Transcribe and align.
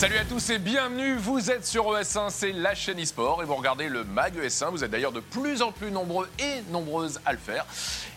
Salut 0.00 0.16
à 0.16 0.24
tous 0.24 0.48
et 0.48 0.58
bienvenue, 0.58 1.16
vous 1.16 1.50
êtes 1.50 1.66
sur 1.66 1.92
ES1, 1.92 2.30
c'est 2.30 2.52
la 2.52 2.74
chaîne 2.74 2.98
e-sport. 2.98 3.42
Et 3.42 3.44
vous 3.44 3.54
regardez 3.54 3.90
le 3.90 4.02
MAG 4.02 4.34
ES1, 4.34 4.70
vous 4.70 4.82
êtes 4.82 4.90
d'ailleurs 4.90 5.12
de 5.12 5.20
plus 5.20 5.60
en 5.60 5.72
plus 5.72 5.90
nombreux 5.90 6.26
et 6.38 6.62
nombreuses 6.70 7.20
à 7.26 7.32
le 7.32 7.38
faire. 7.38 7.66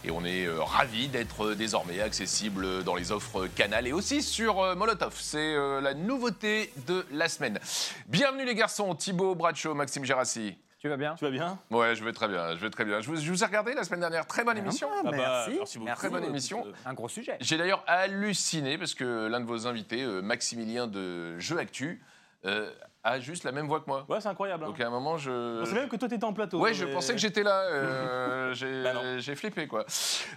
Et 0.06 0.10
on 0.10 0.24
est 0.24 0.46
euh, 0.46 0.64
ravis 0.64 1.10
d'être 1.10 1.48
euh, 1.48 1.56
désormais 1.56 2.00
accessible 2.00 2.86
dans 2.86 2.96
les 2.96 3.12
offres 3.12 3.48
Canal 3.48 3.86
et 3.86 3.92
aussi 3.92 4.22
sur 4.22 4.62
euh, 4.62 4.76
Molotov, 4.76 5.14
c'est 5.20 5.58
la 5.82 5.94
nouveauté 5.94 6.72
de 6.88 7.06
la 7.12 7.28
semaine. 7.28 7.60
Bienvenue 8.08 8.46
les 8.46 8.56
garçons, 8.56 8.96
Thibaut 8.96 9.36
Bracho, 9.36 9.74
Maxime 9.74 10.06
Gérassi. 10.06 10.56
Tu 10.84 10.90
vas 10.90 10.98
bien 10.98 11.16
Tu 11.16 11.24
vas 11.24 11.32
bien 11.32 11.58
Ouais, 11.72 11.96
je 11.96 12.04
vais 12.04 12.12
très 12.12 12.28
bien, 12.28 12.56
je 12.56 12.60
vais 12.60 12.70
très 12.70 12.84
bien. 12.84 13.00
Je 13.00 13.08
vous, 13.08 13.16
je 13.16 13.32
vous 13.32 13.42
ai 13.42 13.46
regardé 13.46 13.74
la 13.74 13.86
semaine 13.86 14.02
dernière, 14.02 14.28
très 14.28 14.44
bonne 14.44 14.58
émission. 14.58 14.90
Ah, 14.92 14.98
Ah 15.00 15.12
bah, 15.12 15.16
merci. 15.18 15.56
merci 15.58 15.80
beaucoup. 15.80 15.94
Très 15.96 16.10
bonne 16.10 16.26
émission. 16.26 16.68
Un 16.86 16.94
gros 16.94 17.08
sujet. 17.08 17.38
J'ai 17.40 17.58
d'ailleurs 17.58 17.86
halluciné 17.88 18.78
parce 18.78 18.94
que 18.94 19.28
l'un 19.28 19.40
de 19.40 19.46
vos 19.46 19.66
invités, 19.66 20.04
euh, 20.04 20.22
Maximilien 20.22 20.88
de 20.88 21.40
Jeux 21.40 21.58
Actu, 21.58 22.04
euh, 22.44 22.70
a 23.04 23.20
juste 23.20 23.44
la 23.44 23.52
même 23.52 23.68
voix 23.68 23.82
que 23.82 23.88
moi. 23.88 24.06
Ouais, 24.08 24.22
c'est 24.22 24.30
incroyable. 24.30 24.64
hein. 24.64 24.68
Donc 24.68 24.80
à 24.80 24.88
un 24.88 24.90
moment, 24.90 25.18
je. 25.18 25.62
On 25.62 25.66
sait 25.66 25.74
même 25.74 25.90
que 25.90 25.96
toi, 25.98 26.08
t'étais 26.08 26.24
en 26.24 26.34
plateau. 26.34 26.60
Ouais, 26.60 26.70
hein, 26.70 26.74
je 26.74 26.86
pensais 26.86 27.14
que 27.14 27.20
j'étais 27.20 27.44
là. 27.44 27.60
euh, 27.64 28.54
j'ai 28.54 28.84
Bah 28.84 29.18
j'ai 29.20 29.36
flippé, 29.36 29.68
quoi. 29.68 29.86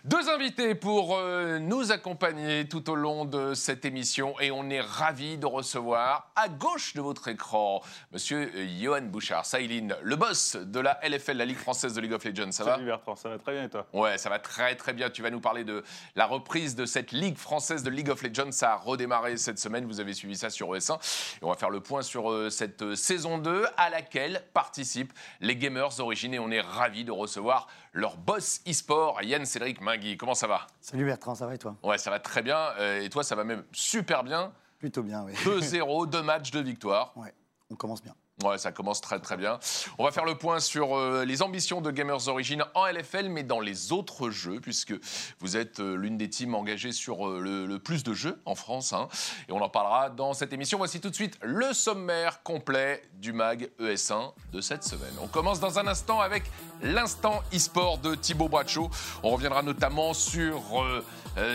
Deux 0.05 0.29
invités 0.29 0.75
pour 0.75 1.17
euh, 1.17 1.59
nous 1.59 1.93
accompagner 1.93 2.67
tout 2.69 2.91
au 2.91 2.95
long 2.95 3.25
de 3.25 3.55
cette 3.55 3.85
émission 3.85 4.39
et 4.41 4.51
on 4.51 4.69
est 4.71 4.81
ravis 4.81 5.39
de 5.39 5.47
recevoir 5.47 6.31
à 6.35 6.49
gauche 6.49 6.95
de 6.95 7.01
votre 7.01 7.29
écran 7.29 7.83
Monsieur 8.13 8.51
euh, 8.55 8.67
Johan 8.81 9.03
Bouchard, 9.03 9.47
Saïline, 9.47 9.95
le 10.03 10.17
boss 10.17 10.57
de 10.57 10.81
la 10.81 10.99
LFL, 11.07 11.37
la 11.37 11.45
Ligue 11.45 11.59
française 11.59 11.95
de 11.95 12.01
League 12.01 12.13
of 12.13 12.25
Legends. 12.25 12.53
Ça 12.53 12.65
va 12.65 12.73
Salut 12.75 12.87
Bertrand, 12.87 13.17
ça 13.17 13.29
va 13.29 13.39
très 13.39 13.53
bien 13.53 13.65
et 13.65 13.69
toi? 13.69 13.87
Ouais, 13.93 14.19
ça 14.19 14.29
va 14.29 14.39
très 14.39 14.75
très 14.75 14.93
bien. 14.93 15.11
Tu 15.11 15.23
vas 15.23 15.31
nous 15.31 15.41
parler 15.41 15.65
de 15.65 15.85
la 16.17 16.27
reprise 16.27 16.75
de 16.75 16.85
cette 16.87 17.13
Ligue 17.13 17.37
française 17.39 17.83
de 17.83 17.91
League 17.91 18.11
of 18.11 18.23
Legends. 18.23 18.51
Ça 18.53 18.73
a 18.73 18.77
redémarré 18.77 19.37
cette 19.37 19.59
semaine. 19.59 19.87
Vous 19.87 20.01
avez 20.01 20.15
suivi 20.15 20.37
ça 20.37 20.51
sur 20.51 20.75
ES1. 20.75 20.95
Et 20.97 21.45
on 21.45 21.49
va 21.51 21.57
faire 21.57 21.71
le 21.71 21.81
point 21.81 22.03
sur 22.03 22.31
euh, 22.33 22.51
cette 22.57 22.83
euh, 22.83 22.97
saison 22.97 23.39
2 23.39 23.67
à 23.77 23.91
laquelle 23.91 24.43
participent 24.53 25.13
les 25.41 25.57
gamers 25.57 25.91
d'origine. 25.97 26.35
Et 26.35 26.39
on 26.39 26.51
est 26.51 26.61
ravis 26.61 27.05
de 27.05 27.13
recevoir 27.13 27.69
leur 27.93 28.17
boss 28.17 28.61
e-sport, 28.67 29.23
Yann 29.23 29.45
Cédric 29.45 29.81
Mingui. 29.81 30.17
Comment 30.17 30.35
ça 30.35 30.47
va? 30.47 30.67
Salut 30.81 31.05
Bertrand, 31.05 31.35
ça 31.35 31.47
va 31.47 31.55
et 31.55 31.59
toi? 31.59 31.77
Ouais, 31.83 31.99
ça 31.99 32.11
va 32.11 32.19
très 32.19 32.43
bien. 32.43 32.59
Euh, 32.79 33.03
et 33.03 33.09
toi, 33.09 33.23
ça 33.23 33.37
va 33.37 33.45
même 33.45 33.65
super 33.73 34.25
bien? 34.25 34.53
Plutôt 34.79 35.03
bien, 35.03 35.23
oui. 35.25 35.33
2-0, 35.45 36.09
deux 36.11 36.23
matchs, 36.23 36.51
deux 36.51 36.63
victoires. 36.63 37.13
Ouais, 37.17 37.33
on 37.71 37.77
commence 37.77 38.03
bien. 38.03 38.15
Ouais, 38.45 38.59
ça 38.59 38.71
commence 38.71 39.01
très 39.01 39.19
très 39.19 39.39
bien. 39.39 39.59
On 39.97 40.05
va 40.05 40.11
faire 40.11 40.27
le 40.27 40.35
point 40.35 40.61
sur 40.61 40.95
euh, 40.95 41.25
les 41.25 41.41
ambitions 41.41 41.81
de 41.81 41.91
Gamers 41.91 42.29
Origin 42.29 42.63
en 42.75 42.85
LFL, 42.85 43.31
mais 43.31 43.43
dans 43.43 43.61
les 43.61 43.93
autres 43.93 44.29
jeux, 44.29 44.61
puisque 44.61 44.93
vous 45.41 45.57
êtes 45.57 45.81
euh, 45.81 45.97
l'une 45.97 46.19
des 46.19 46.29
teams 46.29 46.55
engagées 46.55 46.93
sur 46.93 47.27
euh, 47.27 47.67
le, 47.67 47.79
plus 47.79 48.05
de 48.05 48.13
jeux 48.13 48.39
en 48.45 48.55
France. 48.55 48.93
hein. 48.93 49.09
et 49.49 49.53
on 49.53 49.63
en 49.63 49.71
parlera 49.71 50.11
dans 50.11 50.35
cette 50.35 50.53
émission. 50.53 50.77
Voici 50.77 51.01
tout 51.01 51.09
de 51.09 51.15
suite 51.15 51.39
le 51.41 51.73
sommaire 51.73 52.43
complet 52.43 53.03
du 53.15 53.33
MAG 53.33 53.71
ES1 53.81 54.35
de 54.53 54.61
cette 54.61 54.85
semaine. 54.85 55.15
On 55.23 55.29
commence 55.29 55.59
dans 55.59 55.79
un 55.79 55.87
instant 55.87 56.21
avec 56.21 56.43
l'instant 56.83 57.43
e-sport 57.55 57.97
de 57.97 58.15
Thibaut 58.17 58.51
Bracho. 58.51 58.91
On 59.23 59.31
reviendra 59.31 59.63
notamment 59.63 60.13
sur 60.13 60.63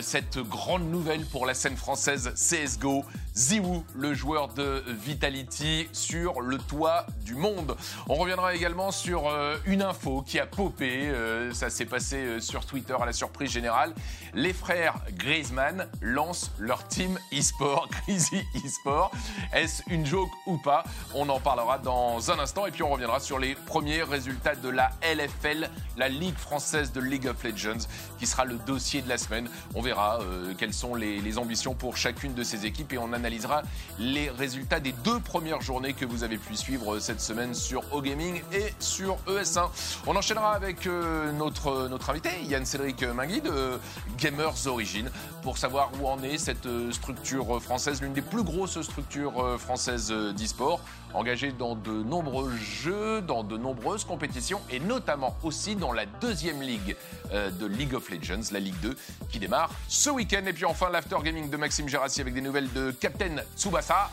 cette 0.02 0.40
grande 0.40 0.90
nouvelle 0.90 1.26
pour 1.28 1.46
la 1.46 1.54
scène 1.54 1.78
française 1.78 2.34
CSGO. 2.36 3.06
Ziwoo, 3.34 3.86
le 3.96 4.14
joueur 4.14 4.50
de 4.50 4.84
Vitality, 4.88 5.88
sur 5.94 6.42
le 6.42 6.58
toit 6.58 7.06
du 7.24 7.34
monde. 7.36 7.78
On 8.10 8.16
reviendra 8.16 8.54
également 8.56 8.92
sur 8.92 9.30
euh, 9.30 9.56
une 9.66 9.82
info 9.82 10.22
qui 10.22 10.38
a 10.38 10.46
popé. 10.46 11.08
euh, 11.08 11.54
ça 11.54 11.70
s'est 11.70 11.86
passé 11.86 12.18
euh, 12.18 12.40
sur 12.42 12.66
Twitter 12.66 12.96
à 13.00 13.06
la 13.06 13.14
surprise 13.14 13.50
générale. 13.50 13.94
Les 14.34 14.52
frères 14.52 14.96
Griezmann 15.14 15.88
lancent 16.02 16.52
leur 16.59 16.86
team 16.90 17.18
e-sport, 17.32 17.88
Crazy 18.06 18.44
e-sport. 18.66 19.12
Est-ce 19.54 19.82
une 19.88 20.06
joke 20.06 20.32
ou 20.46 20.58
pas? 20.58 20.84
On 21.16 21.30
en 21.30 21.40
parlera 21.40 21.78
dans 21.78 22.31
un 22.31 22.40
instant. 22.40 22.66
Et 22.66 22.72
puis 22.72 22.84
on 22.84 22.90
reviendra 22.90 23.22
sur 23.22 23.40
les 23.40 23.56
premiers 23.56 24.03
résultats 24.03 24.56
de 24.56 24.68
la 24.68 24.92
LFL, 25.03 25.69
la 25.96 26.09
Ligue 26.09 26.38
française 26.38 26.92
de 26.92 27.00
League 27.00 27.28
of 27.28 27.42
Legends, 27.46 27.88
qui 28.19 28.28
sera 28.28 28.44
le 28.44 28.58
dossier 28.58 29.02
de 29.02 29.08
la 29.08 29.18
semaine. 29.18 29.50
On 29.74 29.81
verra 29.81 30.19
quelles 30.58 30.74
sont 30.74 30.96
les, 30.96 31.22
les 31.22 31.38
ambitions 31.38 31.74
pour 31.74 31.96
chacune 31.96 32.34
de 32.34 32.44
ces 32.44 32.66
équipes 32.66 32.92
et 32.92 32.98
on 32.98 33.13
analysera 33.31 33.64
les 33.97 34.30
résultats 34.30 34.80
des 34.80 34.92
deux 34.92 35.19
premières 35.19 35.62
journées 35.62 35.94
que 35.94 36.06
vous 36.06 36.24
avez 36.24 36.38
pu 36.38 36.56
suivre 36.56 37.00
cette 37.00 37.22
semaine 37.22 37.53
sur 37.53 37.81
O-Gaming 37.94 38.42
et 38.52 38.74
sur 38.80 39.18
ES1. 39.28 39.69
On 40.06 40.16
enchaînera 40.16 40.53
avec 40.53 40.86
euh, 40.86 41.31
notre, 41.31 41.88
notre 41.88 42.09
invité, 42.09 42.30
Yann 42.44 42.66
Cédric 42.66 43.03
Mingui 43.03 43.42
de 43.42 43.80
Gamers 44.18 44.68
Origin, 44.68 45.09
pour 45.44 45.58
savoir 45.58 45.92
où 46.00 46.08
en 46.08 46.22
est 46.24 46.38
cette 46.38 46.66
euh, 46.66 46.92
structure 46.92 47.62
française, 47.62 48.02
l'une 48.02 48.14
des 48.14 48.22
plus 48.22 48.44
grosses 48.44 48.81
structures 48.81 49.40
euh, 49.40 49.58
françaises 49.58 50.12
euh, 50.12 50.34
d'e-sport, 50.34 50.81
engagée 51.14 51.52
dans 51.52 51.76
de 51.76 51.92
nombreux 51.92 52.52
jeux, 52.58 53.22
dans 53.22 53.44
de 53.44 53.58
nombreuses 53.58 54.04
compétitions 54.04 54.62
et 54.70 54.80
notamment 54.80 55.36
aussi 55.44 55.76
dans 55.76 55.92
la 55.92 56.06
deuxième 56.06 56.62
ligue 56.62 56.96
euh, 57.32 57.50
de 57.52 57.66
League 57.66 57.94
of 57.94 58.10
Legends, 58.10 58.52
la 58.52 58.60
Ligue 58.60 58.80
2, 58.82 58.96
qui 59.30 59.40
démarre 59.40 59.72
ce 59.88 60.10
week-end. 60.10 60.44
Et 60.46 60.54
puis 60.54 60.66
enfin, 60.66 60.90
l'after 60.90 61.18
gaming 61.24 61.50
de 61.50 61.58
Maxime 61.58 61.88
Gérassi 61.88 62.22
avec 62.22 62.34
des 62.34 62.42
nouvelles 62.42 62.72
de 62.74 62.92
Captain 62.92 63.36
Tsubasa, 63.56 64.10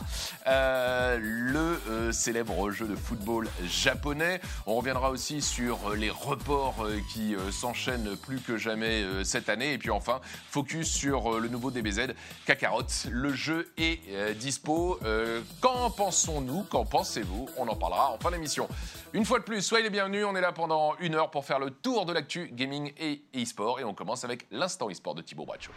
euh, 0.47 1.17
le 1.19 1.81
euh, 1.89 2.11
célèbre 2.11 2.71
jeu 2.71 2.87
de 2.87 2.95
football 2.95 3.47
japonais. 3.65 4.41
On 4.65 4.75
reviendra 4.75 5.11
aussi 5.11 5.41
sur 5.41 5.95
les 5.95 6.09
reports 6.09 6.87
qui 7.13 7.35
s'enchaînent 7.51 8.15
plus 8.17 8.39
que 8.39 8.57
jamais 8.57 9.03
cette 9.23 9.49
année. 9.49 9.73
Et 9.73 9.77
puis 9.77 9.89
enfin, 9.89 10.19
focus 10.49 10.87
sur 10.87 11.39
le 11.39 11.47
nouveau 11.47 11.71
DBZ 11.71 12.13
Kakarot. 12.45 12.83
Le 13.09 13.33
jeu 13.33 13.71
est 13.77 13.99
dispo. 14.35 14.99
Qu'en 15.61 15.89
pensons-nous? 15.89 16.63
Pensez-vous 16.89 17.47
On 17.57 17.67
en 17.67 17.75
parlera 17.75 18.11
en 18.11 18.17
fin 18.17 18.31
d'émission. 18.31 18.67
Une 19.13 19.25
fois 19.25 19.39
de 19.39 19.43
plus, 19.43 19.61
soyez 19.61 19.83
les 19.83 19.89
bienvenus. 19.89 20.25
On 20.25 20.35
est 20.35 20.41
là 20.41 20.51
pendant 20.51 20.95
une 20.99 21.15
heure 21.15 21.31
pour 21.31 21.45
faire 21.45 21.59
le 21.59 21.71
tour 21.71 22.05
de 22.05 22.13
l'actu 22.13 22.49
gaming 22.51 22.91
et 22.97 23.21
e-sport. 23.35 23.79
Et 23.79 23.83
on 23.83 23.93
commence 23.93 24.23
avec 24.23 24.47
l'instant 24.51 24.89
e-sport 24.89 25.15
de 25.15 25.21
Thibaut 25.21 25.45
Bracho. 25.45 25.71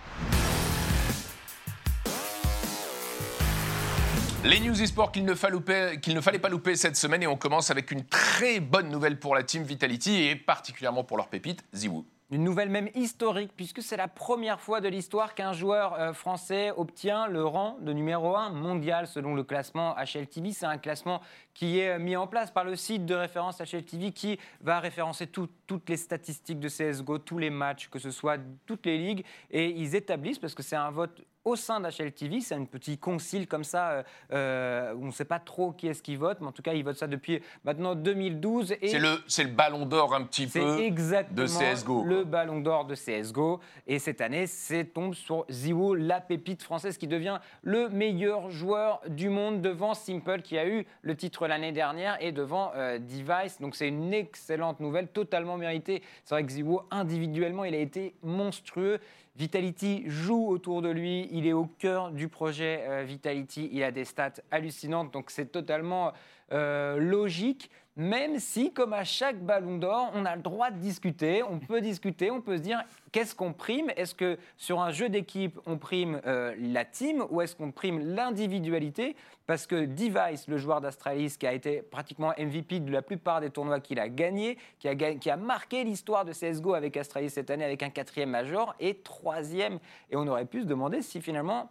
Les 4.45 4.59
news 4.59 4.83
e-sport 4.83 5.13
qu'il 5.13 5.25
ne, 5.25 5.35
ne 5.35 6.21
fallait 6.21 6.39
pas 6.41 6.49
louper 6.49 6.75
cette 6.75 6.97
semaine 6.97 7.23
et 7.23 7.29
on 7.29 7.37
commence 7.37 7.71
avec 7.71 7.93
une 7.93 8.05
très 8.05 8.59
bonne 8.59 8.89
nouvelle 8.89 9.19
pour 9.21 9.37
la 9.37 9.45
team 9.45 9.63
Vitality 9.63 10.25
et 10.25 10.35
particulièrement 10.35 11.05
pour 11.05 11.17
leur 11.17 11.29
pépite, 11.29 11.63
Ziwoo. 11.73 12.05
Une 12.33 12.45
nouvelle 12.45 12.71
même 12.71 12.89
historique, 12.95 13.53
puisque 13.55 13.83
c'est 13.83 13.99
la 13.99 14.09
première 14.09 14.59
fois 14.59 14.81
de 14.81 14.89
l'histoire 14.89 15.35
qu'un 15.35 15.53
joueur 15.53 15.93
euh, 16.01 16.15
français 16.15 16.73
obtient 16.75 17.27
le 17.27 17.45
rang 17.45 17.77
de 17.83 17.93
numéro 17.93 18.35
1 18.37 18.49
mondial 18.49 19.07
selon 19.07 19.35
le 19.35 19.45
classement 19.45 19.95
HLTV. 19.97 20.53
C'est 20.53 20.65
un 20.65 20.79
classement 20.79 21.21
qui 21.53 21.79
est 21.79 21.91
euh, 21.91 21.99
mis 21.99 22.17
en 22.17 22.27
place 22.27 22.51
par 22.51 22.65
le 22.65 22.75
site 22.75 23.05
de 23.05 23.15
référence 23.15 23.59
HLTV 23.61 24.13
qui 24.13 24.39
va 24.63 24.81
référencer 24.81 25.27
tout- 25.27 25.51
toutes 25.67 25.91
les 25.91 25.99
statistiques 25.99 26.59
de 26.59 26.71
CSGO, 26.71 27.19
tous 27.19 27.37
les 27.37 27.51
matchs, 27.51 27.89
que 27.91 27.99
ce 27.99 28.11
soit 28.11 28.39
toutes 28.65 28.87
les 28.87 28.97
ligues. 28.97 29.27
Et 29.51 29.69
ils 29.69 29.95
établissent, 29.95 30.39
parce 30.39 30.55
que 30.55 30.63
c'est 30.63 30.75
un 30.75 30.91
vote 30.91 31.23
au 31.45 31.57
sein 31.57 31.81
d'HLTV, 31.81 32.41
c'est 32.41 32.55
un 32.55 32.65
petit 32.65 32.99
concile 32.99 33.47
comme 33.47 33.65
ça, 33.65 33.91
euh, 33.91 34.03
euh, 34.33 34.95
où 34.95 35.03
on 35.03 35.07
ne 35.07 35.11
sait 35.13 35.25
pas 35.25 35.39
trop 35.39 35.73
qui 35.73 35.89
est-ce 35.89 36.03
qui 36.03 36.17
vote, 36.17 36.39
mais 36.41 36.47
en 36.47 36.53
tout 36.53 36.63
cas, 36.63 36.73
ils 36.73 36.85
votent 36.85 36.97
ça 36.97 37.07
depuis 37.07 37.41
maintenant 37.65 37.95
2012. 37.95 38.75
Et 38.81 38.89
C'est 38.89 38.99
le, 39.45 39.51
ballon 39.51 39.87
d'or 39.87 40.15
un 40.15 40.23
petit 40.23 40.47
peu. 40.47 40.79
exactement 40.79 41.43
de 41.43 41.47
CS:GO, 41.47 42.05
le 42.05 42.25
ballon 42.25 42.61
d'or 42.61 42.85
de 42.85 42.95
CSGO. 42.95 43.61
Et 43.87 43.99
cette 43.99 44.21
année, 44.21 44.47
c'est 44.47 44.85
tombe 44.85 45.15
sur 45.15 45.45
Ziwo, 45.51 45.95
la 45.95 46.21
pépite 46.21 46.63
française 46.63 46.97
qui 46.97 47.07
devient 47.07 47.39
le 47.63 47.89
meilleur 47.89 48.51
joueur 48.51 49.01
du 49.09 49.29
monde 49.29 49.61
devant 49.61 49.95
Simple 49.95 50.43
qui 50.43 50.59
a 50.59 50.67
eu 50.67 50.87
le 51.03 51.17
titre 51.17 51.47
l'année 51.47 51.73
dernière 51.73 52.17
et 52.21 52.33
devant 52.33 52.73
euh, 52.77 52.99
Device. 52.99 53.61
Donc 53.61 53.75
c'est 53.75 53.89
une 53.89 54.15
excellente 54.15 54.81
nouvelle, 54.81 55.09
totalement 55.09 55.57
méritée. 55.57 56.03
C'est 56.25 56.35
vrai 56.35 56.45
que 56.45 56.53
Ziwo, 56.53 56.83
individuellement, 56.91 57.65
il 57.65 57.75
a 57.75 57.79
été 57.79 58.15
monstrueux. 58.23 59.01
Vitality 59.35 60.05
joue 60.07 60.47
autour 60.49 60.83
de 60.83 60.91
lui, 60.91 61.29
il 61.33 61.47
est 61.47 61.55
au 61.55 61.65
cœur 61.65 62.11
du 62.11 62.29
projet 62.29 62.85
euh, 62.87 63.03
Vitality, 63.03 63.71
il 63.73 63.83
a 63.83 63.91
des 63.91 64.05
stats 64.05 64.43
hallucinantes, 64.51 65.11
donc 65.11 65.31
c'est 65.31 65.51
totalement 65.51 66.13
euh, 66.53 66.99
logique, 66.99 67.71
même 67.97 68.39
si, 68.39 68.73
comme 68.73 68.95
à 68.95 69.05
chaque 69.05 69.45
ballon 69.45 69.77
d'or, 69.77 70.11
on 70.15 70.25
a 70.25 70.35
le 70.35 70.41
droit 70.41 70.71
de 70.71 70.79
discuter, 70.79 71.43
on 71.43 71.59
peut 71.59 71.83
discuter, 71.83 72.31
on 72.31 72.41
peut 72.41 72.57
se 72.57 72.63
dire 72.63 72.83
qu'est-ce 73.11 73.35
qu'on 73.35 73.53
prime? 73.53 73.91
Est-ce 73.97 74.15
que 74.15 74.39
sur 74.57 74.81
un 74.81 74.93
jeu 74.93 75.11
d'équipe, 75.11 75.61
on 75.67 75.77
prime 75.77 76.23
euh, 76.27 76.55
la 76.59 76.87
team 76.87 77.23
ou 77.29 77.43
est-ce 77.43 77.55
qu'on 77.55 77.71
prime 77.71 78.15
l'individualité? 78.15 79.15
Parce 79.47 79.67
que 79.67 79.85
Device, 79.85 80.49
le 80.49 80.57
joueur 80.57 80.81
d'Astralis, 80.81 81.37
qui 81.39 81.47
a 81.47 81.53
été 81.53 81.83
pratiquement 81.83 82.33
MVP 82.39 82.81
de 82.81 82.91
la 82.91 83.03
plupart 83.03 83.43
des 83.43 83.51
tournois 83.51 83.81
qu'il 83.81 84.01
a 84.01 84.09
gagnés, 84.09 84.57
qui 84.79 84.89
a, 84.89 84.95
qui 84.95 85.29
a 85.29 85.37
marqué 85.37 85.85
l'histoire 85.85 86.25
de 86.25 86.33
CSGO 86.33 86.73
avec 86.73 86.97
Astralis 86.97 87.29
cette 87.29 87.51
année 87.51 87.65
avec 87.65 87.83
un 87.83 87.91
quatrième 87.91 88.31
major 88.31 88.75
et 88.81 89.03
troisième. 89.03 89.79
Et 90.11 90.17
on 90.17 90.27
aurait 90.29 90.47
pu 90.47 90.63
se 90.63 90.67
demander 90.67 91.03
si 91.03 91.21
finalement 91.21 91.71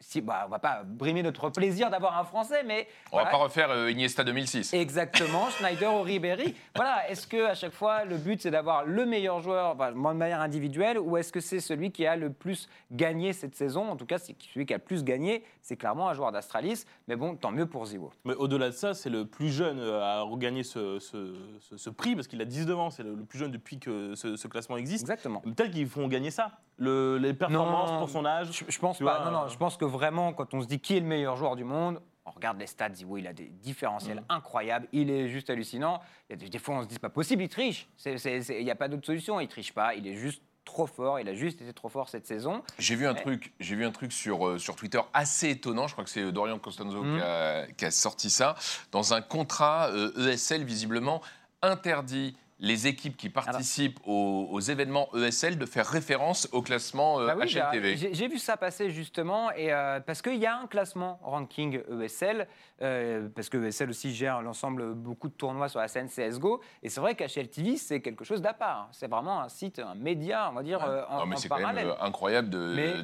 si, 0.00 0.20
bah, 0.20 0.44
on 0.46 0.50
va 0.50 0.58
pas 0.58 0.82
brimer 0.84 1.22
notre 1.22 1.50
plaisir 1.50 1.90
d'avoir 1.90 2.18
un 2.18 2.24
Français, 2.24 2.62
mais 2.64 2.88
on 3.06 3.16
voilà. 3.16 3.26
va 3.26 3.30
pas 3.30 3.44
refaire 3.44 3.70
euh, 3.70 3.90
Iniesta 3.90 4.24
2006. 4.24 4.74
Exactement, 4.74 5.48
Schneider 5.58 5.94
ou 5.94 6.02
Ribéry. 6.02 6.54
Voilà, 6.74 7.08
est-ce 7.10 7.26
que 7.26 7.46
à 7.46 7.54
chaque 7.54 7.72
fois 7.72 8.04
le 8.04 8.16
but 8.16 8.40
c'est 8.42 8.50
d'avoir 8.50 8.84
le 8.84 9.06
meilleur 9.06 9.40
joueur 9.40 9.76
de 9.76 9.92
manière 9.92 10.40
individuelle, 10.40 10.98
ou 10.98 11.16
est-ce 11.16 11.32
que 11.32 11.40
c'est 11.40 11.60
celui 11.60 11.92
qui 11.92 12.06
a 12.06 12.16
le 12.16 12.32
plus 12.32 12.68
gagné 12.90 13.32
cette 13.32 13.54
saison? 13.54 13.88
En 13.88 13.96
tout 13.96 14.06
cas, 14.06 14.18
celui 14.18 14.66
qui 14.66 14.74
a 14.74 14.78
le 14.78 14.82
plus 14.82 15.04
gagné, 15.04 15.44
c'est 15.62 15.76
clairement 15.76 16.08
un 16.08 16.14
joueur 16.14 16.32
d'Astralis. 16.32 16.84
Mais 17.06 17.16
bon, 17.16 17.36
tant 17.36 17.50
mieux 17.50 17.66
pour 17.66 17.86
Zivo. 17.86 18.12
Mais 18.24 18.34
au-delà 18.34 18.70
de 18.70 18.74
ça, 18.74 18.94
c'est 18.94 19.10
le 19.10 19.26
plus 19.26 19.50
jeune 19.50 19.80
à 19.80 20.22
regagner 20.22 20.62
ce, 20.62 20.98
ce, 20.98 21.34
ce, 21.76 21.90
prix 21.90 22.14
parce 22.14 22.26
qu'il 22.26 22.40
a 22.40 22.44
19 22.44 22.78
ans. 22.78 22.90
C'est 22.90 23.02
le, 23.02 23.14
plus 23.16 23.38
jeune 23.38 23.50
depuis 23.50 23.78
que 23.78 24.14
ce, 24.14 24.48
classement 24.48 24.76
existe. 24.76 25.02
Exactement. 25.02 25.40
Peut-être 25.40 25.70
qu'ils 25.70 25.88
font 25.88 26.08
gagner 26.08 26.30
ça. 26.30 26.52
Le, 26.78 27.18
les 27.18 27.34
performances 27.34 27.98
pour 27.98 28.08
son 28.08 28.24
âge. 28.24 28.48
Je, 28.52 28.64
je 28.68 28.78
pense 28.78 28.98
pas. 28.98 29.24
non, 29.24 29.30
non. 29.30 29.48
Je 29.48 29.56
pense 29.56 29.67
que 29.76 29.84
vraiment, 29.84 30.32
quand 30.32 30.54
on 30.54 30.60
se 30.60 30.66
dit 30.66 30.80
qui 30.80 30.96
est 30.96 31.00
le 31.00 31.06
meilleur 31.06 31.36
joueur 31.36 31.56
du 31.56 31.64
monde, 31.64 32.00
on 32.24 32.30
regarde 32.30 32.58
les 32.58 32.66
stats, 32.66 32.90
il 33.16 33.26
a 33.26 33.32
des 33.32 33.48
différentiels 33.48 34.20
mm. 34.20 34.24
incroyables, 34.28 34.88
il 34.92 35.10
est 35.10 35.28
juste 35.28 35.50
hallucinant. 35.50 36.00
Il 36.28 36.40
y 36.40 36.46
a 36.46 36.48
des, 36.48 36.58
fois, 36.58 36.76
on 36.76 36.82
se 36.82 36.88
dit, 36.88 36.94
c'est 36.94 37.00
pas 37.00 37.08
possible, 37.08 37.42
il 37.42 37.48
triche. 37.48 37.88
Il 38.04 38.64
n'y 38.64 38.70
a 38.70 38.74
pas 38.74 38.88
d'autre 38.88 39.06
solution, 39.06 39.40
il 39.40 39.48
triche 39.48 39.72
pas, 39.72 39.94
il 39.94 40.06
est 40.06 40.14
juste 40.14 40.42
trop 40.64 40.86
fort, 40.86 41.18
il 41.18 41.28
a 41.28 41.34
juste 41.34 41.62
été 41.62 41.72
trop 41.72 41.88
fort 41.88 42.10
cette 42.10 42.26
saison. 42.26 42.62
J'ai 42.78 42.94
vu 42.94 43.06
un 43.06 43.14
truc, 43.14 43.54
j'ai 43.58 43.74
vu 43.74 43.86
un 43.86 43.90
truc 43.90 44.12
sur, 44.12 44.46
euh, 44.46 44.58
sur 44.58 44.76
Twitter 44.76 45.00
assez 45.14 45.50
étonnant, 45.50 45.86
je 45.86 45.94
crois 45.94 46.04
que 46.04 46.10
c'est 46.10 46.30
Dorian 46.30 46.58
Costanzo 46.58 47.00
qui, 47.00 47.20
a, 47.22 47.66
mm. 47.66 47.72
qui, 47.72 47.84
a, 47.86 47.90
sorti 47.90 48.28
ça, 48.28 48.54
dans 48.92 49.14
un 49.14 49.22
contrat 49.22 49.90
ESL 50.18 50.60
euh, 50.60 50.64
e 50.64 50.66
visiblement 50.66 51.22
interdit 51.62 52.36
les 52.60 52.88
équipes 52.88 53.16
qui 53.16 53.28
participent 53.28 54.00
aux, 54.04 54.60
événements 54.60 55.08
ESL 55.14 55.58
de 55.58 55.66
faire 55.66 55.86
référence 55.86 56.48
au 56.52 56.60
classement 56.60 57.20
euh, 57.20 57.34
bah 57.34 57.44
HLTV. 57.44 57.96
J'ai 58.12 58.28
vu 58.28 58.38
ça 58.38 58.56
passer 58.56 58.90
justement, 58.90 59.52
et, 59.52 59.72
euh, 59.72 60.00
parce 60.00 60.20
qu'il 60.22 60.36
y 60.36 60.46
a 60.46 60.58
un 60.58 60.66
classement 60.66 61.20
ranking 61.22 61.80
ESL, 62.02 62.48
euh, 62.82 63.28
parce 63.34 63.48
que 63.48 63.64
ESL 63.64 63.90
aussi 63.90 64.12
gère 64.12 64.42
l'ensemble, 64.42 64.94
beaucoup 64.94 65.28
de 65.28 65.34
tournois 65.34 65.68
sur 65.68 65.78
la 65.78 65.86
scène 65.86 66.08
CSGO, 66.08 66.60
et 66.82 66.88
c'est 66.88 67.00
vrai 67.00 67.14
qu'HLTV, 67.14 67.76
c'est 67.76 68.00
quelque 68.00 68.24
chose 68.24 68.42
d'à 68.42 68.54
part. 68.54 68.88
C'est 68.90 69.08
vraiment 69.08 69.40
un 69.40 69.48
site, 69.48 69.78
un 69.78 69.94
média, 69.94 70.48
on 70.50 70.54
va 70.54 70.62
dire, 70.64 70.80
en, 71.08 71.26
mais 71.26 71.36
C'est 71.36 71.48
quand 71.48 71.72
même 71.72 71.94
incroyable 72.00 72.48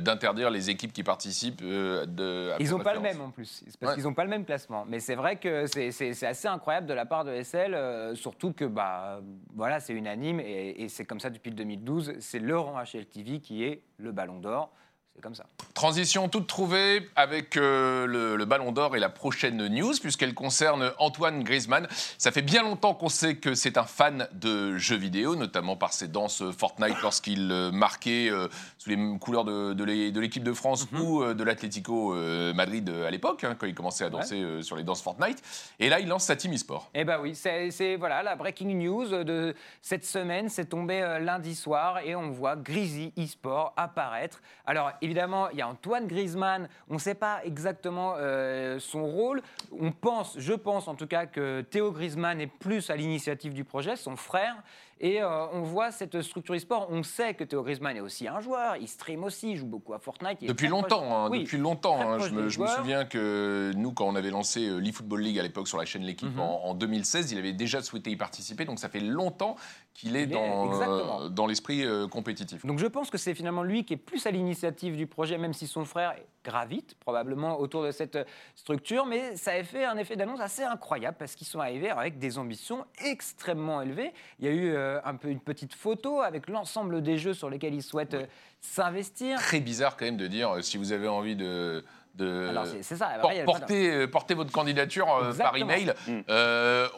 d'interdire 0.02 0.50
les 0.50 0.70
équipes 0.70 0.92
qui 0.92 1.04
participent 1.04 1.62
de. 1.62 2.52
Ils 2.58 2.70
n'ont 2.70 2.80
pas 2.80 2.94
le 2.94 3.00
même 3.00 3.20
en 3.20 3.30
plus, 3.30 3.64
parce 3.80 3.94
qu'ils 3.94 4.04
n'ont 4.04 4.14
pas 4.14 4.24
le 4.24 4.30
même 4.30 4.44
classement. 4.44 4.84
Mais 4.88 4.98
c'est 4.98 5.14
vrai 5.14 5.36
que 5.36 5.66
c'est 5.66 6.26
assez 6.26 6.48
incroyable 6.48 6.86
de 6.88 6.94
la 6.94 7.06
part 7.06 7.24
de 7.24 7.30
ESL, 7.30 8.16
surtout 8.16 8.52
que 8.52 8.64
bah, 8.64 9.20
voilà, 9.54 9.80
c'est 9.80 9.92
unanime 9.92 10.40
et, 10.40 10.88
c'est 10.88 11.04
comme 11.04 11.20
ça 11.20 11.30
depuis 11.30 11.50
le 11.50 11.56
2012. 11.56 12.14
C'est 12.20 12.38
le 12.38 12.58
rang 12.58 12.80
HLTV 12.80 13.40
qui 13.40 13.64
est 13.64 13.82
le 13.98 14.12
Ballon 14.12 14.40
d'Or. 14.40 14.72
C'est 15.14 15.22
comme 15.22 15.34
ça. 15.34 15.46
Transition 15.74 16.28
toute 16.28 16.48
trouvée 16.48 17.08
avec 17.14 17.56
euh, 17.56 18.06
le, 18.06 18.44
Ballon 18.44 18.72
d'Or 18.72 18.96
et 18.96 18.98
la 18.98 19.08
prochaine 19.08 19.68
news, 19.68 19.92
puisqu'elle 20.00 20.34
concerne 20.34 20.92
Antoine 20.98 21.44
Griezmann. 21.44 21.86
Ça 22.18 22.32
fait 22.32 22.42
bien 22.42 22.62
longtemps 22.64 22.94
qu'on 22.94 23.08
sait 23.08 23.36
que 23.36 23.54
c'est 23.54 23.78
un 23.78 23.84
fan 23.84 24.28
de 24.32 24.76
jeux 24.76 24.96
vidéo, 24.96 25.36
notamment 25.36 25.76
par 25.76 25.92
ses 25.92 26.08
danses 26.08 26.42
Fortnite 26.50 27.00
lorsqu'il 27.00 27.50
euh, 27.52 27.70
marquait 27.70 28.28
euh, 28.28 28.48
sous 28.78 28.90
les 28.90 29.18
couleurs 29.20 29.44
de, 29.44 29.84
l'équipe 30.20 30.42
de 30.42 30.52
France 30.52 30.90
mhm. 30.90 31.00
ou 31.00 31.34
de 31.34 31.44
l'Atlético 31.44 32.14
Madrid 32.54 32.88
à 32.88 33.10
l'époque, 33.10 33.44
hein, 33.44 33.56
quand 33.58 33.66
il 33.66 33.74
commençait 33.74 34.04
à 34.04 34.10
danser 34.10 34.62
sur 34.62 34.76
les 34.76 34.82
danses 34.82 35.02
Fortnite. 35.02 35.42
Et 35.78 35.88
là, 35.88 36.00
il 36.00 36.08
lance 36.08 36.24
sa 36.24 36.34
team 36.34 36.52
e-sport. 36.52 36.90
Eh 36.94 37.04
bien 37.04 37.20
oui, 37.20 37.34
c'est 37.34 37.96
voilà, 37.96 38.22
la 38.22 38.34
breaking 38.34 38.74
news 38.74 39.24
de 39.24 39.54
cette 39.80 40.04
semaine. 40.04 40.48
C'est 40.48 40.66
tombé 40.66 41.18
lundi 41.20 41.54
soir 41.54 41.98
et 41.98 42.16
on 42.16 42.30
voit 42.30 42.56
Grizzly 42.56 43.12
e-sport 43.18 43.72
apparaître. 43.76 44.40
Alors, 44.66 44.92
évidemment, 45.04 45.50
il 45.50 45.58
y 45.58 45.62
a 45.62 45.68
Antoine 45.68 46.06
Griezmann. 46.06 46.68
On 46.88 46.94
ne 46.94 46.98
sait 46.98 47.14
pas 47.14 47.40
exactement 47.44 48.14
euh, 48.16 48.78
son 48.78 49.04
rôle. 49.04 49.42
On 49.78 49.92
pense, 49.92 50.36
je 50.38 50.54
pense 50.54 50.88
en 50.88 50.94
tout 50.94 51.06
cas, 51.06 51.26
que 51.26 51.60
Théo 51.60 51.92
Griezmann 51.92 52.40
est 52.40 52.46
plus 52.46 52.90
à 52.90 52.96
l'initiative 52.96 53.54
du 53.54 53.64
projet, 53.64 53.96
son 53.96 54.16
frère. 54.16 54.56
Et 55.00 55.20
euh, 55.20 55.46
on 55.52 55.62
voit 55.62 55.90
cette 55.90 56.22
structure 56.22 56.54
e-sport. 56.54 56.88
On 56.90 57.02
sait 57.02 57.34
que 57.34 57.44
Théo 57.44 57.62
Griezmann 57.62 57.96
est 57.96 58.00
aussi 58.00 58.28
un 58.28 58.40
joueur. 58.40 58.76
Il 58.76 58.88
stream 58.88 59.24
aussi, 59.24 59.52
il 59.52 59.56
joue 59.56 59.66
beaucoup 59.66 59.92
à 59.92 59.98
Fortnite. 59.98 60.44
Depuis 60.44 60.68
longtemps, 60.68 61.26
hein, 61.26 61.30
depuis 61.30 61.58
longtemps. 61.58 62.00
Hein. 62.00 62.18
je, 62.20 62.30
me, 62.30 62.48
souviens 62.48 63.04
que 63.04 63.72
nous, 63.76 63.92
quand 63.92 64.06
on 64.06 64.14
avait 64.14 64.30
lancé 64.30 64.68
euh, 64.68 64.78
l'eFootball 64.78 65.20
League 65.20 65.38
à 65.38 65.42
l'époque 65.42 65.68
sur 65.68 65.78
la 65.78 65.84
chaîne 65.84 66.02
L'équipe 66.04 66.34
mhm. 66.34 66.40
en, 66.40 66.74
2016, 66.74 67.32
il 67.32 67.38
avait 67.38 67.52
déjà 67.52 67.82
souhaité 67.82 68.10
y 68.10 68.16
participer. 68.16 68.64
Donc 68.64 68.78
ça 68.78 68.88
fait 68.88 69.00
longtemps 69.00 69.56
qu'il 69.94 70.16
est, 70.16 70.26
dans, 70.26 70.80
euh, 70.80 71.28
dans 71.28 71.46
l'esprit 71.46 71.84
compétitif. 72.10 72.64
Donc 72.64 72.78
je 72.78 72.86
pense 72.86 73.10
que 73.10 73.18
c'est 73.18 73.34
finalement 73.34 73.62
lui 73.62 73.84
qui 73.84 73.94
est 73.94 73.98
plus 73.98 74.26
à 74.26 74.30
l'initiative 74.30 74.96
du 74.96 75.06
projet, 75.06 75.38
même 75.38 75.52
si 75.52 75.66
son 75.66 75.84
frère 75.84 76.14
gravite 76.44 76.94
probablement 77.00 77.58
autour 77.58 77.82
de 77.84 77.90
cette 77.90 78.18
structure. 78.54 79.06
Mais 79.06 79.36
ça 79.36 79.52
a 79.52 79.62
fait 79.64 79.84
un 79.84 79.96
effet 79.96 80.16
d'annonce 80.16 80.40
assez 80.40 80.62
incroyable 80.62 81.16
parce 81.18 81.34
qu'ils 81.34 81.46
sont 81.46 81.60
arrivés 81.60 81.90
avec 81.90 82.18
des 82.18 82.38
ambitions 82.38 82.84
extrêmement 83.04 83.82
élevées. 83.82 84.12
Il 84.38 84.46
y 84.46 84.48
a 84.48 84.52
eu 84.52 84.72
euh, 84.72 85.00
un 85.04 85.16
peu 85.16 85.28
une 85.28 85.40
petite 85.40 85.74
photo 85.74 86.20
avec 86.20 86.48
l'ensemble 86.48 87.02
des 87.02 87.18
jeux 87.18 87.34
sur 87.34 87.50
lesquels 87.50 87.74
ils 87.74 87.82
souhaitent 87.82 88.14
euh, 88.14 88.26
s'investir. 88.60 89.38
Très 89.38 89.60
bizarre 89.60 89.96
quand 89.96 90.04
même 90.04 90.16
de 90.16 90.26
dire 90.26 90.50
euh, 90.50 90.62
si 90.62 90.76
vous 90.76 90.92
avez 90.92 91.08
envie 91.08 91.36
de 91.36 91.84
de 92.14 92.50
ça. 92.80 93.18
porter, 93.44 94.06
porter, 94.06 94.34
votre 94.34 94.52
candidature 94.52 95.06
par 95.38 95.56
email. 95.56 95.92
Mm. 96.06 96.20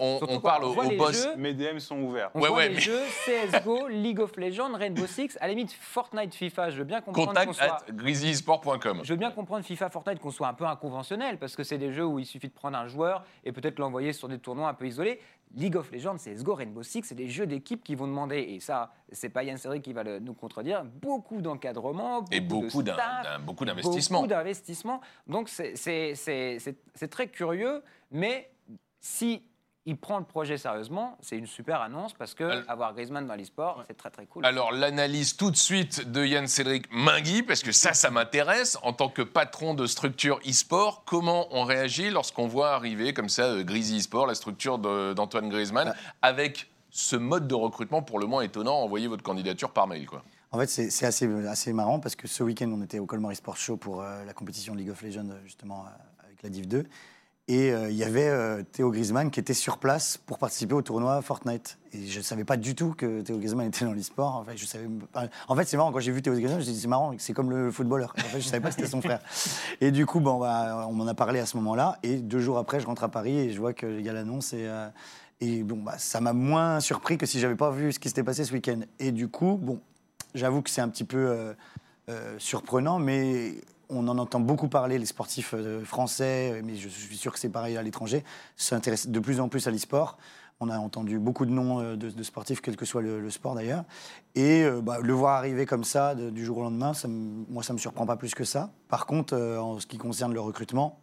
on, 0.00 0.40
parle 0.40 0.64
au, 0.64 0.74
boss. 0.74 1.28
Mes 1.36 1.54
DM 1.54 1.78
sont 1.78 1.98
ouverts. 1.98 2.30
On 2.34 2.40
voit 2.40 2.66
les 2.66 2.80
jeux 2.80 3.02
CSGO, 3.24 3.88
League 3.88 4.20
of 4.20 4.36
Legends, 4.36 4.76
Rainbow 4.76 5.06
Six, 5.06 5.38
à 5.40 5.46
la 5.46 5.54
limite 5.54 5.72
Fortnite, 5.72 6.34
FIFA. 6.34 6.70
Je 6.70 6.78
veux 6.78 6.84
bien 6.84 7.00
comprendre. 7.00 7.28
Contact 7.28 7.52
soit... 7.54 7.84
Je 9.02 9.12
veux 9.12 9.18
bien 9.18 9.30
comprendre 9.30 9.64
FIFA, 9.64 9.90
Fortnite 9.90 10.18
qu'on 10.18 10.30
soit 10.30 10.48
un 10.48 10.54
peu 10.54 10.66
inconventionnel 10.66 11.38
parce 11.38 11.56
que 11.56 11.62
c'est 11.62 11.78
des 11.78 11.92
jeux 11.92 12.06
où 12.06 12.18
il 12.18 12.26
suffit 12.26 12.48
de 12.48 12.52
prendre 12.52 12.76
un 12.76 12.88
joueur 12.88 13.24
et 13.44 13.52
peut-être 13.52 13.78
l'envoyer 13.78 14.12
sur 14.12 14.28
des 14.28 14.38
tournois 14.38 14.68
un 14.68 14.74
peu 14.74 14.86
isolés. 14.86 15.20
League 15.54 15.76
of 15.76 15.90
Legends, 15.90 16.16
CSGO, 16.16 16.54
Rainbow 16.54 16.82
Six, 16.82 17.04
c'est 17.04 17.14
des 17.14 17.28
jeux 17.28 17.46
d'équipe 17.46 17.82
qui 17.82 17.94
vont 17.94 18.06
demander, 18.06 18.38
et 18.38 18.60
ça, 18.60 18.92
c'est 19.10 19.30
pas 19.30 19.42
Yann 19.42 19.56
Cédric 19.56 19.82
qui 19.82 19.92
va 19.92 20.04
nous 20.20 20.34
contredire, 20.34 20.84
beaucoup 20.84 21.40
d'encadrement, 21.40 22.24
et 22.30 22.40
beaucoup 22.40 22.82
d'investissement. 22.82 24.20
Beaucoup 24.20 24.28
d'investissement. 24.28 25.00
Donc 25.26 25.48
c'est 25.48 27.08
très 27.10 27.28
curieux, 27.28 27.82
mais 28.10 28.50
si 29.00 29.42
il 29.86 29.96
prend 29.96 30.18
le 30.18 30.24
projet 30.24 30.58
sérieusement, 30.58 31.16
c'est 31.20 31.36
une 31.36 31.46
super 31.46 31.80
annonce 31.80 32.12
parce 32.12 32.34
que 32.34 32.68
avoir 32.68 32.92
Griezmann 32.92 33.24
dans 33.24 33.36
l'e-sport, 33.36 33.84
c'est 33.86 33.96
très 33.96 34.10
très 34.10 34.26
cool. 34.26 34.44
Alors 34.44 34.72
l'analyse 34.72 35.36
tout 35.36 35.52
de 35.52 35.56
suite 35.56 36.10
de 36.10 36.24
Yann 36.24 36.48
Cédric 36.48 36.86
Mingui, 36.90 37.44
parce 37.44 37.62
que 37.62 37.70
ça, 37.70 37.94
ça 37.94 38.10
m'intéresse, 38.10 38.76
en 38.82 38.92
tant 38.92 39.08
que 39.08 39.22
patron 39.22 39.74
de 39.74 39.86
structure 39.86 40.40
e-sport, 40.46 41.04
comment 41.06 41.46
on 41.52 41.62
réagit 41.64 42.10
lorsqu'on 42.10 42.48
voit 42.48 42.70
arriver 42.70 43.14
comme 43.14 43.28
ça 43.28 43.44
euh, 43.44 43.62
Grizzly 43.62 44.00
e-sport, 44.00 44.26
la 44.26 44.34
structure 44.34 44.78
d'Antoine 44.78 45.48
Griezmann, 45.48 45.94
avec 46.20 46.68
ce 46.90 47.14
mode 47.14 47.46
de 47.46 47.54
recrutement 47.54 48.02
pour 48.02 48.18
le 48.18 48.26
moins 48.26 48.42
étonnant, 48.42 48.74
envoyer 48.74 49.06
votre 49.06 49.22
candidature 49.22 49.70
par 49.70 49.86
mail 49.86 50.06
quoi. 50.06 50.24
En 50.50 50.58
fait, 50.58 50.68
c'est 50.68 51.06
assez, 51.06 51.26
assez 51.46 51.72
marrant 51.72 52.00
parce 52.00 52.16
que 52.16 52.26
ce 52.26 52.42
week-end, 52.42 52.70
on 52.72 52.82
était 52.82 52.98
au 52.98 53.06
Colmar 53.06 53.34
Sport 53.36 53.56
Show 53.56 53.76
pour 53.76 54.02
euh, 54.02 54.24
la 54.24 54.32
compétition 54.32 54.74
League 54.74 54.90
of 54.90 55.02
Legends, 55.02 55.28
justement, 55.44 55.84
euh, 55.84 56.24
avec 56.24 56.42
la 56.42 56.48
Div 56.48 56.66
2. 56.66 56.86
Et 57.48 57.70
euh, 57.70 57.90
il 57.90 57.96
y 57.96 58.02
avait 58.02 58.26
euh, 58.26 58.64
Théo 58.72 58.90
Griezmann 58.90 59.30
qui 59.30 59.38
était 59.38 59.54
sur 59.54 59.78
place 59.78 60.16
pour 60.16 60.38
participer 60.38 60.74
au 60.74 60.82
tournoi 60.82 61.22
Fortnite. 61.22 61.78
Et 61.92 62.04
je 62.06 62.18
ne 62.18 62.24
savais 62.24 62.44
pas 62.44 62.56
du 62.56 62.74
tout 62.74 62.94
que 62.98 63.20
Théo 63.20 63.38
Griezmann 63.38 63.68
était 63.68 63.84
dans 63.84 63.92
l'e-sport. 63.92 64.34
En 64.34 64.44
fait, 64.44 64.56
je 64.56 64.66
savais 64.66 64.88
en 65.46 65.54
fait 65.54 65.64
c'est 65.64 65.76
marrant, 65.76 65.92
quand 65.92 66.00
j'ai 66.00 66.10
vu 66.10 66.22
Théo 66.22 66.32
Griezmann, 66.32 66.54
je 66.54 66.58
me 66.58 66.64
suis 66.64 66.72
dit 66.72 66.80
c'est 66.80 66.88
marrant, 66.88 67.14
c'est 67.18 67.34
comme 67.34 67.50
le 67.50 67.70
footballeur. 67.70 68.14
En 68.18 68.22
fait, 68.22 68.40
je 68.40 68.46
ne 68.46 68.50
savais 68.50 68.60
pas 68.60 68.70
que 68.70 68.74
c'était 68.74 68.88
son 68.88 69.00
frère. 69.00 69.20
Et 69.80 69.92
du 69.92 70.06
coup, 70.06 70.18
bon, 70.18 70.40
bah, 70.40 70.86
on 70.88 70.92
m'en 70.92 71.06
a 71.06 71.14
parlé 71.14 71.38
à 71.38 71.46
ce 71.46 71.56
moment-là. 71.58 71.98
Et 72.02 72.16
deux 72.16 72.40
jours 72.40 72.58
après, 72.58 72.80
je 72.80 72.86
rentre 72.86 73.04
à 73.04 73.08
Paris 73.08 73.38
et 73.38 73.52
je 73.52 73.60
vois 73.60 73.72
qu'il 73.72 74.00
y 74.00 74.08
a 74.08 74.12
l'annonce. 74.12 74.52
Et, 74.52 74.66
euh, 74.66 74.88
et 75.40 75.62
bon, 75.62 75.76
bah, 75.76 75.94
ça 75.98 76.20
m'a 76.20 76.32
moins 76.32 76.80
surpris 76.80 77.16
que 77.16 77.26
si 77.26 77.38
j'avais 77.38 77.54
pas 77.54 77.70
vu 77.70 77.92
ce 77.92 78.00
qui 78.00 78.08
s'était 78.08 78.24
passé 78.24 78.44
ce 78.44 78.52
week-end. 78.52 78.80
Et 78.98 79.12
du 79.12 79.28
coup, 79.28 79.56
bon, 79.56 79.80
j'avoue 80.34 80.62
que 80.62 80.70
c'est 80.70 80.80
un 80.80 80.88
petit 80.88 81.04
peu 81.04 81.54
surprenant, 82.38 82.98
mais 82.98 83.54
on 83.88 84.08
en 84.08 84.18
entend 84.18 84.40
beaucoup 84.40 84.68
parler, 84.68 84.98
les 84.98 85.06
sportifs 85.06 85.54
euh, 85.54 85.84
français, 85.84 86.60
mais 86.64 86.76
je 86.76 86.88
suis 86.88 87.16
sûr 87.16 87.32
que 87.32 87.38
c'est 87.38 87.48
pareil 87.48 87.76
à 87.76 87.82
l'étranger, 87.82 88.24
s'intéressent 88.56 89.12
de 89.12 89.20
plus 89.20 89.40
en 89.40 89.48
plus 89.48 89.66
à 89.66 89.70
l'e-sport. 89.70 90.18
On 90.58 90.70
a 90.70 90.78
entendu 90.78 91.18
beaucoup 91.18 91.44
de 91.44 91.50
noms 91.50 91.80
euh, 91.80 91.96
de, 91.96 92.22
sportifs, 92.22 92.60
quel 92.60 92.76
que 92.76 92.84
soit 92.84 93.02
le, 93.02 93.30
sport 93.30 93.54
d'ailleurs. 93.54 93.84
Et 94.34 94.62
euh, 94.62 94.80
bah, 94.80 94.98
le 95.02 95.12
voir 95.12 95.36
arriver 95.36 95.66
comme 95.66 95.84
ça, 95.84 96.14
du 96.14 96.44
jour 96.44 96.58
au 96.58 96.62
lendemain, 96.62 96.92
moi, 97.48 97.62
ça 97.62 97.72
ne 97.72 97.76
me 97.76 97.78
surprend 97.78 98.06
pas 98.06 98.16
plus 98.16 98.34
que 98.34 98.44
ça. 98.44 98.70
Par 98.88 99.06
contre, 99.06 99.36
en 99.36 99.78
ce 99.78 99.86
qui 99.86 99.98
concerne 99.98 100.32
le 100.32 100.40
recrutement, 100.40 101.00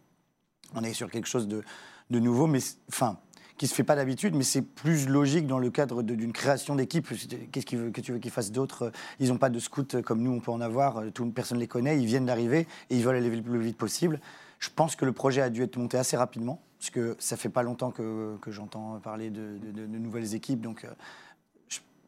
on 0.74 0.82
est 0.82 0.92
sur 0.92 1.10
quelque 1.10 1.28
chose 1.28 1.46
de, 1.46 1.62
de 2.10 2.18
nouveau, 2.18 2.46
mais 2.46 2.58
enfin, 2.88 3.18
qui 3.56 3.66
se 3.66 3.74
fait 3.74 3.84
pas 3.84 3.96
d'habitude, 3.96 4.34
mais 4.34 4.42
c'est 4.42 4.62
plus 4.62 5.08
logique 5.08 5.46
dans 5.46 5.58
le 5.58 5.70
cadre 5.70 6.02
d'une 6.02 6.32
création 6.32 6.74
d'équipe. 6.74 7.08
Qu'est-ce 7.52 7.66
que 7.66 8.00
tu 8.00 8.12
veux 8.12 8.18
qu'ils 8.18 8.30
fassent 8.30 8.52
d'autre 8.52 8.90
Ils 9.20 9.28
n'ont 9.28 9.38
pas 9.38 9.50
de 9.50 9.58
scouts 9.58 10.02
comme 10.04 10.22
nous, 10.22 10.32
on 10.32 10.40
peut 10.40 10.50
en 10.50 10.60
avoir. 10.60 11.02
Tout, 11.12 11.26
personne 11.30 11.58
ne 11.58 11.60
les 11.60 11.68
connaît. 11.68 11.98
Ils 12.00 12.06
viennent 12.06 12.26
d'arriver 12.26 12.66
et 12.90 12.96
ils 12.96 13.04
veulent 13.04 13.16
aller 13.16 13.30
le 13.30 13.42
plus 13.42 13.60
vite 13.60 13.76
possible. 13.76 14.20
Je 14.58 14.70
pense 14.74 14.96
que 14.96 15.04
le 15.04 15.12
projet 15.12 15.42
a 15.42 15.50
dû 15.50 15.62
être 15.62 15.76
monté 15.76 15.98
assez 15.98 16.16
rapidement, 16.16 16.60
parce 16.78 16.90
que 16.90 17.16
ça 17.18 17.36
fait 17.36 17.48
pas 17.48 17.62
longtemps 17.62 17.90
que, 17.90 18.36
que 18.40 18.50
j'entends 18.50 18.98
parler 18.98 19.30
de, 19.30 19.58
de, 19.58 19.86
nouvelles 19.98 20.34
équipes. 20.34 20.60
Donc, 20.62 20.84
euh, 20.84 20.88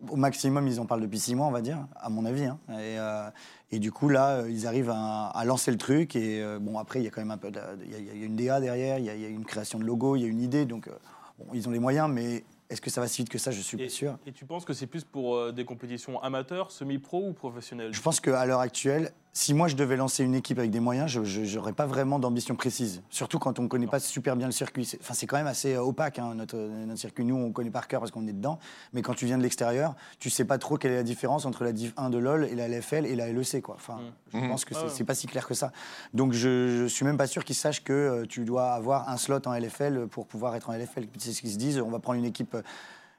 au 0.08 0.16
maximum, 0.16 0.66
ils 0.66 0.80
en 0.80 0.86
parlent 0.86 1.00
depuis 1.00 1.18
six 1.18 1.34
mois, 1.34 1.46
on 1.46 1.50
va 1.50 1.60
dire, 1.60 1.86
à 1.96 2.08
mon 2.08 2.24
avis. 2.24 2.44
hein. 2.44 2.58
Et, 2.70 2.98
euh, 2.98 3.28
et 3.70 3.78
du 3.78 3.92
coup, 3.92 4.08
là, 4.08 4.38
euh, 4.38 4.50
ils 4.50 4.66
arrivent 4.66 4.92
à, 4.94 5.42
lancer 5.44 5.70
le 5.70 5.78
truc. 5.78 6.16
Et 6.16 6.42
euh, 6.42 6.58
bon, 6.58 6.78
après, 6.78 7.00
il 7.00 7.04
y 7.04 7.08
a 7.08 7.10
quand 7.10 7.20
même 7.20 7.30
un 7.30 7.38
peu. 7.38 7.50
Il 7.84 7.90
y, 7.90 8.10
a- 8.10 8.24
une 8.24 8.36
DA 8.36 8.60
derrière, 8.60 8.98
il 8.98 9.04
y, 9.04 9.10
a, 9.10 9.28
une 9.28 9.44
création 9.44 9.78
de 9.78 9.84
logo, 9.84 10.16
il 10.16 10.22
y 10.22 10.24
a 10.24 10.28
une 10.28 10.40
idée. 10.40 10.64
Donc, 10.66 10.88
euh, 10.88 10.92
bon, 11.38 11.46
ils 11.54 11.68
ont 11.68 11.70
les 11.72 11.78
moyens, 11.78 12.10
mais 12.10 12.44
est-ce 12.68 12.80
que 12.80 12.90
ça 12.90 13.00
va 13.00 13.08
si 13.08 13.22
vite 13.22 13.28
que 13.28 13.38
ça? 13.38 13.50
Je 13.50 13.60
suis 13.60 13.80
Et, 13.80 13.84
pas 13.84 13.88
sûr. 13.90 14.18
et 14.26 14.32
tu 14.32 14.44
penses 14.44 14.64
que 14.64 14.72
c'est 14.72 14.86
plus 14.86 15.04
pour 15.04 15.36
euh, 15.36 15.52
des 15.52 15.64
compétitions 15.64 16.20
amateurs, 16.22 16.70
semi-pro 16.70 17.28
ou 17.28 17.32
professionnelles? 17.32 17.92
Je 17.94 18.00
pense 18.00 18.20
qu'à 18.20 18.44
l'heure 18.46 18.60
actuelle, 18.60 19.12
si 19.38 19.52
moi 19.52 19.68
je 19.68 19.76
devais 19.76 19.96
lancer 19.96 20.24
une 20.24 20.34
équipe 20.34 20.58
avec 20.58 20.70
des 20.70 20.80
moyens, 20.80 21.10
je 21.22 21.54
n'aurais 21.56 21.74
pas 21.74 21.84
vraiment 21.84 22.18
d'ambition 22.18 22.54
précise. 22.56 23.02
Surtout 23.10 23.38
quand 23.38 23.58
on 23.58 23.64
ne 23.64 23.68
connaît 23.68 23.86
pas 23.86 24.00
super 24.00 24.34
bien 24.34 24.46
le 24.46 24.52
circuit. 24.52 24.86
C'est- 24.86 24.98
Enfin, 25.02 25.12
c'est 25.12 25.26
quand 25.26 25.36
même 25.36 25.46
assez 25.46 25.74
euh, 25.74 25.82
opaque, 25.82 26.18
hein, 26.18 26.34
notre, 26.34 26.56
notre 26.56 26.98
circuit. 26.98 27.22
Nous, 27.22 27.36
on 27.36 27.52
connaît 27.52 27.70
par 27.70 27.86
cœur 27.86 28.00
parce 28.00 28.10
qu'on 28.10 28.26
est 28.26 28.32
dedans. 28.32 28.58
Mais 28.94 29.02
quand 29.02 29.12
tu 29.12 29.26
viens 29.26 29.36
de 29.36 29.42
l'extérieur, 29.42 29.94
tu 30.18 30.30
sais 30.30 30.46
pas 30.46 30.56
trop 30.56 30.78
quelle 30.78 30.92
est 30.92 30.96
la 30.96 31.02
différence 31.02 31.44
entre 31.44 31.64
la 31.64 31.72
Div 31.72 31.92
1 31.98 32.08
de 32.08 32.16
LoL 32.16 32.44
et 32.46 32.54
la 32.54 32.66
LFL 32.66 33.04
et 33.04 33.14
la 33.14 33.28
LEC. 33.30 33.60
Quoi. 33.60 33.74
Enfin, 33.74 33.98
Je 34.32 34.38
Mhm. 34.38 34.48
pense 34.48 34.64
que 34.64 34.74
c'est 34.74 34.80
Ouais. 34.84 34.88
c'est 34.90 35.04
pas 35.04 35.14
si 35.14 35.26
clair 35.26 35.46
que 35.46 35.52
ça. 35.54 35.70
Donc 36.14 36.32
je, 36.32 36.78
je 36.78 36.86
suis 36.86 37.04
même 37.04 37.18
pas 37.18 37.26
sûr 37.26 37.44
qu'ils 37.44 37.56
sachent 37.56 37.84
que 37.84 37.92
euh, 37.92 38.26
tu 38.26 38.44
dois 38.46 38.70
avoir 38.72 39.08
un 39.10 39.18
slot 39.18 39.40
en 39.46 39.52
LFL 39.52 40.06
pour 40.08 40.26
pouvoir 40.26 40.54
être 40.56 40.70
en 40.70 40.72
LFL. 40.72 41.08
C'est 41.18 41.32
ce 41.32 41.42
qu'ils 41.42 41.52
se 41.52 41.58
disent. 41.58 41.78
On 41.78 41.90
va 41.90 41.98
prendre 41.98 42.18
une 42.18 42.24
équipe 42.24 42.54
euh, 42.54 42.62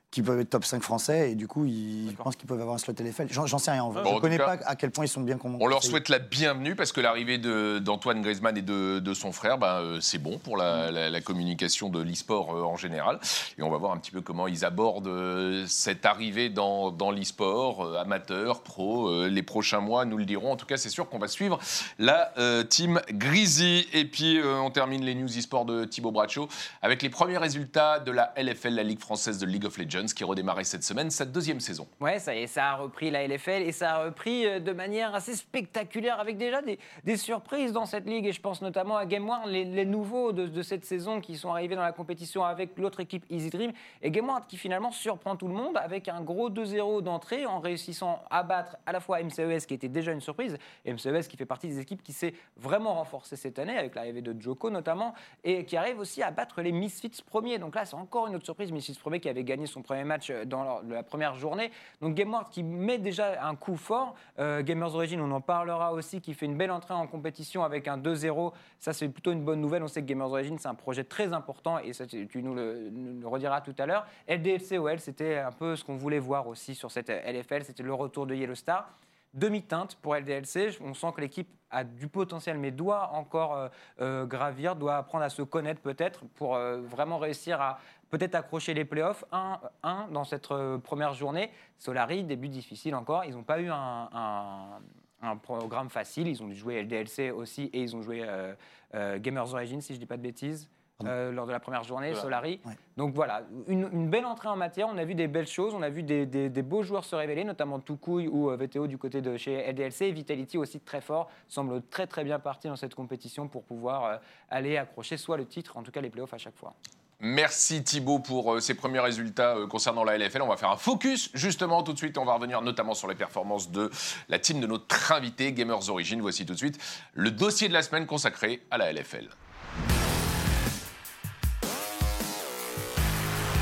qui 0.10 0.22
peut 0.24 0.40
être 0.40 0.50
top 0.50 0.64
5 0.64 0.82
français 0.82 1.32
et 1.32 1.36
du 1.36 1.48
coup, 1.48 1.66
ils 1.66 2.14
pensent 2.18 2.38
qu'ils 2.38 2.48
peuvent 2.48 2.62
avoir 2.62 2.76
un 2.76 2.80
slot 2.80 2.94
LFL. 2.98 3.28
J'en 3.30 3.58
sais 3.58 3.72
rien 3.72 3.84
en 3.84 3.90
vrai. 3.90 4.04
Bon, 4.04 4.12
je 4.12 4.16
tout 4.16 4.22
connais 4.22 4.38
cas, 4.38 4.58
pas 4.58 4.66
à 4.66 4.76
quel 4.78 4.90
point 4.92 5.04
ils 5.04 5.10
sont 5.10 5.20
bien 5.22 5.38
comment 5.38 5.58
On 5.60 5.68
leur 5.68 5.84
souhaite 5.84 6.08
la 6.08 6.20
bienvenue 6.20 6.76
parce 6.76 6.94
que 6.94 7.02
l'arrivée 7.02 7.38
d'Antoine 7.38 8.22
Griezmann 8.22 8.58
et 8.58 8.62
de, 8.62 9.00
de 9.00 9.14
son 9.14 9.34
frère, 9.34 9.58
ben, 9.58 9.82
euh, 9.82 10.00
c'est 10.02 10.18
bon 10.18 10.38
pour 10.40 10.56
la, 10.56 10.92
la- 10.92 11.10
la 11.10 11.22
communication 11.22 11.90
de 11.90 12.02
l'e-sport 12.02 12.56
euh, 12.56 12.62
en 12.64 12.78
général. 12.78 13.20
Et 13.58 13.64
on 13.64 13.70
va 13.70 13.78
voir 13.78 13.92
un 13.92 13.98
petit 13.98 14.12
peu 14.12 14.22
comment 14.22 14.48
ils 14.48 14.64
abordent 14.64 15.08
euh, 15.08 15.66
cette 15.68 16.06
arrivée 16.06 16.50
dans, 16.50 16.90
dans 16.92 17.12
l'e-sport, 17.12 17.98
amateur, 17.98 18.62
pro. 18.64 19.26
les 19.28 19.44
prochains 19.44 19.82
mois 19.82 20.06
nous 20.06 20.18
le 20.18 20.26
diront. 20.26 20.54
En 20.54 20.56
tout 20.56 20.66
cas, 20.66 20.78
c'est 20.78 20.90
sûr 20.90 21.10
qu'on 21.10 21.20
va 21.20 21.28
suivre 21.28 21.60
la 22.00 22.32
euh, 22.38 22.64
team 22.64 23.02
Greasy. 23.12 23.88
Et 23.94 24.06
puis, 24.06 24.40
euh, 24.40 24.56
on 24.62 24.72
termine 24.72 25.04
les 25.04 25.16
news 25.16 25.28
e-sport 25.38 25.66
de 25.66 25.84
Thibaut 25.84 26.12
Braccio 26.12 26.48
avec 26.82 27.02
les 27.02 27.10
premiers 27.10 27.38
résultats 27.38 28.00
de 28.00 28.12
la 28.12 28.34
LFL, 28.38 28.74
la 28.74 28.84
Ligue 28.84 29.00
française 29.02 29.38
de 29.38 29.46
League 29.46 29.66
of 29.66 29.78
Legends, 29.78 29.98
qui 30.14 30.24
redémarrait 30.24 30.64
cette 30.64 30.84
semaine, 30.84 31.10
sa 31.10 31.26
deuxième 31.26 31.60
saison. 31.60 31.88
Ouais, 32.00 32.20
ça 32.20 32.66
a 32.66 32.76
repris 32.76 33.12
la 33.12 33.28
LFL 33.28 33.64
et 33.64 33.72
ça 33.72 33.96
a 33.96 34.06
repris 34.06 34.46
euh, 34.46 34.60
de 34.60 34.72
manière 34.72 35.16
assez 35.16 35.36
spectaculaire 35.36 36.20
avec 36.20 36.38
déjà 36.38 36.62
des, 36.62 37.18
surprises 37.18 37.72
dans 37.72 37.86
cette 37.86 38.06
ligue. 38.06 38.26
Et 38.28 38.32
je 38.32 38.42
pense 38.42 38.62
notamment 38.62 38.98
à 38.98 39.06
Game 39.06 39.30
One, 39.30 39.50
les, 39.50 39.86
nouveaux 39.86 40.32
de, 40.32 40.48
de 40.48 40.62
cette 40.62 40.86
saison 40.86 41.22
qui 41.22 41.36
sont 41.38 41.52
arrivés 41.52 41.76
dans 41.76 41.82
la 41.82 41.92
compétition 41.92 42.44
avec 42.44 42.78
l'autre 42.78 43.00
équipe 43.00 43.26
Easy 43.30 43.50
Dream. 43.50 43.72
Et 44.02 44.12
Game 44.12 44.30
One 44.30 44.42
qui 44.48 44.58
finalement 44.58 44.92
surprend 44.92 45.36
tout 45.36 45.48
le 45.48 45.54
monde 45.54 45.78
avec 45.78 46.08
un 46.08 46.22
gros 46.22 46.50
2-0 46.50 47.02
d'entrée 47.02 47.46
en 47.46 47.60
réussissant 47.60 48.24
à 48.30 48.44
battre 48.44 48.78
à 48.86 48.92
la 48.92 49.00
fois 49.00 49.22
MCES 49.22 49.66
qui 49.68 49.74
était 49.74 49.88
déjà 49.88 50.12
une 50.12 50.22
surprise 50.22 50.58
et 50.86 50.94
MCES 50.94 51.28
qui 51.28 51.38
fait 51.38 51.46
partie 51.46 51.68
des 51.68 51.80
équipes 51.80 52.04
qui 52.04 52.14
s'est 52.14 52.34
vraiment 52.58 52.96
renforcée 52.96 53.36
cette 53.36 53.60
année 53.60 53.78
avec 53.78 53.96
l'arrivée 53.96 54.22
de 54.22 54.40
Joko 54.40 54.70
notamment 54.70 55.14
et 55.44 55.66
qui 55.66 55.78
arrive 55.78 56.00
aussi 56.00 56.24
à 56.24 56.32
battre 56.32 56.62
les 56.62 56.72
Misfits 56.72 57.24
premiers. 57.26 57.60
Donc 57.60 57.76
là, 57.76 57.86
c'est 57.86 57.96
encore 57.96 58.28
une 58.28 58.36
autre 58.36 58.46
surprise. 58.46 58.72
Misfits 58.72 58.98
premier 59.00 59.20
qui 59.20 59.30
avait 59.30 59.44
gagné 59.44 59.66
son 59.66 59.82
premier 59.88 60.04
match 60.04 60.30
euh, 60.30 60.46
dans 60.46 60.82
la 60.88 61.04
première 61.04 61.36
journée. 61.36 61.72
Donc 62.02 62.14
GameWorld 62.14 62.50
qui 62.50 62.64
met 62.64 63.00
déjà 63.00 63.44
un 63.44 63.56
coup 63.56 63.76
fort. 63.76 64.14
Euh, 64.38 64.62
Gamers 64.62 64.94
Origin, 64.94 65.20
on 65.22 65.32
en 65.32 65.42
parlera 65.42 65.94
aussi, 65.94 66.22
qui 66.22 66.34
fait 66.34 66.46
une 66.46 66.58
belle 66.58 66.72
entrée 66.72 66.94
en 66.94 67.08
compétition 67.08 67.64
avec 67.64 67.88
un 67.88 67.98
2-0. 67.98 68.54
Ça, 68.80 68.94
c'est 68.94 69.08
plutôt 69.10 69.32
une 69.32 69.44
bonne 69.44 69.62
nouvelle. 69.62 69.82
On 69.84 69.88
sait 69.88 70.02
que 70.02 70.08
Gamers 70.08 70.28
Origin, 70.28 70.58
c'est 70.60 70.68
un 70.68 70.76
projet 70.76 71.04
très 71.04 71.34
important 71.34 71.80
et 71.80 71.94
ça, 71.94 72.06
tu 72.06 72.44
nous 72.44 72.54
le, 72.54 72.92
rediras 73.24 73.62
tout 73.62 73.76
à 73.80 73.86
l'heure. 73.86 74.06
LDFC 74.28 74.78
OL, 74.78 75.00
c'était 75.00 75.38
un 75.38 75.52
peu 75.52 75.76
ce 75.76 75.84
qu'on 75.84 75.98
voulait 75.98 76.20
voir 76.20 76.48
aussi 76.48 76.76
sur 76.76 76.92
cette 76.92 77.10
euh, 77.10 77.32
LFL. 77.32 77.64
C'était 77.64 77.84
le 77.84 77.94
retour 77.94 78.28
de 78.28 78.36
Yellow 78.36 78.56
Star 78.56 78.90
demi-teinte 79.34 79.96
pour 80.02 80.16
LDLC. 80.16 80.78
On 80.82 80.94
sent 80.94 81.08
que 81.16 81.22
l'équipe 81.22 81.50
a 81.70 81.84
du 81.84 82.08
potentiel, 82.08 82.58
mais 82.58 82.72
doit 82.72 83.12
encore 83.14 83.56
euh, 83.56 83.68
euh, 84.02 84.26
gravir, 84.26 84.76
doit 84.76 84.98
apprendre 84.98 85.24
à 85.24 85.30
se 85.30 85.42
connaître 85.42 85.82
peut-être 85.82 86.26
pour 86.36 86.56
euh, 86.56 86.80
vraiment 86.82 87.18
réussir 87.18 87.62
à 87.62 87.80
peut-être 88.10 88.36
accrocher 88.36 88.74
les 88.74 88.86
playoffs. 88.86 89.26
Un, 89.32 89.60
un 89.84 90.08
dans 90.12 90.24
cette 90.24 90.52
euh, 90.52 90.78
première 90.78 91.14
journée. 91.14 91.52
Solari, 91.78 92.24
début 92.24 92.50
difficile 92.50 92.96
encore. 92.96 93.26
Ils 93.26 93.34
n'ont 93.36 93.44
pas 93.44 93.60
eu 93.60 93.70
un, 93.70 94.10
un- 94.14 94.80
un 95.24 95.36
programme 95.36 95.90
facile. 95.90 96.28
Ils 96.28 96.42
ont 96.44 96.48
dû 96.48 96.56
jouer 96.56 96.84
LDLC 96.84 97.32
aussi 97.32 97.66
et 97.74 97.82
ils 97.82 97.96
ont 97.96 98.02
joué 98.02 98.22
euh, 98.24 98.54
euh, 98.96 99.18
Gamers 99.20 99.52
Origin, 99.54 99.82
si 99.82 99.94
je 99.94 99.98
ne 99.98 100.02
dis 100.02 100.06
pas 100.06 100.18
de 100.18 100.22
bêtises. 100.22 100.70
euh, 101.06 101.32
lors 101.32 101.46
de 101.46 101.52
la 101.52 101.60
première 101.60 101.84
journée, 101.84 102.08
Voilà. 102.08 102.22
Solari. 102.24 102.60
Ouais. 102.66 102.74
Donc 102.98 103.14
voilà, 103.14 103.44
une, 103.68 103.88
une 103.92 104.10
belle 104.10 104.26
entrée 104.26 104.48
en 104.48 104.56
matière. 104.56 104.88
On 104.92 104.98
a 104.98 105.06
vu 105.06 105.14
des 105.14 105.28
belles 105.28 105.46
choses, 105.48 105.76
on 105.76 105.84
a 105.84 105.90
vu 105.90 106.02
des, 106.02 106.26
des- 106.26 106.50
des 106.50 106.62
beaux 106.64 106.82
joueurs 106.82 107.06
se 107.06 107.16
révéler, 107.16 107.44
notamment 107.44 107.80
Toucouille 107.80 108.28
ou 108.28 108.50
euh, 108.50 108.56
VTO 108.58 108.88
du 108.88 108.98
côté 108.98 109.22
de 109.22 109.38
chez 109.38 109.72
LDLC. 109.72 110.02
Et 110.08 110.12
Vitality 110.12 110.58
aussi 110.58 110.80
très 110.80 111.02
fort, 111.02 111.30
semble 111.48 111.84
très 111.84 112.08
très 112.08 112.24
bien 112.24 112.40
parti 112.40 112.68
dans 112.68 112.76
cette 112.76 112.96
compétition 112.96 113.48
pour 113.48 113.64
pouvoir 113.64 114.06
euh, 114.06 114.18
aller 114.50 114.76
accrocher 114.78 115.18
soit 115.18 115.38
le 115.38 115.46
titre, 115.46 115.78
en 115.78 115.84
tout 115.84 115.92
cas 115.92 116.02
les 116.02 116.10
playoffs 116.10 116.34
à 116.34 116.40
chaque 116.40 116.56
fois. 116.58 116.74
Merci 117.20 117.84
Thibaut 117.84 118.20
pour 118.20 118.54
euh, 118.54 118.60
ces 118.60 118.76
premiers 118.76 119.00
résultats 119.00 119.56
euh, 119.56 119.66
concernant 119.66 120.04
la 120.04 120.20
LFL. 120.20 120.40
On 120.44 120.48
va 120.48 120.56
faire 120.56 120.70
un 120.70 120.78
focus 120.78 121.32
justement 121.34 121.82
tout 121.82 121.92
de 121.92 121.98
suite. 121.98 122.16
On 122.20 122.26
va 122.26 122.36
revenir 122.36 122.62
notamment 122.62 122.94
sur 122.94 123.08
les 123.08 123.16
performances 123.16 123.72
de 123.72 123.90
la 124.30 124.38
team 124.38 124.60
de 124.60 124.68
notre 124.68 125.12
invité 125.12 125.52
Gamers 125.52 125.90
Origin. 125.90 126.22
Voici 126.22 126.46
tout 126.46 126.54
de 126.54 126.60
suite 126.60 126.78
le 127.16 127.32
dossier 127.32 127.70
de 127.70 127.74
la 127.74 127.82
semaine 127.82 128.06
consacré 128.06 128.62
à 128.70 128.78
la 128.78 128.94
LFL. 128.94 129.30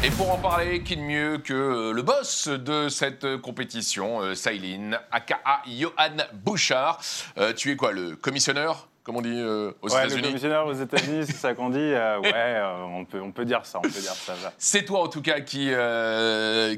Et 0.04 0.10
pour 0.12 0.34
en 0.34 0.38
parler, 0.38 0.84
qui 0.84 0.98
de 0.98 1.02
mieux 1.02 1.38
que 1.38 1.54
euh, 1.54 1.94
le 1.94 2.02
boss 2.02 2.50
de 2.50 2.90
cette 2.90 3.38
compétition, 3.38 4.36
Sailin, 4.36 5.00
aka 5.12 5.40
Johan 5.66 6.18
Bouchard. 6.34 7.00
Tu 7.56 7.72
es 7.72 7.78
quoi, 7.78 7.94
le 7.94 8.18
commissionneur, 8.18 8.90
comme 9.06 9.18
on 9.18 9.22
dit 9.22 9.30
euh, 9.40 9.72
aux 9.84 9.90
Ouais, 9.94 10.02
le 10.02 10.08
États-Unis 10.08 10.28
commissionnaire 10.30 10.66
aux 10.66 10.74
États-Unis, 10.74 11.26
c'est 11.28 11.36
ça 11.36 11.54
qu'on 11.54 11.70
dit. 11.70 11.78
euh, 11.80 12.20
ouais, 12.22 12.32
euh, 12.34 12.84
on, 12.86 13.06
peut, 13.06 13.22
on 13.22 13.32
peut 13.32 13.46
dire 13.46 13.64
ça, 13.66 13.78
on 13.78 13.82
peut 13.84 13.90
dire 13.90 14.12
ça. 14.14 14.34
C'est 14.58 14.84
toi 14.84 15.02
en 15.04 15.08
tout 15.08 15.22
cas 15.22 15.42
qui, 15.42 15.70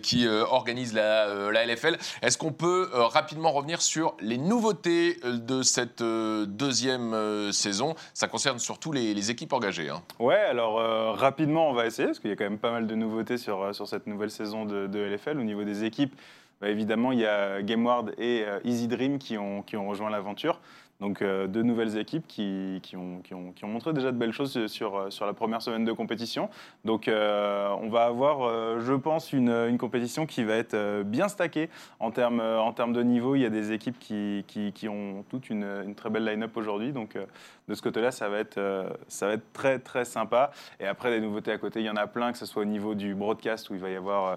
qui 0.04 0.28
organise 0.28 0.94
la, 0.94 1.52
la 1.52 1.66
LFL. 1.66 1.98
Est-ce 2.22 2.38
qu'on 2.38 2.52
peut 2.52 2.90
rapidement 2.94 3.52
revenir 3.52 3.82
sur 3.82 4.16
les 4.20 4.38
nouveautés 4.38 5.18
de 5.24 5.62
cette 5.62 6.04
deuxième 6.04 7.52
saison? 7.52 7.96
Ça 8.14 8.28
concerne 8.28 8.60
surtout 8.60 8.92
les, 8.92 9.14
les 9.14 9.32
équipes 9.32 9.54
engagées. 9.54 9.90
hein. 9.90 10.02
Ouais, 10.20 10.36
alors 10.36 11.18
rapidement, 11.18 11.70
on 11.70 11.74
va 11.74 11.86
essayer, 11.86 12.08
parce 12.08 12.20
qu'il 12.20 12.30
y 12.30 12.34
a 12.34 12.36
quand 12.36 12.44
même 12.44 12.60
pas 12.60 12.72
mal 12.72 12.88
de 12.88 12.96
nouveautés 12.96 13.38
sur, 13.38 13.74
sur 13.74 13.88
cette 13.88 14.06
nouvelle 14.08 14.32
saison 14.32 14.66
de, 14.66 14.88
de 14.88 15.00
LFL. 15.00 15.40
Au 15.40 15.44
niveau 15.44 15.64
des 15.64 15.86
équipes, 15.86 16.14
bah, 16.60 16.70
évidemment, 16.70 17.12
il 17.12 17.20
y 17.20 17.26
a 17.26 17.62
GameWard 17.62 18.12
et 18.18 18.44
Easy 18.66 18.88
Dream 18.88 19.18
qui 19.18 19.38
ont, 19.38 19.62
qui 19.62 19.78
ont 19.78 19.88
rejoint 19.88 20.10
l'aventure. 20.10 20.60
Donc 21.00 21.22
euh, 21.22 21.46
deux 21.46 21.62
nouvelles 21.62 21.98
équipes 21.98 22.26
qui, 22.28 22.80
qui, 22.82 22.98
ont, 22.98 23.20
qui, 23.22 23.36
ont, 23.36 23.52
qui 23.52 23.66
ont 23.66 23.68
montré 23.68 23.94
déjà 23.94 24.12
de 24.12 24.18
belles 24.18 24.32
choses 24.32 24.66
sur, 24.66 24.98
euh, 24.98 25.10
sur 25.12 25.28
la 25.28 25.34
première 25.34 25.62
semaine 25.62 25.86
de 25.86 25.92
compétition. 25.92 26.50
Donc 26.86 27.08
euh, 27.08 27.70
on 27.82 27.90
va 27.90 28.06
avoir, 28.06 28.42
euh, 28.42 28.80
je 28.80 28.94
pense, 28.94 29.32
une, 29.32 29.50
une 29.50 29.78
compétition 29.78 30.26
qui 30.26 30.44
va 30.44 30.56
être 30.56 30.74
euh, 30.74 31.04
bien 31.04 31.28
stackée 31.28 31.70
en 32.00 32.10
termes, 32.10 32.40
euh, 32.40 32.60
en 32.60 32.74
termes 32.74 32.94
de 32.94 33.04
niveau. 33.04 33.36
Il 33.36 33.42
y 33.42 33.46
a 33.46 33.52
des 33.52 33.74
équipes 33.74 34.00
qui, 34.00 34.88
ont 34.90 35.24
toute 35.30 35.52
une, 35.52 35.66
une 35.86 35.94
très 35.94 36.10
belle 36.10 36.26
line-up 36.26 36.58
aujourd'hui. 36.58 36.92
Donc 36.94 37.16
euh, 37.16 37.26
de 37.68 37.76
ce 37.76 37.82
côté-là, 37.84 38.10
ça, 38.10 38.28
va 38.28 38.40
être, 38.40 38.58
euh, 38.58 38.90
ça 39.08 39.28
va 39.28 39.34
être 39.34 39.54
très 39.54 39.78
très 39.78 40.04
sympa. 40.04 40.50
Et 40.80 40.88
après, 40.88 41.12
des 41.12 41.20
nouveautés 41.20 41.52
à 41.52 41.60
côté, 41.60 41.80
il 41.80 41.86
y 41.86 41.90
en 41.92 41.96
a 41.96 42.08
plein, 42.08 42.32
que 42.32 42.40
ce 42.40 42.48
soit 42.48 42.64
au 42.64 42.66
niveau 42.66 42.96
du 42.96 43.14
broadcast 43.14 43.70
où 43.70 43.76
il 43.76 43.80
va 43.80 43.92
y 43.92 43.96
avoir 43.96 44.26
euh, 44.26 44.36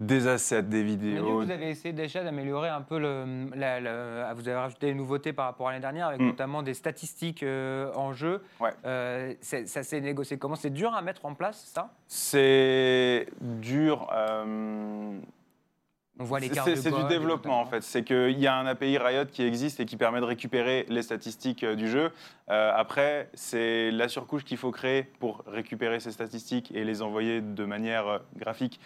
des 0.00 0.28
assets, 0.28 0.62
des 0.62 0.84
vidéos. 0.84 1.42
vous 1.42 1.50
avez 1.50 1.70
essayé 1.70 1.92
déjà 1.92 2.22
d'améliorer 2.22 2.68
un 2.68 2.82
peu 2.82 2.98
le, 3.00 3.48
la- 3.56 3.80
la- 3.80 4.32
vous 4.34 4.46
avez 4.48 4.56
rajouté 4.56 4.86
des 4.86 4.94
nouveautés 4.94 5.32
par 5.32 5.46
rapport 5.46 5.66
à 5.68 5.72
l'année 5.72 5.82
dernière 5.82 6.06
avec 6.06 6.20
Mm. 6.20 6.26
notamment 6.26 6.62
des 6.62 6.74
statistiques 6.74 7.42
euh, 7.42 7.92
en 7.94 8.12
jeu. 8.12 8.40
Ouais. 8.60 8.70
Euh, 8.84 9.34
ça 9.40 9.82
s'est 9.82 10.00
négocié 10.00 10.38
comment? 10.38 10.54
C'est 10.54 10.70
dur 10.70 10.94
à 10.94 11.02
mettre 11.02 11.24
en 11.26 11.34
place 11.34 11.64
ça? 11.74 11.90
C'est 12.06 13.26
dur. 13.40 14.08
euh, 14.12 15.18
On 16.20 16.24
voit 16.24 16.38
les 16.38 16.48
cartes 16.48 16.68
de 16.70 16.74
c'est 16.76 16.92
du 16.92 17.04
développement 17.08 17.60
en 17.60 17.66
fait. 17.66 17.82
C'est 17.82 18.04
qu'il 18.04 18.38
y 18.38 18.46
a 18.46 18.54
un 18.54 18.66
API 18.66 18.98
Riot 18.98 19.26
qui 19.26 19.42
existe 19.42 19.80
et 19.80 19.84
qui 19.84 19.96
permet 19.96 20.20
de 20.20 20.24
récupérer 20.26 20.86
les 20.88 21.02
statistiques 21.02 21.64
du 21.64 21.88
jeu. 21.88 22.12
Euh, 22.50 22.72
après, 22.74 23.30
c'est 23.34 23.90
la 23.90 24.06
surcouche 24.08 24.44
qu'il 24.44 24.56
faut 24.58 24.70
créer 24.70 25.02
pour 25.18 25.42
récupérer 25.48 25.98
ces 25.98 26.12
statistiques 26.12 26.70
et 26.72 26.84
les 26.84 27.02
envoyer 27.02 27.40
de 27.40 27.64
manière 27.64 28.20
graphique 28.36 28.80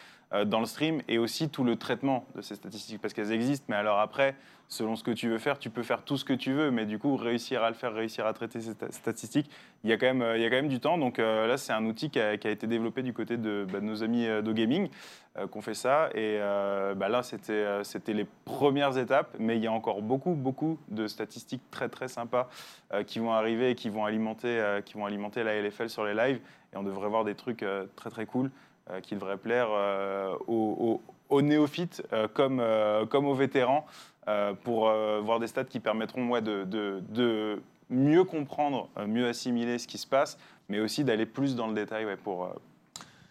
dans 0.47 0.61
le 0.61 0.67
stream 0.67 1.03
et 1.09 1.19
aussi 1.19 1.49
tout 1.49 1.65
le 1.65 1.77
traitement 1.77 2.27
de 2.35 2.43
ces 2.43 2.55
statistiques 2.55 3.01
parce 3.01 3.15
qu'elles 3.15 3.33
existent. 3.33 3.67
Mais 3.69 3.77
alors 3.77 4.01
après, 4.01 4.35
selon 4.73 4.97
ce 4.97 5.05
que 5.05 5.11
tu 5.11 5.29
veux 5.29 5.39
faire, 5.39 5.59
tu 5.59 5.69
peux 5.69 5.83
faire 5.83 6.03
tout 6.03 6.17
ce 6.17 6.25
que 6.25 6.33
tu 6.33 6.53
veux, 6.53 6.71
mais 6.71 6.87
du 6.87 6.99
coup, 6.99 7.17
réussir 7.17 7.63
à 7.63 7.69
le 7.69 7.75
faire, 7.75 7.93
réussir 7.93 8.27
à 8.27 8.33
traiter 8.33 8.61
ces 8.61 8.73
sta- 8.73 8.91
statistiques, 8.91 9.51
il 9.85 9.91
y 9.91 9.93
a 9.93 9.99
quand 9.99 10.07
même, 10.07 10.23
euh, 10.23 10.37
il 10.39 10.43
y 10.43 10.47
a 10.47 10.49
quand 10.49 10.57
même 10.57 10.69
du 10.69 10.81
temps. 10.81 10.97
Donc 10.97 11.19
euh, 11.19 11.47
là, 11.47 11.59
c'est 11.59 11.75
un 11.75 11.85
outil 11.85 12.09
qui 12.09 12.19
a, 12.19 12.33
été 12.33 12.67
développé 12.67 13.03
du 13.03 13.13
côté 13.13 13.37
de, 13.37 13.67
bah, 13.71 13.81
de 13.81 13.85
nos 13.85 14.03
amis 14.03 14.27
euh, 14.27 14.41
d'OGaming 14.41 14.89
euh, 15.37 15.47
qu'on 15.47 15.61
fait 15.61 15.75
ça. 15.75 16.09
Et 16.15 16.39
euh, 16.41 16.95
bah, 16.95 17.11
là, 17.11 17.23
c'était 17.23 17.53
euh, 17.53 17.85
c'était 17.85 18.15
les 18.15 18.27
premières 18.47 18.97
étapes, 18.97 19.37
mais 19.39 19.57
il 19.59 19.63
y 19.63 19.67
a 19.67 19.73
encore 19.73 20.01
beaucoup, 20.01 20.33
beaucoup 20.33 20.79
de 20.89 21.07
statistiques 21.07 21.63
très, 21.71 21.91
très 21.91 22.09
sympas 22.09 22.49
euh, 22.95 23.05
qui 23.05 23.19
vont 23.19 23.33
arriver 23.33 23.71
et 23.71 23.75
qui 23.75 23.91
vont 23.91 24.07
alimenter, 24.07 24.59
euh, 24.59 24.81
qui 24.81 24.95
vont 24.95 25.05
alimenter 25.05 25.45
la 25.45 25.55
LFL 25.61 25.91
sur 25.91 26.05
les 26.05 26.15
lives. 26.15 26.41
Et 26.73 26.79
on 26.79 26.83
devrait 26.83 27.09
voir 27.09 27.25
des 27.25 27.35
trucs 27.35 27.63
euh, 27.63 27.85
très, 27.95 28.09
très 28.09 28.25
cool 28.25 28.47
euh, 28.47 28.72
qui 29.03 29.15
devraient 29.15 29.37
plaire 29.37 29.69
euh, 29.71 30.35
aux, 30.49 31.01
aux- 31.01 31.03
aux 31.37 31.43
néophytes 31.43 32.03
euh, 32.13 32.29
comme, 32.29 32.61
euh, 32.61 33.07
comme 33.07 33.27
aux 33.27 33.35
vétérans 33.35 33.87
euh, 34.29 34.53
pour 34.55 34.89
euh, 34.89 35.21
voir 35.23 35.41
des 35.41 35.47
stats 35.47 35.65
qui 35.65 35.81
permettront 35.81 36.29
ouais, 36.29 36.43
de, 36.43 36.65
de- 36.65 37.03
de 37.11 37.63
mieux 37.91 38.25
comprendre, 38.25 38.89
euh, 38.99 39.07
mieux 39.07 39.27
assimiler 39.29 39.79
ce 39.79 39.87
qui 39.87 39.99
se 39.99 40.07
passe, 40.07 40.37
mais 40.69 40.81
aussi 40.81 41.05
d'aller 41.05 41.27
plus 41.27 41.57
dans 41.57 41.67
le 41.69 41.75
détail 41.75 42.05
ouais, 42.07 42.17
pour, 42.17 42.45
euh, 42.45 42.49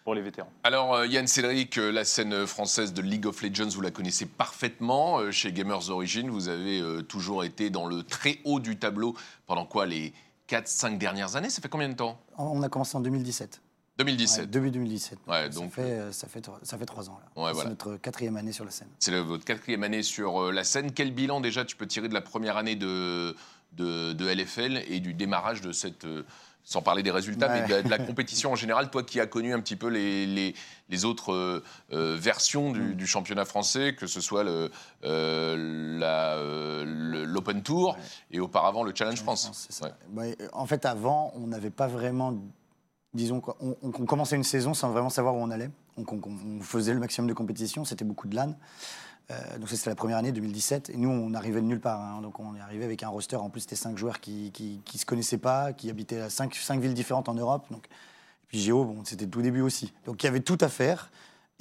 pour 0.04 0.16
les 0.16 0.22
vétérans. 0.22 0.52
Alors, 0.64 0.96
euh, 0.96 1.06
Yann 1.08 1.28
Cédric, 1.28 1.78
euh, 1.78 1.92
la 1.92 2.04
scène 2.06 2.46
française 2.48 2.92
de 2.94 3.02
League 3.02 3.26
of 3.28 3.42
Legends, 3.42 3.70
vous 3.70 3.82
la 3.82 3.92
connaissez 3.92 4.26
parfaitement. 4.26 5.20
Euh, 5.20 5.32
chez 5.32 5.52
Gamers 5.52 5.90
Origin, 5.90 6.30
vous 6.30 6.48
avez 6.50 6.80
euh, 6.82 7.02
toujours 7.04 7.44
été 7.44 7.70
dans 7.70 7.86
le 7.86 8.04
très 8.04 8.40
haut 8.46 8.60
du 8.60 8.78
tableau 8.78 9.16
pendant 9.48 9.66
quoi 9.66 9.86
Les 9.86 10.12
4-5 10.50 10.98
dernières 10.98 11.36
années? 11.36 11.50
Ça 11.50 11.62
fait 11.62 11.70
combien 11.70 11.90
de 11.90 11.96
temps? 11.96 12.20
On 12.38 12.62
a 12.64 12.70
commencé 12.70 12.98
en 12.98 13.02
2017. 13.02 13.62
2017. 13.98 14.40
Ouais, 14.42 14.48
début 14.48 14.72
2017. 14.72 15.20
Ouais, 15.28 15.44
ça, 15.44 15.50
donc, 15.60 15.72
fait, 15.72 15.82
euh, 15.82 16.12
ça, 16.12 16.28
fait, 16.28 16.50
ça 16.64 16.78
fait 16.78 16.86
trois 16.86 17.10
ans. 17.10 17.20
Là. 17.36 17.44
Ouais, 17.44 17.52
c'est 17.54 17.68
notre 17.70 17.98
quatrième 17.98 18.36
année 18.38 18.52
sur 18.52 18.66
la 18.66 18.72
scène. 18.72 18.88
C'est 19.00 19.20
votre 19.20 19.46
quatrième 19.46 19.84
année 19.84 20.02
sur 20.04 20.44
euh, 20.44 20.52
la 20.52 20.64
scène. 20.64 20.92
Quel 20.92 21.12
bilan 21.14 21.40
déjà 21.42 21.66
tu 21.66 21.76
peux 21.76 21.86
tirer 21.88 22.08
de 22.10 22.14
la 22.14 22.22
première 22.22 22.58
année 22.58 22.76
de, 22.76 23.36
de, 23.74 24.14
de 24.14 24.26
LFL 24.28 24.84
et 24.88 25.00
du 25.00 25.14
démarrage 25.14 25.62
de 25.62 25.72
cette... 25.72 26.06
euh, 26.06 26.24
sans 26.64 26.84
parler 26.84 27.02
des 27.02 27.10
résultats, 27.10 27.50
mais 27.50 27.64
de, 27.66 27.72
la- 27.72 27.82
de 27.82 27.90
la 27.90 27.98
compétition 27.98 28.52
en 28.52 28.56
général, 28.56 28.92
toi 28.92 29.02
qui 29.02 29.20
as 29.20 29.26
connu 29.26 29.52
un 29.52 29.60
petit 29.62 29.76
peu 29.76 29.88
les, 29.88 30.28
les, 30.28 30.54
les 30.90 31.06
autres 31.06 31.64
versions 31.90 32.70
Mm. 32.70 32.74
du, 32.74 32.96
du 32.96 33.08
championnat 33.08 33.46
français, 33.46 33.96
que 33.96 34.06
ce 34.06 34.22
soit 34.22 34.46
euh, 34.46 34.70
le- 36.86 37.26
l'Open 37.26 37.64
Tour 37.64 37.98
et 38.30 38.40
auparavant 38.40 38.84
le 38.84 38.94
Challenge 38.96 39.20
France. 39.22 39.50
ça. 39.70 39.98
En 40.54 40.66
fait, 40.68 40.86
avant, 40.86 41.32
on 41.36 41.48
n'avait 41.48 41.72
pas 41.72 41.88
vraiment. 41.88 42.38
Disons 43.14 43.42
qu'on 43.42 43.76
on, 43.82 43.92
commençait 43.92 44.38
une 44.38 44.44
saison 44.44 44.74
sans 44.74 44.90
vraiment 44.90 45.10
savoir 45.10 45.36
où 45.36 45.40
on 45.40 45.52
allait. 45.52 45.70
On, 45.98 46.62
faisait 46.62 46.94
le 46.94 47.00
maximum 47.00 47.28
de 47.28 47.34
compétitions, 47.34 47.84
c'était 47.84 48.06
beaucoup 48.06 48.28
de 48.28 48.36
LAN. 48.36 48.56
Euh, 49.30 49.58
donc, 49.58 49.70
c'était 49.70 49.90
la 49.90 49.96
première 49.96 50.18
année, 50.18 50.32
2017. 50.32 50.90
Et 50.90 50.98
nous, 50.98 51.10
on 51.10 51.34
arrivait 51.34 51.62
de 51.62 51.66
nulle 51.66 51.82
part. 51.82 52.00
hein. 52.00 52.22
Donc, 52.22 52.40
on 52.40 52.56
est 52.56 52.62
arrivé 52.62 52.86
avec 52.86 53.04
un 53.04 53.10
roster. 53.10 53.36
En 53.36 53.50
plus, 53.50 53.62
c'était 53.62 53.76
cinq 53.76 53.98
joueurs 53.98 54.20
qui 54.22 54.52
ne 54.94 54.98
se 54.98 55.06
connaissaient 55.06 55.38
pas, 55.38 55.74
qui 55.74 55.90
habitaient 55.90 56.30
cinq, 56.30 56.56
cinq 56.56 56.80
villes 56.80 56.94
différentes 56.94 57.28
en 57.28 57.34
Europe. 57.34 57.66
Donc, 57.70 57.86
et 57.86 58.48
puis, 58.48 58.60
Géo, 58.60 58.86
bon, 58.86 59.04
c'était 59.04 59.28
tout 59.28 59.42
début 59.42 59.62
aussi. 59.62 59.94
Donc, 60.06 60.24
il 60.24 60.26
y 60.26 60.30
avait 60.30 60.42
tout 60.42 60.58
à 60.62 60.70
faire. 60.70 61.12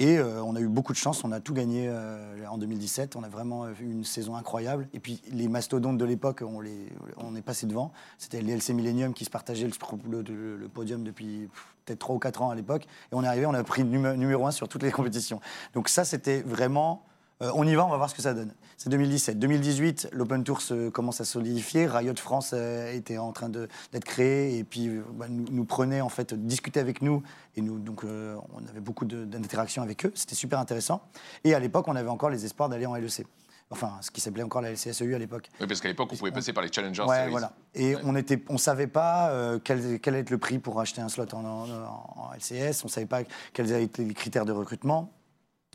Et 0.01 0.17
euh, 0.17 0.43
on 0.43 0.57
a 0.57 0.61
eu 0.61 0.67
beaucoup 0.67 0.95
de 0.95 0.99
chance, 0.99 1.23
on 1.25 1.31
a 1.31 1.41
tout 1.41 1.53
gagné 1.53 1.87
euh, 1.87 2.47
en 2.49 2.57
2017. 2.57 3.17
On 3.17 3.23
a 3.23 3.29
vraiment 3.29 3.67
euh, 3.67 3.73
eu 3.83 3.93
une 3.93 4.03
saison 4.05 4.35
incroyable. 4.35 4.89
Et 4.95 4.99
puis 4.99 5.21
les 5.31 5.47
mastodontes 5.47 5.99
de 5.99 6.05
l'époque, 6.07 6.43
on, 6.43 6.65
est 7.37 7.43
passé 7.43 7.67
devant. 7.67 7.93
C'était 8.17 8.41
les 8.41 8.57
LC 8.57 8.71
Millennium 8.71 9.13
qui 9.13 9.27
se 9.27 9.31
partageaient 9.31 9.69
le, 9.69 10.69
podium 10.69 11.05
depuis 11.05 11.51
peut-être 11.85 11.99
3 11.99 12.17
ou 12.17 12.19
4 12.19 12.41
ans 12.41 12.49
à 12.49 12.55
l'époque. 12.55 12.85
Et 13.13 13.15
on 13.15 13.23
est 13.23 13.27
arrivé, 13.27 13.45
on 13.45 13.53
a 13.53 13.63
pris 13.63 13.85
numé- 13.85 14.17
numéro 14.17 14.47
1 14.47 14.53
sur 14.53 14.69
toutes 14.69 14.83
les 14.83 14.91
compétitions. 14.91 15.39
Donc 15.75 15.91
ça, 15.91 16.07
c'était 16.07 16.41
vraiment... 16.41 17.05
euh, 17.43 17.51
on 17.55 17.67
y 17.67 17.75
va, 17.75 17.85
on 17.87 17.89
va 17.91 17.97
voir 17.97 18.11
ce 18.11 18.15
que 18.15 18.23
ça 18.23 18.35
donne. 18.35 18.53
C'est 18.77 18.89
2017. 18.91 19.39
2018, 19.39 20.09
l'Open 20.13 20.43
Tour 20.45 20.61
se 20.61 20.89
commence 20.89 21.21
à 21.21 21.25
solidifier. 21.25 21.87
Riot 21.87 22.15
France 22.17 22.53
euh, 22.55 22.93
était 22.93 23.19
en 23.19 23.33
train 23.33 23.49
d'être 23.49 24.05
créé 24.05 24.59
et 24.59 24.65
puis 24.65 24.89
euh, 24.89 25.03
bah, 25.15 25.27
nous, 25.29 25.45
nous 25.51 25.65
prenait 25.65 26.01
en 26.01 26.09
fait, 26.09 26.33
discuter 26.35 26.81
avec 26.81 27.03
nous 27.03 27.23
et 27.57 27.63
nous 27.63 27.79
donc 27.79 28.05
euh, 28.05 28.37
on 28.55 28.67
avait 28.69 28.81
beaucoup 28.81 29.05
d'interactions 29.05 29.83
avec 29.83 30.07
eux. 30.07 30.13
C'était 30.15 30.35
super 30.35 30.59
intéressant. 30.59 31.03
Et 31.45 31.55
à 31.55 31.59
l'époque, 31.59 31.89
on 31.89 31.97
avait 31.97 32.09
encore 32.09 32.31
les 32.31 32.45
espoirs 32.45 32.69
d'aller 32.69 32.87
en 32.87 32.95
LEC. 32.95 33.27
Enfin, 33.73 33.93
ce 34.01 34.11
qui 34.11 34.21
s'appelait 34.21 34.43
encore 34.43 34.63
la 34.63 34.73
LCSEU 34.73 35.15
à 35.15 35.19
l'époque. 35.19 35.49
Oui, 35.61 35.67
parce 35.69 35.81
qu'à 35.81 35.87
l'époque, 35.87 36.09
on 36.13 36.17
pouvait 36.17 36.33
passer 36.33 36.53
par 36.53 36.65
les 36.65 36.73
Challengers 36.73 37.05
Ouais, 37.05 37.19
Series. 37.19 37.31
voilà. 37.31 37.53
Et 37.77 37.95
on 38.03 38.17
était, 38.17 38.43
on 38.49 38.59
savait 38.59 38.89
pas 38.89 39.31
euh, 39.31 39.61
quel, 39.63 40.01
quel 40.01 40.15
allait 40.15 40.23
être 40.23 40.31
le 40.31 40.39
prix 40.39 40.59
pour 40.59 40.81
acheter 40.81 41.01
un 41.01 41.09
slot 41.09 41.27
en, 41.35 41.45
en- 41.45 41.67
en 42.17 42.33
LCS. 42.35 42.85
On 42.85 42.89
savait 42.89 43.07
pas 43.07 43.21
quels 43.53 43.73
allaient 43.73 43.85
être 43.85 43.99
les 43.99 44.13
critères 44.13 44.45
de 44.45 44.51
recrutement. 44.51 45.13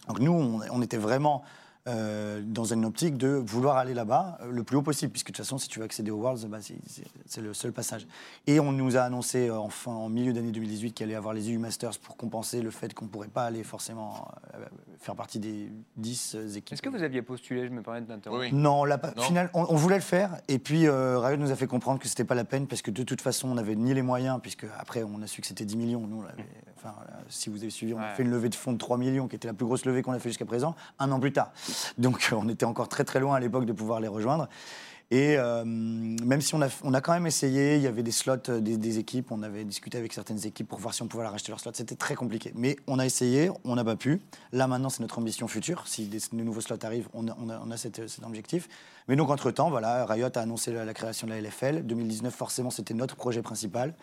Donc 0.07 0.19
nous, 0.19 0.31
on, 0.33 0.61
on 0.71 0.81
était 0.81 0.97
vraiment 0.97 1.43
euh, 1.87 2.41
dans 2.43 2.63
une 2.63 2.83
optique 2.83 3.15
de 3.15 3.27
vouloir 3.27 3.77
aller 3.77 3.93
là-bas 3.93 4.39
euh, 4.41 4.49
le 4.51 4.63
plus 4.63 4.75
haut 4.75 4.81
possible, 4.81 5.11
puisque 5.11 5.27
de 5.27 5.33
toute 5.33 5.45
façon, 5.45 5.59
si 5.59 5.67
tu 5.67 5.77
veux 5.77 5.85
accéder 5.85 6.09
aux 6.09 6.17
Worlds, 6.17 6.47
bah, 6.47 6.57
c'est- 6.59 7.41
le 7.41 7.53
seul 7.53 7.73
passage. 7.73 8.07
Et 8.47 8.59
on 8.59 8.71
nous 8.71 8.97
a 8.97 9.01
annoncé 9.01 9.49
euh, 9.49 9.59
en, 9.59 9.69
fin- 9.69 9.91
en 9.91 10.09
milieu 10.09 10.33
d'année 10.33 10.51
2018 10.51 10.93
qu'il 10.93 11.03
allait 11.03 11.13
y 11.13 11.15
avoir 11.15 11.35
les 11.35 11.51
EU 11.51 11.59
Masters 11.59 11.99
pour 12.01 12.17
compenser 12.17 12.63
le 12.63 12.71
fait 12.71 12.91
qu'on 12.95 13.05
ne 13.05 13.09
pourrait 13.11 13.27
pas 13.27 13.43
aller 13.45 13.63
forcément 13.63 14.27
euh, 14.55 14.65
faire 14.99 15.13
partie 15.15 15.37
des 15.37 15.71
10 15.97 16.37
équipes. 16.55 16.73
Est-ce 16.73 16.81
que 16.81 16.89
vous 16.89 17.03
aviez 17.03 17.21
postulé 17.21 17.67
Je 17.67 17.71
me 17.71 17.83
permets 17.83 18.01
de. 18.01 18.29
Oui. 18.31 18.51
Non, 18.51 18.81
on 18.81 18.85
l'a. 18.85 18.99
Non. 19.15 19.21
Final, 19.21 19.51
on, 19.53 19.67
on 19.69 19.75
voulait 19.75 19.97
le 19.97 20.01
faire, 20.01 20.37
et 20.47 20.57
puis 20.57 20.87
euh, 20.87 21.19
Riot 21.19 21.37
nous 21.37 21.51
a 21.51 21.55
fait 21.55 21.67
comprendre 21.67 21.99
que 21.99 22.07
c'était 22.07 22.23
pas 22.25 22.33
la 22.35 22.45
peine 22.45 22.65
parce 22.65 22.81
que 22.81 22.89
de 22.89 23.03
toute 23.03 23.21
façon, 23.21 23.49
on 23.49 23.53
n'avait 23.55 23.75
ni 23.75 23.93
les 23.93 24.01
moyens, 24.01 24.39
puisque 24.41 24.65
après, 24.79 25.03
on 25.03 25.21
a 25.21 25.27
su 25.27 25.39
que 25.41 25.45
c'était 25.47 25.65
10 25.65 25.77
millions. 25.77 26.07
Nous, 26.07 26.17
on 26.17 26.21
l'avait- 26.23 26.45
enfin, 26.85 26.95
si 27.29 27.49
vous 27.49 27.57
avez 27.57 27.69
suivi, 27.69 27.93
on 27.93 27.97
a 27.99 28.01
Ouais. 28.09 28.15
fait 28.15 28.23
une 28.23 28.29
levée 28.31 28.49
de 28.49 28.55
fonds 28.55 28.73
de 28.73 28.77
3 28.77 28.97
millions, 28.97 29.27
qui 29.27 29.35
était 29.35 29.47
la 29.47 29.53
plus 29.53 29.65
grosse 29.65 29.85
levée 29.85 30.01
qu'on 30.01 30.13
a 30.13 30.19
fait 30.19 30.29
jusqu'à 30.29 30.45
présent, 30.45 30.75
un 30.99 31.11
an 31.11 31.19
plus 31.19 31.33
tard. 31.33 31.51
Donc, 31.97 32.29
on 32.37 32.47
était 32.49 32.65
encore 32.65 32.87
très 32.89 33.03
très 33.03 33.19
loin 33.19 33.35
à 33.35 33.39
l'époque 33.39 33.65
de 33.65 33.73
pouvoir 33.73 33.99
les 33.99 34.07
rejoindre. 34.07 34.47
Et 35.11 35.37
euh, 35.37 35.63
même 35.63 36.41
si 36.41 36.55
on 36.55 36.61
a, 36.63 36.67
on 36.83 36.91
a 36.95 36.99
quand 36.99 37.13
même 37.13 37.27
essayé, 37.27 37.75
il 37.75 37.81
y 37.83 37.85
avait 37.85 38.01
des 38.01 38.09
slots 38.11 38.37
euh, 38.49 38.59
des, 38.59 38.75
des 38.77 38.97
équipes, 38.97 39.31
on 39.31 39.43
avait 39.43 39.63
discuté 39.63 39.99
avec 39.99 40.11
certaines 40.13 40.43
équipes 40.47 40.67
pour 40.67 40.79
voir 40.79 40.95
si 40.95 41.03
on 41.03 41.07
pouvait 41.07 41.21
leur 41.21 41.35
acheter 41.35 41.51
leurs 41.51 41.59
slots. 41.59 41.73
C'était 41.75 41.93
très 41.95 42.15
compliqué. 42.15 42.51
Mais 42.55 42.75
on 42.87 42.97
a 42.97 43.05
essayé, 43.05 43.51
on 43.65 43.75
n'a 43.75 43.83
pas 43.83 43.95
pu. 43.95 44.19
Là 44.51 44.65
maintenant, 44.65 44.89
c'est 44.89 45.01
notre 45.01 45.19
ambition 45.19 45.47
future. 45.47 45.83
Si 45.87 46.07
des, 46.07 46.17
de 46.17 46.43
nouveaux 46.43 46.59
slots 46.61 46.83
arrivent, 46.83 47.07
on 47.13 47.27
a, 47.27 47.37
on 47.39 47.49
a, 47.51 47.61
on 47.63 47.69
a 47.69 47.77
cet, 47.77 48.07
cet 48.07 48.23
objectif. 48.25 48.67
Mais 49.07 49.15
donc 49.15 49.29
entre-temps, 49.29 49.69
voilà, 49.69 50.07
Riot 50.07 50.29
a 50.35 50.39
annoncé 50.39 50.73
la, 50.73 50.85
la 50.85 50.93
création 50.95 51.27
de 51.27 51.33
la 51.33 51.39
LFL. 51.39 51.83
2019, 51.85 52.33
forcément, 52.33 52.71
c'était 52.71 52.95
notre 52.95 53.15
projet 53.15 53.43
principal. 53.43 53.93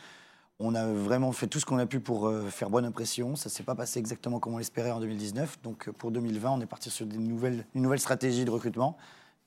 On 0.58 0.74
a 0.74 0.86
vraiment 0.86 1.32
fait 1.32 1.46
tout 1.48 1.58
ce 1.58 1.66
qu'on 1.66 1.78
a 1.78 1.86
pu 1.86 1.98
pour 2.00 2.28
euh, 2.28 2.48
faire 2.48 2.70
bonne 2.70 2.84
impression. 2.84 3.34
Ça 3.36 3.48
ne 3.48 3.50
s'est 3.52 3.62
pas 3.64 3.74
passé 3.74 3.98
exactement 3.98 4.38
comme 4.38 4.54
on 4.54 4.58
l'espérait 4.58 4.92
en 4.92 5.00
2019. 5.00 5.60
Donc 5.62 5.88
euh, 5.88 5.92
pour 5.92 6.10
2020, 6.12 6.50
on 6.50 6.60
est 6.60 6.66
parti 6.66 6.90
sur 6.90 7.06
des 7.06 7.18
nouvelles, 7.18 7.66
une 7.74 7.82
nouvelle 7.82 7.98
stratégie 8.00 8.44
de 8.44 8.50
recrutement. 8.50 8.96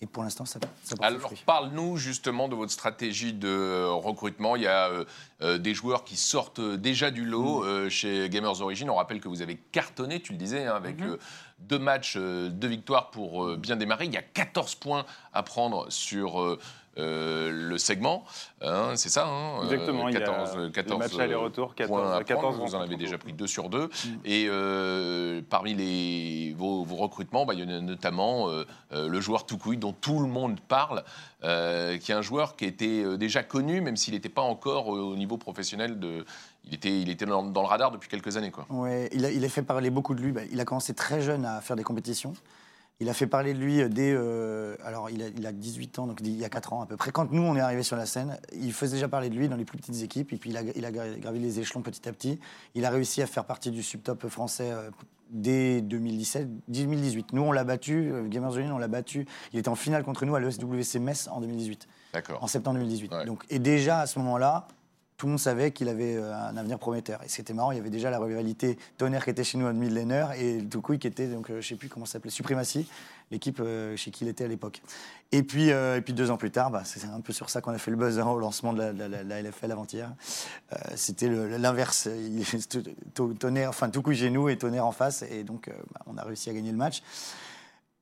Et 0.02 0.08
pour 0.08 0.24
l'instant, 0.24 0.44
ça, 0.44 0.60
ça 0.84 0.96
Alors, 1.02 1.32
parle-nous 1.46 1.96
justement 1.96 2.50
de 2.50 2.56
votre 2.56 2.74
stratégie 2.74 3.32
de 3.32 3.48
euh, 3.48 3.92
recrutement. 3.92 4.58
Il 4.58 4.64
y 4.64 4.68
a 4.68 4.90
euh, 5.42 5.58
des 5.58 5.74
joueurs 5.74 6.04
qui 6.04 6.18
sortent 6.18 6.60
déjà 6.60 7.12
du 7.12 7.24
lot 7.24 7.62
Mm. 7.62 7.66
euh, 7.66 7.90
chez 7.90 8.28
Gamers 8.30 8.60
Origin. 8.62 8.90
On 8.90 8.96
rappelle 8.96 9.22
que 9.22 9.30
vous 9.30 9.42
avez 9.42 9.56
cartonné, 9.56 10.22
tu 10.22 10.34
le 10.34 10.38
disais, 10.38 10.66
hein, 10.66 10.76
avec 10.76 11.00
Mm-hmm. 11.00 11.12
euh, 11.12 11.18
deux 11.60 11.80
matchs, 11.80 12.18
deux 12.18 12.68
victoires 12.68 13.10
pour 13.12 13.56
bien 13.56 13.78
démarrer. 13.78 14.04
Il 14.06 14.14
y 14.14 14.18
a 14.18 14.22
14 14.22 14.76
points 14.76 15.06
à 15.32 15.42
prendre 15.44 15.90
sur 15.90 16.58
euh, 16.98 17.26
euh, 17.46 17.52
le 17.52 17.78
segment. 17.78 18.24
Hein, 18.62 18.94
c'est 18.96 19.10
ça 19.10 19.28
hein, 19.28 19.60
euh, 19.60 19.64
Exactement, 19.64 20.08
il 20.08 20.14
y 20.14 20.18
a 20.18 20.22
14, 20.22 20.52
euh, 20.56 20.66
le 20.66 20.70
14 20.70 21.00
match 21.00 21.20
aller-retour, 21.20 21.76
14, 21.76 22.02
points 22.02 22.16
à 22.16 22.24
14 22.24 22.56
prendre. 22.56 22.68
Vous 22.68 22.76
en 22.76 22.82
avez 22.82 22.96
déjà 22.96 23.18
pris 23.18 23.34
deux 23.34 23.48
sur 23.48 23.70
deux. 23.70 23.86
Mm. 23.86 24.10
Et 24.26 24.46
euh, 24.50 25.42
parmi 25.50 25.74
les, 25.74 26.54
vos, 26.58 26.84
vos 26.84 26.96
recrutements, 26.96 27.46
bah, 27.46 27.54
il 27.54 27.62
y 27.62 27.64
en 27.64 27.70
a 27.70 27.82
notamment 27.82 28.50
euh, 28.50 28.66
euh, 28.92 29.08
le 29.08 29.22
joueur 29.22 29.46
Toukoui 29.46 29.78
dont 29.78 29.94
tout 29.94 30.20
le 30.20 30.28
monde 30.28 30.60
parle, 30.60 31.04
euh, 31.44 31.98
qui 31.98 32.12
est 32.12 32.16
un 32.16 32.22
joueur 32.22 32.56
qui 32.56 32.66
était 32.66 33.04
euh, 33.04 33.18
déjà 33.18 33.44
connu, 33.44 33.82
même 33.82 33.98
s'il 33.98 34.14
n'était 34.14 34.30
pas 34.30 34.42
encore 34.42 34.96
euh, 34.96 35.02
au 35.02 35.16
niveau 35.16 35.38
professionnel. 35.38 36.00
De, 36.00 36.26
il 36.66 36.74
était, 36.74 37.02
il 37.02 37.10
était 37.10 37.26
dans, 37.26 37.44
dans 37.44 37.62
le 37.62 37.68
radar 37.68 37.92
depuis 37.92 38.10
quelques 38.10 38.38
années. 38.38 38.52
Quoi. 38.52 38.66
Ouais, 38.70 39.10
il 39.14 39.26
a, 39.26 39.32
il 39.32 39.44
a 39.46 39.50
fait 39.50 39.62
parler 39.62 39.90
beaucoup 39.90 40.16
de 40.16 40.22
lui. 40.22 40.32
Bah, 40.32 40.42
il 40.52 40.60
a 40.60 40.66
commencé 40.66 40.94
très 40.94 41.22
jeune 41.22 41.46
à 41.46 41.62
faire 41.62 41.76
des 41.76 41.84
compétitions. 41.84 42.34
Il 43.02 43.10
a 43.10 43.14
fait 43.14 43.28
parler 43.28 43.54
de 43.54 43.60
lui 43.60 43.88
dès. 43.90 44.14
euh, 44.16 44.76
alors, 44.86 45.10
il 45.10 45.22
a, 45.22 45.28
il 45.28 45.46
a 45.46 45.52
18 45.52 46.00
ans, 46.00 46.08
donc 46.08 46.20
il 46.22 46.30
y 46.32 46.46
a 46.46 46.50
4 46.50 46.72
ans 46.74 46.82
à 46.82 46.86
peu 46.86 46.96
près. 46.96 47.12
Quand 47.12 47.30
nous, 47.32 47.42
on 47.42 47.56
est 47.58 47.60
arrivé 47.60 47.84
sur 47.84 47.98
la 47.98 48.06
scène, 48.06 48.38
il 48.54 48.72
faisait 48.72 48.96
déjà 48.96 49.10
parler 49.10 49.30
de 49.30 49.36
lui 49.36 49.50
dans 49.50 49.58
les 49.58 49.66
plus 49.66 49.78
petites 49.78 50.02
équipes. 50.02 50.32
Et 50.32 50.38
puis, 50.38 50.52
il 50.52 50.58
a, 50.58 50.62
il 50.62 50.86
a 50.86 50.92
gra- 50.92 51.20
gravi 51.20 51.40
les 51.40 51.60
échelons 51.60 51.82
petit 51.82 52.08
à 52.08 52.14
petit. 52.14 52.40
Il 52.74 52.86
a 52.86 52.90
réussi 52.90 53.22
à 53.22 53.28
faire 53.28 53.44
partie 53.44 53.70
du 53.70 53.84
subtop 53.84 54.28
français 54.30 54.72
euh, 54.72 54.90
dès 55.30 55.82
2017, 55.82 56.48
2018. 56.70 57.34
Nous, 57.34 57.42
on 57.42 57.52
l'a 57.52 57.66
battu, 57.66 58.12
euh, 58.14 58.28
Gamers 58.30 58.58
Union, 58.58 58.76
on 58.76 58.80
l'a 58.80 58.88
battu. 58.88 59.28
Il 59.52 59.60
était 59.60 59.68
en 59.70 59.76
finale 59.76 60.04
contre 60.06 60.26
nous 60.26 60.36
à 60.36 60.40
l'ESWC 60.40 61.00
Metz 61.02 61.28
en 61.30 61.42
2018 61.42 61.88
D'accord. 62.14 62.42
en 62.42 62.48
septembre 62.48 62.78
2018. 62.78 63.12
Ouais. 63.14 63.26
Donc, 63.26 63.44
et 63.50 63.60
déjà 63.60 64.00
à 64.00 64.08
ce 64.08 64.20
moment-là, 64.20 64.68
tout 65.18 65.28
le 65.28 65.32
monde 65.32 65.40
savait 65.40 65.72
qu'il 65.72 65.88
avait 65.88 66.16
euh, 66.16 66.34
un 66.34 66.58
avenir 66.58 66.78
prometteur. 66.78 67.24
Et 67.24 67.30
c'était 67.30 67.54
marrant, 67.54 67.72
il 67.72 67.78
y 67.78 67.80
avait 67.80 67.90
déjà 67.90 68.10
la 68.10 68.20
rivalité 68.20 68.78
Tonnerre 68.98 69.24
qui 69.24 69.30
était 69.30 69.44
chez 69.44 69.58
nous 69.58 69.66
en 69.66 69.74
mid-laner 69.74 70.28
et 70.38 70.64
Toukoui 70.64 71.00
qui 71.00 71.08
était, 71.08 71.28
donc, 71.28 71.50
euh, 71.50 71.62
je 71.62 71.68
sais 71.68 71.76
plus 71.76 71.88
comment 71.88 72.06
ça 72.06 72.14
s'appelait, 72.14 72.32
Supremacy, 72.32 72.88
l'équipe 73.32 73.60
euh, 73.62 73.96
chez 73.96 74.12
qui 74.12 74.26
il 74.26 74.28
était 74.28 74.44
à 74.44 74.48
l'époque. 74.48 74.82
Et 75.32 75.44
puis, 75.44 75.70
et 75.70 76.02
puis 76.02 76.14
deux 76.14 76.32
ans 76.32 76.38
plus 76.38 76.52
tard, 76.52 76.70
bah, 76.72 76.84
c'est 76.86 77.04
un 77.06 77.20
peu 77.20 77.34
sur 77.34 77.50
ça 77.50 77.60
qu'on 77.60 77.72
a 77.72 77.78
fait 77.78 77.92
le 77.92 77.98
buzz 77.98 78.20
hein, 78.20 78.28
au 78.28 78.40
lancement 78.40 78.72
de 78.74 78.82
la, 78.82 79.42
LFL 79.42 79.72
avant-hier. 79.72 80.14
C'était 80.96 81.28
l'inverse. 81.28 82.08
Tonnerre, 83.40 83.70
enfin 83.70 83.90
Toukoui 83.90 84.16
chez 84.16 84.30
nous 84.30 84.48
et 84.48 84.58
Tonnerre 84.58 84.86
en 84.86 84.94
face. 84.94 85.24
Et 85.24 85.44
donc, 85.44 85.70
bah, 85.94 86.02
on 86.06 86.18
a 86.18 86.24
réussi 86.24 86.50
à 86.50 86.54
gagner 86.54 86.72
le 86.72 86.78
match. 86.78 87.02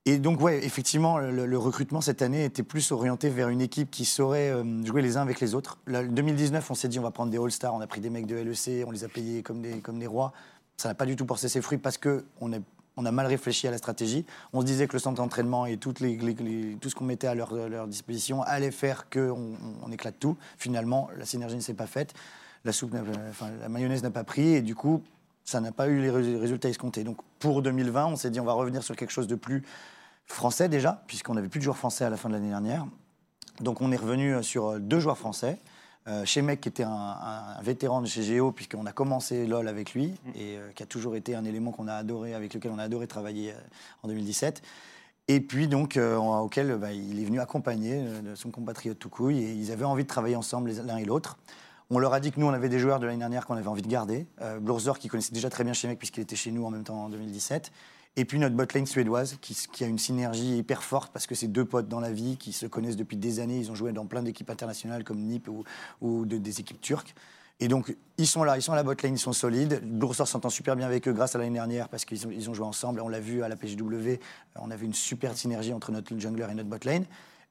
Et 0.06 0.20
donc, 0.20 0.42
ouais, 0.42 0.66
effectivement, 0.66 1.18
le, 1.18 1.58
recrutement 1.58 2.02
cette 2.02 2.22
année 2.22 2.44
était 2.44 2.64
plus 2.64 2.92
orienté 2.92 3.30
vers 3.30 3.48
une 3.48 3.62
équipe 3.62 3.90
qui 3.90 4.04
saurait 4.04 4.50
euh, 4.50 4.86
jouer 4.86 5.02
les 5.02 5.16
uns 5.16 5.22
avec 5.22 5.40
les 5.40 5.56
autres. 5.56 5.78
Le 5.86 6.06
2019, 6.06 6.70
on 6.70 6.76
s'est 6.76 6.90
dit, 6.90 7.00
on 7.00 7.04
va 7.04 7.12
prendre 7.12 7.32
des 7.32 7.38
All-Stars, 7.38 7.74
on 7.74 7.80
a 7.80 7.88
pris 7.88 8.02
des 8.02 8.10
mecs 8.10 8.26
de 8.26 8.36
LEC, 8.36 8.86
on 8.86 8.92
les 8.92 9.06
a 9.06 9.08
payés 9.08 9.44
comme 9.44 9.62
des, 9.62 9.80
comme 9.80 10.00
des 10.00 10.08
rois. 10.08 10.34
Ça 10.76 10.90
n'a 10.90 10.96
pas 10.96 11.06
du 11.06 11.16
tout 11.16 11.26
porté 11.26 11.48
ses 11.48 11.62
fruits 11.62 11.78
parce 11.78 11.98
qu'on 11.98 12.22
on 12.98 13.06
a 13.06 13.12
mal 13.12 13.28
réfléchi 13.28 13.66
à 13.66 13.72
la 13.72 13.78
stratégie. 13.78 14.26
On 14.52 14.60
se 14.60 14.66
disait 14.66 14.88
que 14.88 14.94
le 14.94 15.00
centre 15.00 15.16
d'entraînement 15.16 15.66
et 15.66 15.78
tout 15.78 15.94
ce 15.96 16.96
qu'on 16.96 17.06
mettait 17.06 17.28
à 17.28 17.36
leur, 17.36 17.88
disposition 17.88 18.42
allait 18.42 18.72
faire 18.72 19.10
qu'on 19.10 19.54
on, 19.82 19.92
éclate 19.94 20.20
tout. 20.20 20.36
Finalement, 20.58 21.10
la 21.18 21.26
synergie 21.26 21.56
ne 21.56 21.62
s'est 21.62 21.76
pas 21.76 21.88
faite, 21.88 22.14
la, 22.66 22.74
soupe 22.74 22.94
la 22.94 23.70
mayonnaise 23.70 24.04
n'a 24.04 24.12
pas 24.12 24.26
pris 24.26 24.50
et 24.56 24.62
du 24.62 24.76
coup, 24.76 25.02
ça 25.46 25.60
n'a 25.62 25.72
pas 25.72 25.88
eu 25.88 26.00
les 26.02 26.10
rés- 26.10 26.38
résultats 26.38 26.70
escomptés. 26.70 27.04
Donc 27.04 27.18
pour 27.40 27.62
2020, 27.62 28.06
on 28.08 28.16
s'est 28.16 28.30
dit 28.30 28.40
on 28.40 28.46
va 28.46 28.54
revenir 28.54 28.84
sur 28.84 28.96
quelque 28.96 29.12
chose 29.12 29.28
de 29.28 29.36
plus 29.36 29.64
français 30.26 30.70
déjà, 30.70 31.04
puisqu'on 31.08 31.34
n'avait 31.34 31.50
plus 31.50 31.60
de 31.60 31.64
joueurs 31.64 31.78
français 31.78 32.06
à 32.06 32.10
la 32.10 32.18
fin 32.18 32.30
de 32.30 32.34
l'année 32.34 32.50
dernière. 32.50 32.86
Donc 33.60 33.82
on 33.82 33.92
est 33.92 33.98
revenu 33.98 34.36
euh, 34.36 34.42
sur 34.42 34.68
euh, 34.68 34.80
deux 34.80 35.00
joueurs 35.00 35.18
français. 35.18 35.60
Euh, 36.08 36.26
chez 36.26 36.42
Mec, 36.42 36.60
qui 36.60 36.68
était 36.68 36.84
un, 36.84 37.62
vétéran 37.62 38.02
de 38.02 38.08
chez 38.08 38.24
Géo, 38.24 38.52
puisqu'on 38.52 38.86
a 38.86 38.92
commencé 38.92 39.46
LoL 39.48 39.70
avec 39.70 39.94
lui, 39.94 40.14
et 40.36 40.58
euh, 40.58 40.70
qui 40.76 40.84
a 40.84 40.86
toujours 40.86 41.16
été 41.16 41.34
un 41.34 41.46
élément 41.46 41.72
qu'on 41.72 41.88
a 41.88 41.94
adoré, 41.94 42.34
avec 42.34 42.54
lequel 42.54 42.72
on 42.72 42.78
a 42.80 42.84
adoré 42.84 43.08
travailler 43.08 43.52
euh, 43.52 43.58
en 44.04 44.10
2017. 44.10 44.62
Et 45.30 45.40
puis 45.40 45.70
donc, 45.70 45.98
auquel 46.42 46.76
bah, 46.76 46.92
il 46.92 47.22
est 47.22 47.24
venu 47.24 47.40
accompagner 47.40 48.06
son 48.36 48.52
compatriote 48.52 49.00
Toukouille, 49.00 49.42
et 49.42 49.54
ils 49.54 49.72
avaient 49.72 49.86
envie 49.86 50.04
de 50.04 50.10
travailler 50.10 50.36
ensemble 50.36 50.72
les- 50.72 50.82
l'un 50.84 50.98
et 50.98 51.06
l'autre. 51.06 51.38
On 51.90 52.00
leur 52.00 52.14
a 52.14 52.20
dit 52.20 52.32
que 52.32 52.40
nous, 52.40 52.48
on 52.48 52.54
avait 52.54 52.70
des 52.70 52.80
joueurs 52.80 53.00
de 53.00 53.06
l'année 53.06 53.20
dernière 53.20 53.46
qu'on 53.46 53.56
avait 53.56 53.68
envie 53.68 53.82
de 53.82 53.88
garder. 53.88 54.26
Euh, 54.42 54.60
Blurzor, 54.60 55.00
qui 55.00 55.08
connaissait 55.08 55.34
déjà 55.34 55.50
très 55.50 55.64
bien 55.64 55.74
chez 55.74 55.88
Mec, 55.88 56.00
puisqu'il 56.00 56.22
était 56.22 56.36
chez 56.36 56.52
nous 56.52 56.66
en 56.66 56.70
même 56.70 56.84
temps 56.84 57.06
en 57.06 57.10
2017. 57.10 57.72
Et 58.16 58.26
puis 58.26 58.38
notre 58.38 58.56
botlane 58.56 58.86
suédoise, 58.86 59.38
qui, 59.42 59.84
a 59.84 59.88
une 59.88 59.98
synergie 59.98 60.58
hyper 60.58 60.84
forte, 60.84 61.12
parce 61.12 61.26
que 61.26 61.34
c'est 61.34 61.48
deux 61.48 61.66
potes 61.66 61.88
dans 61.88 62.00
la 62.00 62.12
vie, 62.12 62.38
qui 62.38 62.54
se 62.54 62.68
connaissent 62.68 62.96
depuis 62.96 63.18
des 63.18 63.40
années. 63.40 63.58
Ils 63.58 63.72
ont 63.72 63.76
joué 63.76 63.92
dans 63.92 64.06
plein 64.06 64.22
d'équipes 64.22 64.50
internationales 64.50 65.04
comme 65.04 65.20
NIP 65.20 65.48
ou, 65.48 65.64
ou 66.02 66.26
de- 66.26 66.38
des 66.38 66.60
équipes 66.60 66.80
turques. 66.80 67.16
Et 67.60 67.68
donc, 67.68 67.96
ils 68.18 68.28
sont 68.28 68.44
là, 68.44 68.58
ils 68.58 68.62
sont 68.62 68.74
à 68.74 68.76
la 68.76 68.84
botlane, 68.84 69.14
ils 69.14 69.20
sont 69.20 69.34
solides. 69.34 69.82
Blurzor 69.84 70.28
s'entend 70.28 70.50
super 70.50 70.76
bien 70.76 70.86
avec 70.86 71.08
eux 71.08 71.14
grâce 71.14 71.36
à 71.36 71.40
l'année 71.40 71.54
dernière, 71.54 71.90
parce 71.90 72.06
qu'ils 72.06 72.50
ont, 72.50 72.54
joué 72.54 72.66
ensemble. 72.66 73.00
On 73.02 73.10
l'a 73.10 73.20
vu 73.20 73.42
à 73.44 73.50
la 73.50 73.56
PGW, 73.56 74.20
on 74.60 74.70
avait 74.70 74.86
une 74.86 74.94
super 74.94 75.36
synergie 75.36 75.74
entre 75.74 75.92
notre 75.92 76.18
jungler 76.18 76.48
et 76.52 76.56
notre 76.56 76.70
botlane. 76.70 77.06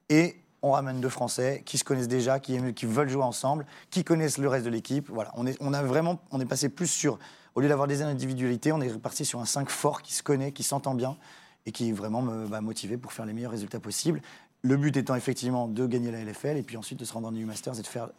Et 0.09 0.35
on 0.63 0.71
ramène 0.71 0.99
deux 1.01 1.09
Français 1.09 1.61
qui 1.65 1.77
se 1.77 1.83
connaissent 1.83 2.07
déjà, 2.07 2.39
qui, 2.39 2.55
aiment- 2.55 2.73
qui 2.73 2.85
veulent 2.87 3.09
jouer 3.09 3.21
ensemble, 3.23 3.65
qui 3.91 4.03
connaissent 4.03 4.37
le 4.39 4.47
reste 4.47 4.65
de 4.65 4.71
l'équipe. 4.71 5.09
Voilà, 5.09 5.31
on 5.35 5.45
est, 5.45 5.57
on 5.59 5.73
a 5.73 5.83
vraiment, 5.83 6.19
on 6.31 6.39
est 6.39 6.45
passé 6.45 6.69
plus 6.69 6.87
sur, 6.87 7.19
au 7.53 7.61
lieu 7.61 7.67
d'avoir 7.67 7.87
des 7.87 8.01
individualités, 8.01 8.71
on 8.71 8.81
est 8.81 8.91
reparti 8.91 9.25
sur 9.25 9.39
un 9.39 9.45
5 9.45 9.69
fort 9.69 10.01
qui 10.01 10.13
se 10.13 10.23
connaît, 10.23 10.51
qui 10.53 10.63
s'entend 10.63 10.95
bien 10.95 11.17
et 11.65 11.71
qui 11.71 11.89
est 11.89 11.93
vraiment 11.93 12.21
me- 12.21 12.59
motivé 12.61 12.97
pour 12.97 13.13
faire 13.13 13.25
les 13.25 13.33
meilleurs 13.33 13.51
résultats 13.51 13.79
possibles. 13.79 14.21
Le 14.63 14.77
but 14.77 14.95
étant 14.95 15.15
effectivement 15.15 15.67
de 15.67 15.85
gagner 15.85 16.09
la 16.11 16.23
LFL 16.23 16.55
et 16.55 16.63
puis 16.63 16.77
ensuite 16.77 16.97
de 16.97 17.03
se 17.05 17.11
rendre 17.11 17.27
en 17.27 17.35
EU 17.35 17.43
Masters 17.45 17.77
et 17.77 17.81
de, 17.81 17.87
faire, 17.87 18.09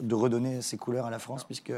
de 0.00 0.14
redonner 0.16 0.60
ses 0.60 0.76
couleurs 0.76 1.06
à 1.06 1.10
la 1.10 1.20
France, 1.20 1.44
puisque 1.44 1.72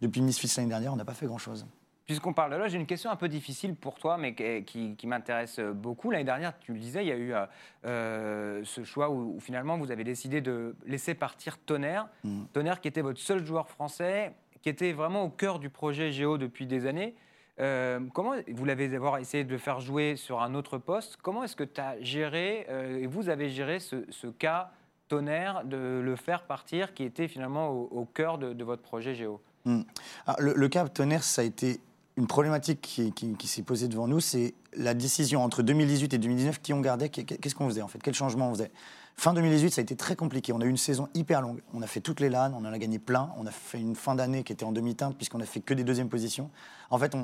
depuis 0.00 0.22
Misfits 0.22 0.50
l'année 0.56 0.70
dernière, 0.70 0.92
on 0.94 0.96
n'a 0.96 1.04
pas 1.04 1.12
fait 1.12 1.26
grand-chose. 1.26 1.66
Puisqu'on 2.08 2.32
parle 2.32 2.52
de 2.52 2.56
là, 2.56 2.68
j'ai 2.68 2.78
une 2.78 2.86
question 2.86 3.10
un 3.10 3.16
peu 3.16 3.28
difficile 3.28 3.74
pour 3.74 3.98
toi, 3.98 4.16
mais 4.16 4.34
qui, 4.34 4.64
qui- 4.64 4.96
qui 4.96 5.06
m'intéresse 5.06 5.60
beaucoup. 5.60 6.10
L'année 6.10 6.24
dernière, 6.24 6.58
tu 6.58 6.72
le 6.72 6.78
disais, 6.78 7.04
il 7.04 7.08
y 7.08 7.12
a 7.12 7.16
eu 7.16 7.34
euh, 7.34 7.44
euh, 7.84 8.60
ce 8.64 8.82
choix 8.82 9.10
où, 9.10 9.34
où 9.36 9.40
finalement 9.40 9.76
vous 9.76 9.90
avez 9.90 10.04
décidé 10.04 10.40
de 10.40 10.74
laisser 10.86 11.12
partir 11.14 11.58
Tonnerre. 11.58 12.08
Mm. 12.24 12.44
Tonnerre 12.54 12.80
qui 12.80 12.88
était 12.88 13.02
votre 13.02 13.20
seul 13.20 13.44
joueur 13.44 13.68
français, 13.68 14.32
qui 14.62 14.70
était 14.70 14.92
vraiment 14.92 15.22
au 15.24 15.28
cœur 15.28 15.58
du 15.58 15.68
projet 15.68 16.10
Géo 16.10 16.38
depuis 16.38 16.64
des 16.66 16.86
années. 16.86 17.14
Euh, 17.60 18.00
comment 18.14 18.32
vous 18.54 18.64
l'avez 18.64 18.88
d'abord 18.88 19.18
essayé 19.18 19.44
de 19.44 19.50
le 19.52 19.58
faire 19.58 19.80
jouer 19.80 20.16
sur 20.16 20.40
un 20.40 20.54
autre 20.54 20.78
poste? 20.78 21.18
Comment 21.20 21.44
est-ce 21.44 21.56
que 21.56 21.64
tu 21.64 21.78
as 21.78 22.00
géré 22.00 22.64
euh, 22.70 23.00
et 23.02 23.06
vous 23.06 23.28
avez 23.28 23.50
géré 23.50 23.80
ce, 23.80 24.06
ce 24.08 24.28
cas 24.28 24.70
Tonnerre 25.08 25.62
de 25.66 26.00
le 26.02 26.16
faire 26.16 26.44
partir, 26.44 26.94
qui 26.94 27.02
était 27.04 27.28
finalement 27.28 27.68
au, 27.68 27.82
au 27.92 28.04
cœur 28.06 28.38
de, 28.38 28.54
de 28.54 28.64
votre 28.64 28.80
projet 28.82 29.14
Géo? 29.14 29.42
Alors, 29.66 29.82
Ah, 30.26 30.36
le, 30.38 30.54
le 30.54 30.68
cas 30.70 30.88
Tonnerre, 30.88 31.22
ça 31.22 31.42
a 31.42 31.44
été 31.44 31.80
une 32.18 32.26
problématique 32.26 32.80
qui, 32.80 33.46
s'est 33.46 33.62
posée 33.62 33.86
devant 33.86 34.08
nous, 34.08 34.18
c'est 34.18 34.54
la 34.74 34.92
décision 34.92 35.44
entre 35.44 35.62
2018 35.62 36.14
et 36.14 36.18
2019, 36.18 36.60
qui 36.60 36.72
on 36.72 36.80
gardait, 36.80 37.10
qu'est- 37.10 37.24
qu'est-ce 37.24 37.54
qu'on 37.54 37.68
faisait 37.68 37.80
en 37.80 37.86
fait, 37.86 38.00
quel 38.02 38.12
changement 38.12 38.50
on 38.50 38.54
faisait? 38.54 38.72
Fin 39.16 39.32
2018, 39.34 39.70
ça 39.70 39.80
a 39.80 39.82
été 39.82 39.94
très 39.94 40.16
compliqué. 40.16 40.52
On 40.52 40.60
a 40.60 40.64
eu 40.64 40.68
une 40.68 40.76
saison 40.76 41.08
hyper 41.14 41.42
longue. 41.42 41.62
On 41.74 41.80
a 41.80 41.86
fait 41.86 42.00
toutes 42.00 42.18
les 42.18 42.28
LAN, 42.28 42.52
on 42.54 42.64
en 42.64 42.72
a 42.72 42.78
gagné 42.78 42.98
plein. 42.98 43.30
On 43.36 43.46
a 43.46 43.52
fait 43.52 43.80
une 43.80 43.94
fin 43.94 44.16
d'année 44.16 44.42
qui 44.42 44.52
était 44.52 44.64
en 44.64 44.72
demi-teinte, 44.72 45.16
puisqu'on 45.16 45.40
a 45.40 45.44
fait 45.44 45.60
que 45.60 45.74
des 45.74 45.84
deuxièmes 45.84 46.08
positions. 46.08 46.50
En 46.90 46.98
fait, 46.98 47.14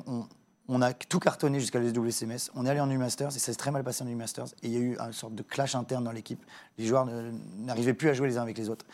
on, 0.69 0.83
a 0.83 0.93
tout 0.93 1.19
cartonné 1.19 1.59
jusqu'à 1.59 1.81
l'SWCMS. 1.81 2.51
On 2.55 2.65
est 2.65 2.71
allé 2.71 2.81
en 2.81 2.91
U-Masters 2.91 3.29
et 3.29 3.39
ça 3.39 3.53
s'est 3.53 3.55
très 3.55 3.73
mal 3.73 3.83
passé 3.83 4.05
en 4.05 4.09
U-Masters. 4.09 4.47
Et 4.63 4.69
il 4.69 4.73
y 4.73 4.77
a 4.77 4.81
eu 4.81 4.97
une 4.99 5.13
sorte 5.13 5.35
de 5.35 5.43
clash 5.43 5.75
interne 5.75 6.05
dans 6.05 6.13
l'équipe. 6.13 6.43
Les 6.79 6.87
joueurs 6.87 7.07
n'arrivaient 7.59 7.95
plus 7.95 8.11
à 8.11 8.15
jouer 8.15 8.29
les 8.29 8.39
uns 8.39 8.43
avec 8.43 8.59
les 8.59 8.69
autres. 8.69 8.87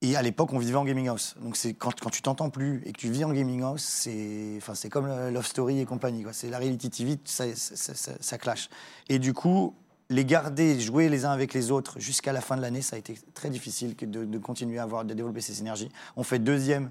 Et 0.00 0.14
à 0.14 0.22
l'époque, 0.22 0.52
on 0.52 0.58
vivait 0.58 0.76
en 0.76 0.84
gaming 0.84 1.08
house. 1.08 1.34
Donc 1.40 1.56
c'est 1.56 1.74
quand, 1.74 1.92
tu 2.10 2.22
t'entends 2.22 2.50
plus 2.50 2.82
et 2.86 2.92
que 2.92 2.98
tu 2.98 3.10
vis 3.10 3.24
en 3.24 3.32
gaming 3.32 3.62
house, 3.62 3.82
c'est 3.82 4.54
enfin 4.58 4.74
c'est 4.74 4.88
comme 4.88 5.08
le 5.08 5.30
Love 5.30 5.46
Story 5.46 5.80
et 5.80 5.84
compagnie. 5.84 6.24
C'est 6.32 6.50
la 6.50 6.58
reality 6.58 6.88
TV, 6.88 7.18
ça, 7.24 8.38
clash. 8.38 8.68
Et 9.08 9.18
du 9.18 9.32
coup, 9.32 9.74
les 10.08 10.24
garder, 10.24 10.78
jouer 10.78 11.08
les 11.08 11.24
uns 11.24 11.32
avec 11.32 11.52
les 11.52 11.72
autres 11.72 11.98
jusqu'à 11.98 12.32
la 12.32 12.40
fin 12.40 12.56
de 12.56 12.62
l'année, 12.62 12.80
ça 12.80 12.94
a 12.94 12.98
été 12.98 13.18
très 13.34 13.50
difficile 13.50 13.96
de, 13.96 14.38
continuer 14.38 14.78
à 14.78 14.84
avoir, 14.84 15.04
de 15.04 15.14
développer 15.14 15.40
ces 15.40 15.54
synergies. 15.54 15.90
On 16.16 16.22
fait 16.22 16.38
deuxième 16.38 16.90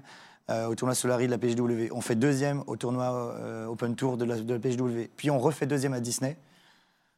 euh, 0.50 0.66
au 0.66 0.74
tournoi 0.74 0.94
Solari 0.94 1.26
de 1.26 1.30
la 1.30 1.38
PGW. 1.38 1.90
On 1.92 2.02
fait 2.02 2.14
deuxième 2.14 2.62
au 2.66 2.76
tournoi 2.76 3.06
euh, 3.40 3.66
Open 3.66 3.96
Tour 3.96 4.18
de 4.18 4.26
la, 4.26 4.36
de. 4.38 5.08
Puis 5.16 5.30
on 5.30 5.38
refait 5.38 5.66
deuxième 5.66 5.94
à 5.94 6.00
Disney. 6.00 6.36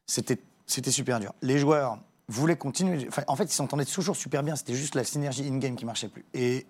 C'était 0.06 0.38
c'était 0.70 0.92
super 0.92 1.18
dur. 1.18 1.32
Les 1.42 1.58
joueurs 1.58 1.98
voulaient 2.30 2.56
continuer. 2.56 3.08
en 3.26 3.36
fait, 3.36 3.44
ils 3.44 3.52
s'entendaient 3.52 3.84
toujours 3.84 4.16
super 4.16 4.42
bien. 4.42 4.56
C'était 4.56 4.74
juste 4.74 4.94
la 4.94 5.04
synergie 5.04 5.46
in-game 5.46 5.76
qui 5.76 5.84
marchait 5.84 6.08
plus. 6.08 6.24
Et 6.34 6.66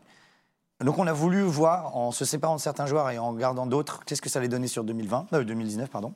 donc, 0.83 0.99
on 0.99 1.07
a 1.07 1.13
voulu 1.13 1.43
voir, 1.43 1.97
en 1.97 2.11
se 2.13 2.25
séparant 2.25 2.57
de 2.57 2.61
certains 2.61 2.87
joueurs 2.87 3.11
et 3.11 3.19
en 3.19 3.33
gardant 3.35 3.67
d'autres, 3.67 4.03
qu'est-ce 4.05 4.23
que 4.23 4.29
ça 4.31 4.39
allait 4.39 4.49
donner 4.49 4.67
sur 4.67 4.83
2020, 4.85 5.27
euh, 5.33 5.45
2019, 5.45 5.91
pardon. 5.91 6.15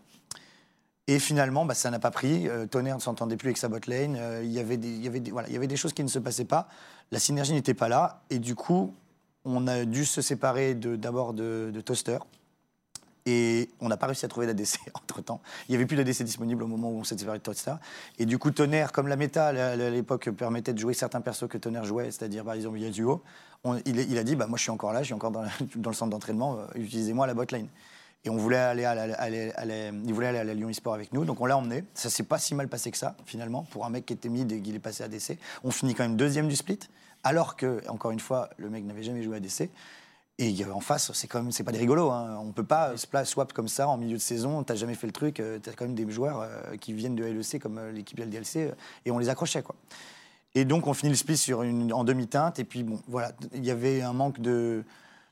Et 1.06 1.18
finalement, 1.18 1.66
bah, 1.66 1.74
ça 1.74 1.90
n'a 1.90 1.98
pas 1.98 2.10
pris. 2.10 2.48
Euh, 2.48 2.66
Tonnerre 2.66 2.96
ne 2.96 3.00
s'entendait 3.00 3.36
plus 3.36 3.48
avec 3.48 3.58
sa 3.58 3.68
botlane. 3.68 4.16
Euh, 4.18 4.42
il 4.42 4.50
y 4.50 4.58
avait 4.58 4.78
des- 4.78 5.30
voilà, 5.30 5.48
il 5.48 5.54
y 5.54 5.56
avait 5.56 5.66
des 5.66 5.76
choses 5.76 5.92
qui 5.92 6.02
ne 6.02 6.08
se 6.08 6.18
passaient 6.18 6.46
pas. 6.46 6.66
La 7.10 7.18
synergie 7.18 7.52
n'était 7.52 7.74
pas 7.74 7.88
là. 7.88 8.22
Et 8.30 8.38
du 8.38 8.54
coup, 8.54 8.94
on 9.44 9.66
a 9.66 9.84
dû 9.84 10.06
se 10.06 10.22
séparer 10.22 10.74
d'abord 10.74 11.34
de, 11.34 11.70
de 11.74 11.80
Toaster. 11.82 12.18
Et 13.26 13.70
on 13.80 13.88
n'a 13.88 13.96
pas 13.96 14.06
réussi 14.06 14.24
à 14.24 14.28
trouver 14.28 14.46
d'ADC 14.46 14.80
entre-temps. 14.94 15.40
Il 15.68 15.72
n'y 15.72 15.76
avait 15.76 15.86
plus 15.86 15.96
d'ADC 15.96 16.22
disponible 16.24 16.62
au 16.62 16.66
moment 16.66 16.90
où 16.90 16.98
on 16.98 17.04
s'est 17.04 17.16
séparé 17.16 17.38
de 17.38 17.42
Toaster. 17.42 17.74
Et 18.18 18.26
du 18.26 18.38
coup, 18.38 18.50
Tonnerre, 18.50 18.92
comme 18.92 19.08
la 19.08 19.16
méta 19.16 19.46
à 19.48 19.76
l'époque 19.76 20.30
permettait 20.30 20.74
de 20.74 20.78
jouer 20.78 20.94
certains 20.94 21.20
persos 21.20 21.48
que 21.48 21.56
Tonnerre 21.56 21.84
jouait, 21.84 22.10
c'est-à-dire 22.10 22.44
par 22.44 22.54
exemple 22.54 22.78
Yasuo, 22.78 23.22
on- 23.64 23.80
il, 23.86 23.98
il 23.98 24.18
a 24.18 24.24
dit 24.24 24.36
bah, 24.36 24.46
Moi, 24.46 24.58
je 24.58 24.62
suis 24.62 24.70
encore 24.70 24.92
là, 24.92 25.00
je 25.00 25.06
suis 25.06 25.14
encore 25.14 25.30
dans, 25.30 25.42
le 25.42 25.92
centre 25.92 26.10
d'entraînement, 26.10 26.58
euh, 26.58 26.66
utilisez-moi 26.78 27.26
la 27.26 27.34
botlane. 27.34 27.68
Et 28.26 28.30
on 28.30 28.36
voulait 28.36 28.56
aller 28.56 28.84
à 28.86 29.28
il 29.28 30.14
voulait 30.14 30.28
aller 30.28 30.38
à 30.38 30.44
la 30.44 30.54
Lyon 30.54 30.70
eSport 30.70 30.94
avec 30.94 31.12
nous, 31.12 31.26
donc 31.26 31.42
on 31.42 31.46
l'a 31.46 31.58
emmené. 31.58 31.84
Ça 31.92 32.08
s'est 32.08 32.22
pas 32.22 32.38
si 32.38 32.54
mal 32.54 32.68
passé 32.68 32.90
que 32.90 32.96
ça, 32.96 33.16
finalement, 33.26 33.64
pour 33.70 33.84
un 33.84 33.90
mec 33.90 34.06
qui 34.06 34.14
était 34.14 34.30
mid 34.30 34.50
et 34.50 34.62
qu'il 34.62 34.74
est 34.74 34.78
passé 34.78 35.02
à 35.04 35.08
DC. 35.08 35.38
On 35.62 35.70
finit 35.70 35.94
quand 35.94 36.04
même 36.04 36.16
deuxième 36.16 36.48
du 36.48 36.56
split, 36.56 36.78
alors 37.22 37.54
que, 37.54 37.82
encore 37.88 38.12
une 38.12 38.20
fois, 38.20 38.48
le 38.56 38.70
mec 38.70 38.84
n'avait 38.84 39.02
jamais 39.02 39.22
joué 39.22 39.36
à 39.36 39.40
DC. 39.40 39.68
Et 40.38 40.48
il 40.48 40.56
y 40.56 40.64
avait 40.64 40.72
en 40.72 40.80
face, 40.80 41.12
c'est 41.12 41.28
quand 41.28 41.40
même, 41.40 41.52
c'est 41.52 41.62
pas 41.62 41.70
des 41.70 41.78
rigolos. 41.78 42.10
Hein. 42.10 42.36
On 42.42 42.50
peut 42.50 42.64
pas 42.64 42.96
se 42.96 43.06
swap 43.24 43.52
comme 43.52 43.68
ça 43.68 43.86
en 43.86 43.96
milieu 43.96 44.16
de 44.16 44.22
saison. 44.22 44.64
T'as 44.64 44.74
jamais 44.74 44.94
fait 44.96 45.06
le 45.06 45.12
truc. 45.12 45.38
euh, 45.38 45.60
T'as 45.62 45.72
quand 45.72 45.84
même 45.84 45.94
des 45.94 46.10
joueurs 46.10 46.40
euh, 46.40 46.76
qui 46.80 46.92
viennent 46.92 47.14
de 47.14 47.24
LEC 47.24 47.60
comme 47.62 47.78
euh, 47.78 47.92
l'équipe 47.92 48.18
LDLC 48.18 48.56
euh, 48.56 48.72
et 49.04 49.12
on 49.12 49.18
les 49.18 49.28
accrochait 49.28 49.62
quoi. 49.62 49.76
Et 50.56 50.64
donc 50.64 50.88
on 50.88 50.94
finit 50.94 51.10
le 51.10 51.16
split 51.16 51.36
sur 51.36 51.62
une, 51.62 51.92
en 51.92 52.02
demi-teinte. 52.02 52.58
Et 52.58 52.64
puis 52.64 52.82
bon, 52.82 53.00
voilà, 53.06 53.30
il 53.54 53.64
y 53.64 53.70
avait 53.70 54.02
un 54.02 54.12
manque 54.12 54.40
de, 54.40 54.82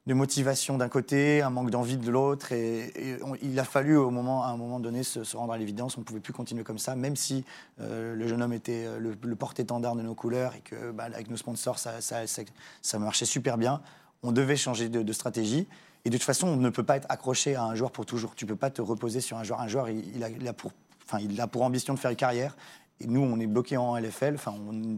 de 0.06 0.14
motivation 0.14 0.78
d'un 0.78 0.88
côté, 0.88 1.42
un 1.42 1.50
manque 1.50 1.70
d'envie 1.70 1.96
de 1.96 2.08
l'autre. 2.08 2.52
Et, 2.52 2.92
et 2.94 3.22
on- 3.24 3.34
il 3.42 3.58
a 3.58 3.64
fallu 3.64 3.96
au 3.96 4.10
moment, 4.10 4.44
à 4.44 4.50
un 4.50 4.56
moment 4.56 4.78
donné 4.78 5.02
se, 5.02 5.24
se 5.24 5.36
rendre 5.36 5.52
à 5.52 5.58
l'évidence. 5.58 5.96
On 5.96 6.02
ne 6.02 6.04
pouvait 6.04 6.20
plus 6.20 6.32
continuer 6.32 6.62
comme 6.62 6.78
ça, 6.78 6.94
même 6.94 7.16
si 7.16 7.44
le 7.78 8.28
jeune 8.28 8.40
homme 8.40 8.52
était 8.52 8.86
le, 9.00 9.16
le 9.20 9.34
porte-étendard 9.36 9.96
de 9.96 10.02
nos 10.02 10.14
couleurs 10.14 10.54
et 10.54 10.60
que 10.60 10.92
bah, 10.92 11.04
avec 11.12 11.28
nos 11.28 11.36
sponsors, 11.36 11.80
ça, 11.80 12.00
ça, 12.00 12.28
ça, 12.28 12.42
ça 12.82 12.98
marchait 13.00 13.24
super 13.26 13.58
bien. 13.58 13.80
On 14.22 14.32
devait 14.32 14.56
changer 14.56 14.88
de, 14.88 15.12
stratégie. 15.12 15.66
Et 16.04 16.10
de 16.10 16.16
toute 16.16 16.24
façon, 16.24 16.48
on 16.48 16.56
ne 16.56 16.70
peut 16.70 16.82
pas 16.82 16.96
être 16.96 17.06
accroché 17.08 17.54
à 17.54 17.64
un 17.64 17.74
joueur 17.74 17.90
pour 17.90 18.06
toujours. 18.06 18.34
Tu 18.34 18.44
ne 18.44 18.50
peux 18.50 18.56
pas 18.56 18.70
te 18.70 18.82
reposer 18.82 19.20
sur 19.20 19.36
un 19.36 19.44
joueur. 19.44 19.60
Un 19.60 19.68
joueur, 19.68 19.88
il, 19.88 20.48
a, 20.48 20.52
pour, 20.52 20.72
enfin, 21.04 21.18
il 21.20 21.40
a 21.40 21.46
pour 21.46 21.62
ambition 21.62 21.94
de 21.94 21.98
faire 21.98 22.10
une 22.10 22.16
carrière. 22.16 22.56
Et 23.00 23.06
nous, 23.06 23.20
on 23.20 23.38
est 23.40 23.46
bloqué 23.46 23.76
en 23.76 23.96
LFL. 23.96 24.34
Enfin, 24.34 24.54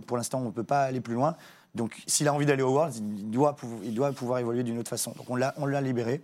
pour 0.07 0.17
l'instant, 0.17 0.41
on 0.41 0.47
ne 0.47 0.51
peut 0.51 0.65
pas 0.65 0.83
aller 0.83 1.01
plus 1.01 1.15
loin. 1.15 1.37
Donc, 1.75 2.03
s'il 2.07 2.29
a 2.29 2.35
envie 2.35 2.47
d'aller 2.47 2.63
au 2.63 2.73
Worlds, 2.73 2.99
il 2.99 3.31
doit, 3.31 3.57
il 3.83 3.95
doit 3.95 4.13
pouvoir 4.13 4.39
évoluer 4.39 4.63
d'une 4.63 4.79
autre 4.79 4.91
façon. 4.91 5.13
Donc, 5.17 5.29
on 5.29 5.37
l'a, 5.37 5.81
libéré. 5.81 6.23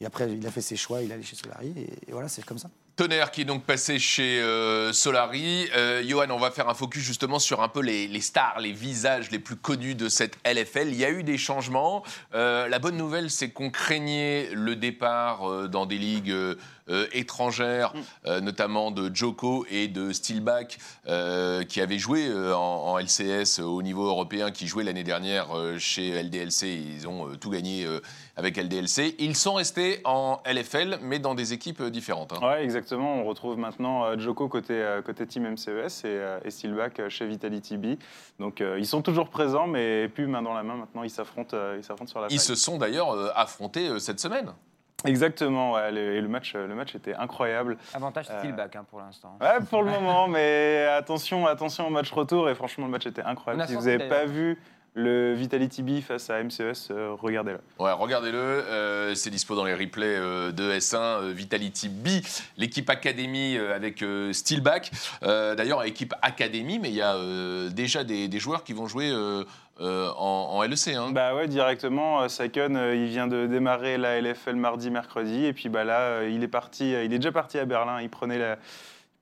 Et 0.00 0.06
après, 0.06 0.32
il 0.32 0.46
a 0.46 0.50
fait 0.50 0.60
ses 0.60 0.76
choix. 0.76 1.02
Il 1.02 1.10
est 1.10 1.14
allé 1.14 1.22
chez 1.22 1.36
Solari. 1.36 1.74
Et 1.76 2.12
voilà, 2.12 2.28
c'est 2.28 2.44
comme 2.44 2.58
ça. 2.58 2.70
Tonnerre 2.96 3.30
qui 3.30 3.42
est 3.42 3.44
donc 3.44 3.64
passé 3.64 3.98
chez 3.98 4.40
euh, 4.40 4.90
Solari. 4.90 5.68
Euh, 5.76 6.02
Johan, 6.02 6.30
on 6.30 6.38
va 6.38 6.50
faire 6.50 6.70
un 6.70 6.74
focus 6.74 7.02
justement 7.02 7.38
sur 7.38 7.62
un 7.62 7.68
peu 7.68 7.82
les, 7.82 8.20
stars, 8.22 8.58
les 8.58 8.72
visages 8.72 9.30
les 9.30 9.38
plus 9.38 9.56
connus 9.56 9.94
de 9.94 10.08
cette 10.08 10.38
LFL. 10.46 10.88
Il 10.88 10.96
y 10.96 11.04
a 11.04 11.10
eu 11.10 11.22
des 11.22 11.36
changements. 11.36 12.02
Euh, 12.34 12.68
la 12.68 12.78
bonne 12.78 12.96
nouvelle, 12.96 13.30
c'est 13.30 13.50
qu'on 13.50 13.68
craignait 13.68 14.48
le 14.54 14.76
départ 14.76 15.46
euh, 15.46 15.68
dans 15.68 15.84
des 15.84 15.98
ligues 15.98 16.34
euh, 16.88 17.06
étrangères, 17.12 17.92
euh, 18.26 18.40
notamment 18.40 18.92
de 18.92 19.12
Joko 19.14 19.66
et 19.68 19.88
de 19.88 20.12
Steelback, 20.12 20.78
euh, 21.08 21.64
qui 21.64 21.80
avaient 21.80 21.98
joué 21.98 22.28
en, 22.32 22.58
en 22.58 22.98
LCS 22.98 23.58
au 23.60 23.82
niveau 23.82 24.06
européen, 24.06 24.50
qui 24.52 24.66
jouaient 24.68 24.84
l'année 24.84 25.02
dernière 25.02 25.48
chez 25.78 26.22
LDLC. 26.22 26.62
Ils 26.68 27.08
ont 27.08 27.34
tout 27.40 27.50
gagné 27.50 27.86
avec 28.36 28.56
LDLC. 28.56 29.16
Ils 29.18 29.34
sont 29.36 29.54
restés 29.54 30.00
en 30.04 30.40
LFL, 30.46 30.98
mais 31.02 31.18
dans 31.18 31.34
des 31.34 31.52
équipes 31.52 31.82
différentes. 31.84 32.32
hein. 32.32 32.38
Ouais, 32.46 32.62
exactement. 32.64 33.16
On 33.16 33.24
retrouve 33.24 33.58
maintenant 33.58 34.16
Joko 34.18 34.48
côté, 34.48 34.84
côté 35.04 35.26
Team 35.26 35.50
MCES 35.50 36.04
et, 36.04 36.36
et 36.44 36.50
Steelback 36.50 37.08
chez 37.08 37.26
Vitality 37.26 37.76
B. 37.78 37.86
Donc 38.38 38.62
ils 38.78 38.86
sont 38.86 39.02
toujours 39.02 39.28
présents, 39.28 39.66
mais 39.66 40.08
plus 40.08 40.26
main 40.26 40.42
dans 40.42 40.54
la 40.54 40.62
main. 40.62 40.76
Maintenant, 40.76 41.02
ils 41.02 41.10
s'affrontent, 41.10 41.56
ils 41.76 41.82
s'affrontent 41.84 42.10
sur 42.10 42.20
la 42.20 42.28
Ils 42.30 42.40
se 42.40 42.54
sont 42.54 42.78
d'ailleurs 42.78 43.36
affrontés 43.36 43.98
cette 43.98 44.20
semaine. 44.20 44.52
Exactement, 45.08 45.72
ouais, 45.72 45.90
le, 45.92 46.14
et 46.16 46.20
le 46.20 46.28
match, 46.28 46.54
le 46.54 46.74
match 46.74 46.94
était 46.94 47.14
incroyable. 47.14 47.76
Avantage 47.94 48.26
Euh, 48.30 48.38
Steelback 48.38 48.76
hein, 48.76 48.84
pour 48.88 49.00
l'instant. 49.00 49.36
Ouais, 49.40 49.58
pour 49.68 49.82
le 49.82 49.90
moment, 49.90 50.28
mais 50.28 50.86
attention, 50.96 51.46
attention 51.46 51.86
au 51.86 51.90
match 51.90 52.10
retour. 52.12 52.48
Et 52.50 52.54
franchement, 52.54 52.86
le 52.86 52.90
match 52.92 53.06
était 53.06 53.22
incroyable. 53.22 53.66
Si 53.68 53.74
vous 53.74 53.86
n'avez 53.86 54.08
pas 54.08 54.24
vu 54.24 54.58
le 54.96 55.34
Vitality 55.34 55.82
B 55.82 56.00
face 56.00 56.30
à 56.30 56.42
MCES, 56.42 56.90
euh, 56.90 57.14
regardez-le. 57.20 57.58
Ouais, 57.78 57.92
regardez-le, 57.92 58.38
euh, 58.38 59.14
c'est 59.14 59.28
dispo 59.30 59.54
dans 59.54 59.64
les 59.64 59.74
replays 59.74 60.16
euh, 60.16 60.52
de 60.52 60.72
S1, 60.72 60.96
euh, 60.96 61.32
Vitality 61.34 61.90
B, 61.90 62.08
l'équipe 62.56 62.88
Academy 62.88 63.58
avec 63.58 64.02
Steelback. 64.32 64.90
D'ailleurs, 65.22 65.84
équipe 65.84 66.14
Academy, 66.22 66.78
mais 66.78 66.88
il 66.88 66.96
y 66.96 67.02
a 67.02 67.16
déjà 67.70 68.04
des, 68.04 68.26
des 68.28 68.38
joueurs 68.38 68.64
qui 68.64 68.72
vont 68.72 68.86
jouer 68.88 69.12
euh, 69.80 70.08
en, 70.16 70.52
en 70.54 70.62
LEC. 70.62 70.88
Hein. 70.88 71.10
Bah 71.10 71.34
ouais, 71.34 71.48
directement. 71.48 72.26
Saken, 72.30 72.76
euh, 72.76 72.96
il 72.96 73.08
vient 73.08 73.26
de 73.26 73.46
démarrer 73.46 73.98
la 73.98 74.18
LFL 74.22 74.56
mardi, 74.56 74.90
mercredi. 74.90 75.44
Et 75.44 75.52
puis 75.52 75.68
bah 75.68 75.84
là, 75.84 76.00
euh, 76.00 76.30
il 76.32 76.42
est 76.42 76.48
parti. 76.48 76.92
Il 76.92 77.12
est 77.12 77.18
déjà 77.18 77.30
parti 77.30 77.58
à 77.58 77.66
Berlin. 77.66 78.00
Il 78.00 78.08
prenait 78.08 78.38
la. 78.38 78.56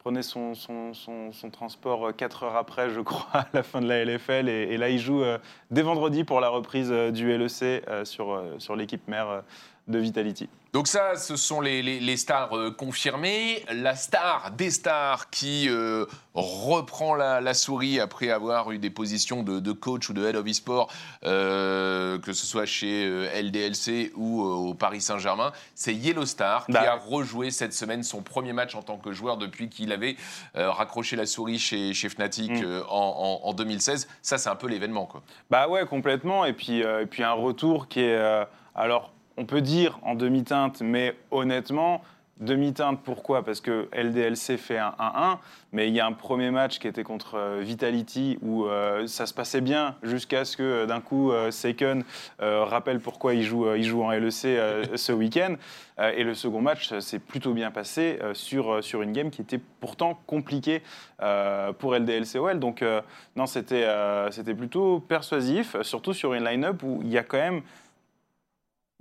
Prenait 0.04 0.22
son, 0.22 0.54
son, 0.54 0.92
son, 0.92 1.50
transport 1.50 2.14
4 2.14 2.42
heures 2.42 2.56
après, 2.56 2.90
je 2.90 3.00
crois, 3.00 3.26
à 3.40 3.46
la 3.54 3.62
fin 3.62 3.80
de 3.80 3.88
la 3.88 4.04
LFL. 4.04 4.50
Et, 4.50 4.76
là, 4.76 4.90
il 4.90 4.98
joue 4.98 5.22
euh, 5.22 5.38
dès 5.70 5.80
vendredi 5.80 6.24
pour 6.24 6.40
la 6.40 6.50
reprise 6.50 6.90
euh, 6.92 7.10
du 7.10 7.34
LEC 7.36 7.62
euh, 7.88 8.04
sur, 8.04 8.32
euh, 8.32 8.58
sur 8.58 8.76
l'équipe 8.76 9.08
mère 9.08 9.30
euh, 9.30 9.40
de 9.88 9.98
Vitality. 9.98 10.50
Donc 10.74 10.88
ça, 10.88 11.14
ce 11.14 11.36
sont 11.36 11.60
les, 11.60 11.82
les- 11.82 12.00
les 12.00 12.16
stars 12.16 12.56
euh, 12.58 12.72
confirmées. 12.72 13.64
La 13.72 13.94
star 13.94 14.50
des 14.50 14.72
stars 14.72 15.30
qui 15.30 15.68
euh, 15.68 16.04
reprend 16.34 17.14
la, 17.14 17.40
la 17.40 17.54
souris 17.54 18.00
après 18.00 18.28
avoir 18.30 18.72
eu 18.72 18.78
des 18.78 18.90
positions 18.90 19.44
de, 19.44 19.60
de 19.60 19.70
coach 19.70 20.08
ou 20.10 20.14
de 20.14 20.26
head 20.26 20.34
of 20.34 20.44
e-sport, 20.48 20.90
euh, 21.22 22.18
que 22.18 22.32
ce 22.32 22.44
soit 22.44 22.66
chez 22.66 23.06
LDLC 23.40 24.10
ou 24.16 24.42
au 24.42 24.74
Paris 24.74 25.00
Saint-Germain, 25.00 25.52
c'est 25.76 25.94
Yellow 25.94 26.26
Star 26.26 26.66
qui 26.66 26.72
Bah. 26.72 26.92
a 26.92 26.96
rejoué 26.96 27.52
cette 27.52 27.72
semaine 27.72 28.02
son 28.02 28.20
premier 28.22 28.52
match 28.52 28.74
en 28.74 28.82
tant 28.82 28.96
que 28.96 29.12
joueur 29.12 29.36
depuis 29.36 29.68
qu'il 29.68 29.92
avait 29.92 30.16
raccroché 30.54 31.14
la 31.14 31.26
souris 31.26 31.60
chez, 31.60 31.94
chez 31.94 32.08
Fnatic 32.08 32.50
Mm. 32.50 32.82
en, 32.90 33.40
en- 33.44 33.48
en 33.48 33.52
2016. 33.54 34.08
Ça, 34.22 34.38
c'est 34.38 34.48
un 34.50 34.56
peu 34.56 34.66
l'événement. 34.66 35.06
quoi. 35.06 35.22
Bah 35.50 35.68
ouais, 35.68 35.86
complètement. 35.86 36.44
Et 36.44 36.52
puis, 36.52 36.80
et 36.80 37.06
puis 37.08 37.22
un 37.22 37.32
retour 37.32 37.86
qui 37.86 38.00
est, 38.00 38.44
alors, 38.74 39.12
on 39.36 39.44
peut 39.44 39.60
dire 39.60 39.98
en 40.02 40.14
demi-teinte, 40.14 40.80
mais 40.82 41.16
honnêtement, 41.30 42.02
demi-teinte, 42.40 43.00
pourquoi? 43.02 43.44
Parce 43.44 43.60
que 43.60 43.88
LDLC 43.92 44.56
fait 44.56 44.78
un 44.78 44.94
1-1, 44.98 45.38
mais 45.72 45.88
il 45.88 45.94
y 45.94 46.00
a 46.00 46.06
un 46.06 46.12
premier 46.12 46.50
match 46.50 46.78
qui 46.78 46.88
était 46.88 47.04
contre 47.04 47.36
euh, 47.36 47.60
Vitality 47.62 48.38
où 48.42 48.66
euh, 48.66 49.06
ça 49.06 49.26
se 49.26 49.34
passait 49.34 49.60
bien 49.60 49.96
jusqu'à 50.02 50.44
ce 50.44 50.56
que 50.56 50.62
euh, 50.62 50.86
d'un 50.86 51.00
coup, 51.00 51.32
euh, 51.32 51.50
Seiken 51.50 52.04
rappelle 52.38 53.00
pourquoi 53.00 53.34
il 53.34 53.42
joue, 53.42 53.72
il 53.74 53.84
joue 53.84 54.02
en 54.02 54.10
LEC 54.10 54.32
ce 54.94 55.12
week-end. 55.12 55.56
Et 56.16 56.24
le 56.24 56.34
second 56.34 56.60
match 56.60 56.92
s'est 56.98 57.20
plutôt 57.20 57.52
bien 57.52 57.70
passé 57.70 58.18
sur, 58.32 58.82
sur 58.82 59.02
une 59.02 59.12
game 59.12 59.30
qui 59.30 59.42
était 59.42 59.60
pourtant 59.78 60.18
compliquée 60.26 60.82
pour 61.78 61.94
LDLCOL. 61.94 62.58
Donc, 62.58 62.84
non, 63.36 63.46
c'était 63.46 63.86
c'était 64.32 64.54
plutôt 64.54 64.98
persuasif, 64.98 65.80
surtout 65.82 66.12
sur 66.12 66.34
une 66.34 66.44
line-up 66.44 66.82
où 66.82 67.00
il 67.04 67.10
y 67.10 67.18
a 67.18 67.22
quand 67.22 67.38
même 67.38 67.62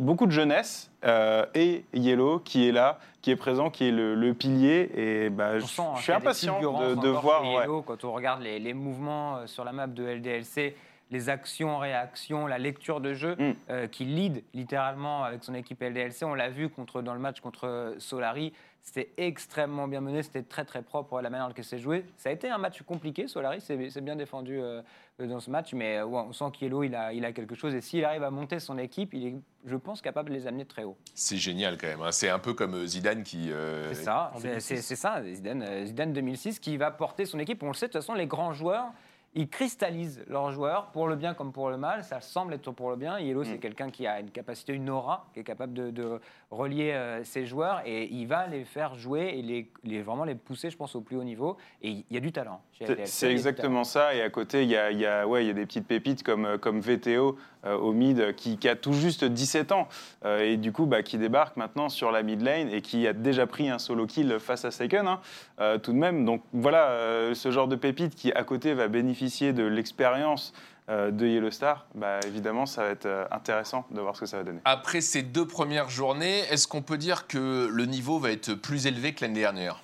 beaucoup 0.03 0.25
de 0.27 0.31
jeunesse 0.31 0.91
euh, 1.03 1.45
et 1.55 1.85
Yellow 1.93 2.39
qui 2.39 2.67
est 2.67 2.71
là, 2.71 2.99
qui 3.21 3.31
est 3.31 3.35
présent, 3.35 3.69
qui 3.69 3.87
est 3.87 3.91
le, 3.91 4.15
le 4.15 4.33
pilier. 4.33 4.89
Et 4.95 5.29
bah, 5.29 5.57
je, 5.59 5.63
On 5.63 5.67
sent, 5.67 5.81
hein, 5.81 5.93
je 5.97 6.01
suis 6.03 6.11
impatient 6.11 6.59
de, 6.59 7.09
voir. 7.09 7.41
ouais. 7.43 7.61
Yellow, 7.61 7.81
Quand 7.81 8.03
on 8.03 8.11
regarde 8.13 8.41
les, 8.41 8.59
les 8.59 8.73
mouvements 8.73 9.37
euh, 9.37 9.47
sur 9.47 9.63
la 9.63 9.71
map 9.71 9.87
de 9.87 10.03
LDLC, 10.03 10.75
les 11.13 11.29
actions, 11.29 11.77
réactions, 11.77 12.47
la 12.47 12.57
lecture 12.57 12.99
de 12.99 13.13
jeu, 13.13 13.35
Mm. 13.37 13.53
euh, 13.69 13.87
qui 13.87 14.03
lead 14.05 14.43
littéralement 14.53 15.23
avec 15.23 15.43
son 15.43 15.53
équipe 15.53 15.81
LDLC. 15.81 16.23
On 16.25 16.33
l'a 16.33 16.49
vu 16.49 16.67
contre, 16.69 17.01
dans 17.01 17.13
le 17.13 17.19
match 17.19 17.39
contre 17.39 17.95
Solari. 17.99 18.51
C'était 18.81 19.11
extrêmement 19.15 19.87
bien 19.87 20.01
mené, 20.01 20.23
c'était 20.23 20.43
très 20.43 20.65
très 20.65 20.81
propre 20.81 21.21
la 21.21 21.29
manière 21.29 21.47
dont 21.47 21.53
c'est 21.61 21.79
joué. 21.79 22.03
Ça 22.17 22.27
a 22.27 22.31
été 22.33 22.49
un 22.49 22.57
match 22.57 22.81
compliqué, 22.81 23.29
Solari 23.29 23.61
c'est 23.61 23.89
c'est 23.89 24.01
bien 24.01 24.17
défendu 24.17 24.59
euh, 24.59 24.81
dans 25.19 25.39
ce 25.39 25.49
match, 25.49 25.73
mais 25.73 25.99
euh, 25.99 26.05
ouais, 26.05 26.19
on 26.27 26.33
sent 26.33 26.45
qu'Yellow 26.51 26.83
il 26.83 26.93
a, 26.93 27.13
il 27.13 27.23
a 27.23 27.31
quelque 27.31 27.55
chose 27.55 27.73
et 27.75 27.79
s'il 27.79 28.03
arrive 28.03 28.23
à 28.23 28.29
monter 28.29 28.59
son 28.59 28.77
équipe, 28.77 29.13
il 29.13 29.25
est, 29.27 29.35
je 29.65 29.77
pense, 29.77 30.01
capable 30.01 30.31
de 30.31 30.33
les 30.35 30.47
amener 30.47 30.65
très 30.65 30.83
haut. 30.83 30.97
C'est 31.13 31.37
génial 31.37 31.77
quand 31.77 31.87
même. 31.87 32.01
hein. 32.01 32.11
C'est 32.11 32.27
un 32.29 32.39
peu 32.39 32.53
comme 32.53 32.73
euh, 32.73 32.85
Zidane 32.85 33.23
qui... 33.23 33.53
euh, 33.53 33.93
C'est 33.93 34.03
ça, 34.03 34.31
en 34.35 34.39
c'est- 34.39 34.47
2006. 34.49 34.67
c'est 34.67 34.81
c'est 34.81 34.95
ça, 34.97 35.23
Zidane, 35.23 35.61
euh, 35.63 35.85
Zidane 35.85 36.11
2006 36.11 36.59
qui 36.59 36.75
va 36.75 36.91
porter 36.91 37.25
son 37.25 37.39
équipe. 37.39 37.63
On 37.63 37.67
le 37.69 37.73
sait, 37.75 37.87
de 37.87 37.91
toute 37.93 38.01
façon, 38.01 38.15
les 38.15 38.27
grands 38.27 38.51
joueurs, 38.51 38.87
ils 39.35 39.49
cristallisent 39.49 40.23
leurs 40.27 40.51
joueurs 40.51 40.87
pour 40.91 41.07
le 41.07 41.15
bien 41.15 41.33
comme 41.33 41.51
pour 41.51 41.69
le 41.69 41.77
mal. 41.77 42.03
Ça 42.03 42.21
semble 42.21 42.53
être 42.53 42.71
pour 42.71 42.89
le 42.91 42.95
bien. 42.95 43.19
Yellow, 43.19 43.43
c'est 43.43 43.55
Mm. 43.55 43.59
quelqu'un 43.59 43.89
qui 43.89 44.05
a 44.05 44.19
une 44.19 44.29
capacité, 44.29 44.73
une 44.73 44.89
aura, 44.89 45.25
qui 45.33 45.39
est 45.39 45.43
capable 45.43 45.73
de, 45.73 45.89
de 45.91 46.19
relier 46.51 46.91
euh, 46.91 47.23
ses 47.23 47.45
joueurs 47.45 47.81
et 47.85 48.05
il 48.11 48.25
va 48.27 48.45
les 48.47 48.63
faire 48.63 48.95
jouer 48.95 49.33
et 49.37 49.41
les, 49.41 49.71
les- 49.83 50.01
vraiment 50.03 50.23
les 50.23 50.35
pousser, 50.35 50.69
je 50.69 50.77
pense, 50.77 50.95
au 50.95 51.01
plus 51.01 51.17
haut 51.17 51.23
niveau. 51.23 51.57
Et 51.81 51.89
il 51.89 52.05
y 52.11 52.17
a 52.17 52.19
du 52.19 52.31
talent. 52.31 52.61
C'est- 53.05 53.31
exactement 53.31 53.83
ça. 53.83 54.13
Et 54.13 54.21
à 54.21 54.29
côté, 54.29 54.63
il 54.63 54.69
y 54.69 54.77
a, 54.77 54.91
y 54.91 55.05
a- 55.05 55.27
ouais, 55.27 55.45
y 55.45 55.49
a 55.49 55.53
des 55.53 55.65
petites 55.65 55.87
pépites 55.87 56.21
comme, 56.21 56.45
euh, 56.45 56.57
comme 56.57 56.79
VTO 56.79 57.37
euh, 57.65 57.75
au 57.77 57.93
mid 57.93 58.35
qui, 58.35 58.57
qui 58.57 58.67
a 58.69 58.75
tout 58.75 58.91
juste 58.93 59.23
17 59.23 59.71
ans 59.71 59.87
euh, 60.25 60.41
et 60.41 60.57
du 60.57 60.73
coup 60.73 60.85
bah, 60.85 61.01
qui 61.01 61.17
débarque 61.17 61.55
maintenant 61.55 61.87
sur 61.87 62.11
la 62.11 62.21
mid 62.21 62.41
lane 62.41 62.67
et 62.69 62.81
qui 62.81 63.07
a 63.07 63.13
déjà 63.13 63.47
pris 63.47 63.69
un 63.69 63.79
solo 63.79 64.05
kill 64.05 64.37
face 64.39 64.65
à 64.65 64.71
Seiken 64.71 65.07
hein, 65.07 65.77
tout 65.81 65.93
de 65.93 65.97
même. 65.97 66.25
Donc 66.25 66.41
voilà, 66.51 67.33
ce 67.33 67.51
genre 67.51 67.67
de 67.69 67.77
pépite 67.77 68.15
qui 68.15 68.31
à 68.33 68.43
côté 68.43 68.73
va 68.73 68.87
bénéficier 68.89 69.22
de 69.23 69.63
l'expérience 69.63 70.53
euh, 70.89 71.11
de 71.11 71.25
Yellow 71.25 71.51
Star, 71.51 71.85
bah, 71.95 72.19
évidemment 72.27 72.65
ça 72.65 72.83
va 72.83 72.89
être 72.89 73.05
euh, 73.05 73.25
intéressant 73.31 73.85
de 73.91 74.01
voir 74.01 74.15
ce 74.15 74.21
que 74.21 74.25
ça 74.25 74.37
va 74.37 74.43
donner. 74.43 74.59
Après 74.65 74.99
ces 74.99 75.21
deux 75.21 75.47
premières 75.47 75.89
journées, 75.89 76.39
est-ce 76.51 76.67
qu'on 76.67 76.81
peut 76.81 76.97
dire 76.97 77.25
que 77.27 77.69
le 77.71 77.85
niveau 77.85 78.19
va 78.19 78.31
être 78.31 78.53
plus 78.53 78.85
élevé 78.85 79.13
que 79.13 79.21
l'année 79.23 79.39
dernière? 79.39 79.81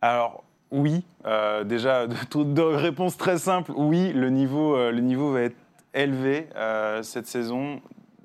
Alors 0.00 0.42
oui, 0.70 1.04
euh, 1.26 1.64
déjà 1.64 2.06
de, 2.34 2.62
réponse 2.62 3.16
très 3.18 3.36
simple, 3.38 3.72
oui, 3.76 4.12
le 4.14 4.30
niveau, 4.30 4.74
euh, 4.74 4.90
le 4.90 5.00
niveau 5.00 5.32
va 5.32 5.42
être 5.42 5.56
élevé 5.94 6.48
euh, 6.56 7.02
cette 7.02 7.26
saison. 7.26 7.80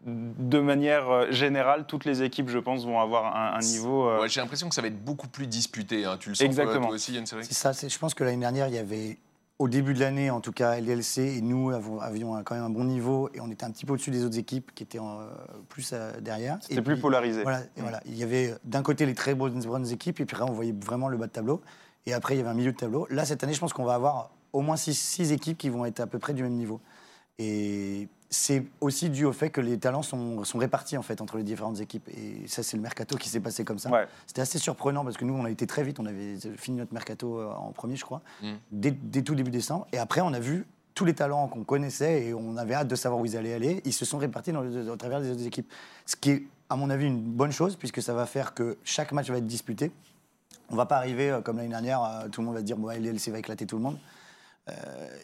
De 0.05 0.59
manière 0.59 1.31
générale, 1.31 1.85
toutes 1.87 2.03
les 2.03 2.23
équipes, 2.23 2.49
je 2.49 2.59
pense, 2.59 2.85
vont 2.85 2.99
avoir 2.99 3.37
un, 3.37 3.53
un 3.55 3.59
niveau. 3.59 4.09
euh, 4.09 4.19
Ouais, 4.19 4.27
J'ai 4.27 4.41
l'impression 4.41 4.67
que 4.67 4.75
ça 4.75 4.81
va 4.81 4.87
être 4.89 5.01
beaucoup 5.01 5.29
plus 5.29 5.47
disputé. 5.47 6.03
hein. 6.03 6.17
Tu 6.19 6.27
le 6.27 6.35
sens 6.35 6.39
toi- 6.39 6.47
Exactement. 6.47 6.87
toi 6.87 6.95
aussi, 6.95 7.13
Yann 7.13 7.25
C'est 7.25 7.53
ça, 7.53 7.71
je 7.71 7.97
pense 7.97 8.13
que 8.13 8.25
l'année 8.25 8.35
dernière, 8.35 8.67
il 8.67 8.73
y 8.73 8.79
avait, 8.79 9.17
au 9.63 9.69
début 9.69 9.93
de 9.93 10.01
l'année, 10.01 10.29
en 10.29 10.41
tout 10.41 10.51
cas, 10.51 10.75
LDLC 10.77 11.37
et 11.37 11.41
nous 11.41 11.71
avons- 11.71 11.99
avions 12.01 12.35
un- 12.35 12.43
quand 12.43 12.53
même 12.53 12.65
un 12.65 12.69
bon 12.69 12.83
niveau 12.83 13.29
et 13.33 13.39
on 13.39 13.49
était 13.49 13.63
un 13.63 13.71
petit 13.71 13.85
peu 13.85 13.93
au-dessus 13.93 14.11
des 14.11 14.25
autres 14.25 14.37
équipes 14.37 14.71
qui 14.75 14.83
étaient 14.83 14.99
euh, 14.99 15.29
plus 15.69 15.91
euh, 15.93 16.19
derrière. 16.19 16.57
C'était 16.61 16.81
plus 16.81 16.95
puis, 16.95 17.01
polarisé. 17.01 17.43
Voilà, 17.43 17.61
et 17.77 17.81
voilà. 17.81 18.01
Il 18.05 18.15
y 18.17 18.23
avait 18.23 18.53
d'un 18.65 18.81
côté 18.83 19.05
les 19.05 19.13
très 19.13 19.35
bonnes, 19.35 19.57
bonnes 19.63 19.89
équipes 19.89 20.19
et 20.19 20.25
puis 20.25 20.35
après, 20.35 20.49
on 20.49 20.53
voyait 20.53 20.75
vraiment 20.85 21.07
le 21.07 21.15
bas 21.17 21.27
de 21.27 21.31
tableau. 21.31 21.61
Et 22.05 22.13
après, 22.13 22.35
il 22.35 22.39
y 22.39 22.41
avait 22.41 22.49
un 22.49 22.53
milieu 22.55 22.73
de 22.73 22.77
tableau. 22.77 23.07
Là, 23.09 23.23
cette 23.23 23.41
année, 23.45 23.53
je 23.53 23.59
pense 23.61 23.71
qu'on 23.71 23.85
va 23.85 23.93
avoir 23.93 24.31
au 24.51 24.59
moins 24.59 24.75
six, 24.75 24.93
six 24.99 25.31
équipes 25.31 25.57
qui 25.57 25.69
vont 25.69 25.85
être 25.85 26.01
à 26.01 26.07
peu 26.07 26.19
près 26.19 26.33
du 26.33 26.43
même 26.43 26.53
niveau. 26.55 26.81
Et 27.39 28.09
c'est 28.33 28.65
aussi 28.81 29.09
dû 29.11 29.25
au 29.25 29.31
fait 29.31 29.51
que 29.51 29.61
les 29.61 29.77
talents 29.77 30.01
sont, 30.01 30.43
sont 30.43 30.57
répartis 30.57 30.97
en 30.97 31.03
fait 31.03 31.21
entre 31.21 31.37
les 31.37 31.43
différentes 31.43 31.79
équipes. 31.79 32.09
Et 32.09 32.47
ça, 32.47 32.63
c'est 32.63 32.75
le 32.77 32.81
mercato 32.81 33.15
qui 33.15 33.29
s'est 33.29 33.39
passé 33.39 33.63
comme 33.63 33.77
ça. 33.77 33.91
Ouais. 33.91 34.07
C'était 34.25 34.41
assez 34.41 34.57
surprenant 34.57 35.03
parce 35.03 35.17
que 35.17 35.23
nous, 35.25 35.35
on 35.35 35.45
a 35.45 35.51
été 35.51 35.67
très 35.67 35.83
vite. 35.83 35.99
On 35.99 36.05
avait 36.07 36.37
fini 36.57 36.77
notre 36.77 36.93
mercato 36.93 37.39
euh, 37.39 37.51
en 37.53 37.71
premier, 37.71 37.95
je 37.95 38.03
crois, 38.03 38.21
Mm. 38.41 38.53
dès, 38.71 38.91
dès 38.91 39.21
tout 39.21 39.35
début 39.35 39.51
décembre. 39.51 39.85
Et 39.93 39.99
après, 39.99 40.21
on 40.21 40.33
a 40.33 40.39
vu 40.39 40.65
tous 40.95 41.05
les 41.05 41.13
talents 41.13 41.47
qu'on 41.47 41.63
connaissait 41.63 42.23
et 42.25 42.33
on 42.33 42.57
avait 42.57 42.73
hâte 42.73 42.87
de 42.87 42.95
savoir 42.95 43.21
où 43.21 43.25
ils 43.25 43.37
allaient 43.37 43.53
aller. 43.53 43.81
Ils 43.85 43.93
se 43.93 44.03
sont 44.05 44.17
répartis 44.17 44.51
dans 44.51 44.61
le- 44.61 44.89
au 44.91 44.95
travers 44.95 45.21
des 45.21 45.29
autres 45.31 45.45
équipes. 45.45 45.71
Ce 46.07 46.15
qui 46.15 46.31
est, 46.31 46.43
à 46.69 46.75
mon 46.75 46.89
avis, 46.89 47.05
une 47.05 47.21
bonne 47.21 47.51
chose 47.51 47.75
puisque 47.75 48.01
ça 48.01 48.13
va 48.15 48.25
faire 48.25 48.53
que 48.55 48.77
chaque 48.83 49.11
match 49.11 49.29
va 49.29 49.37
être 49.37 49.45
disputé. 49.47 49.91
On 50.69 50.75
va 50.75 50.85
pas 50.87 50.97
arriver 50.97 51.29
euh, 51.29 51.41
comme 51.41 51.57
l'année 51.57 51.69
dernière, 51.69 52.03
euh, 52.03 52.27
tout 52.29 52.41
le 52.41 52.47
monde 52.47 52.55
va 52.55 52.61
dire 52.63 52.77
bon, 52.77 52.89
LLC 52.89 53.29
va 53.31 53.37
éclater 53.39 53.65
tout 53.67 53.75
le 53.77 53.83
monde. 53.83 53.97
Euh, 54.69 54.73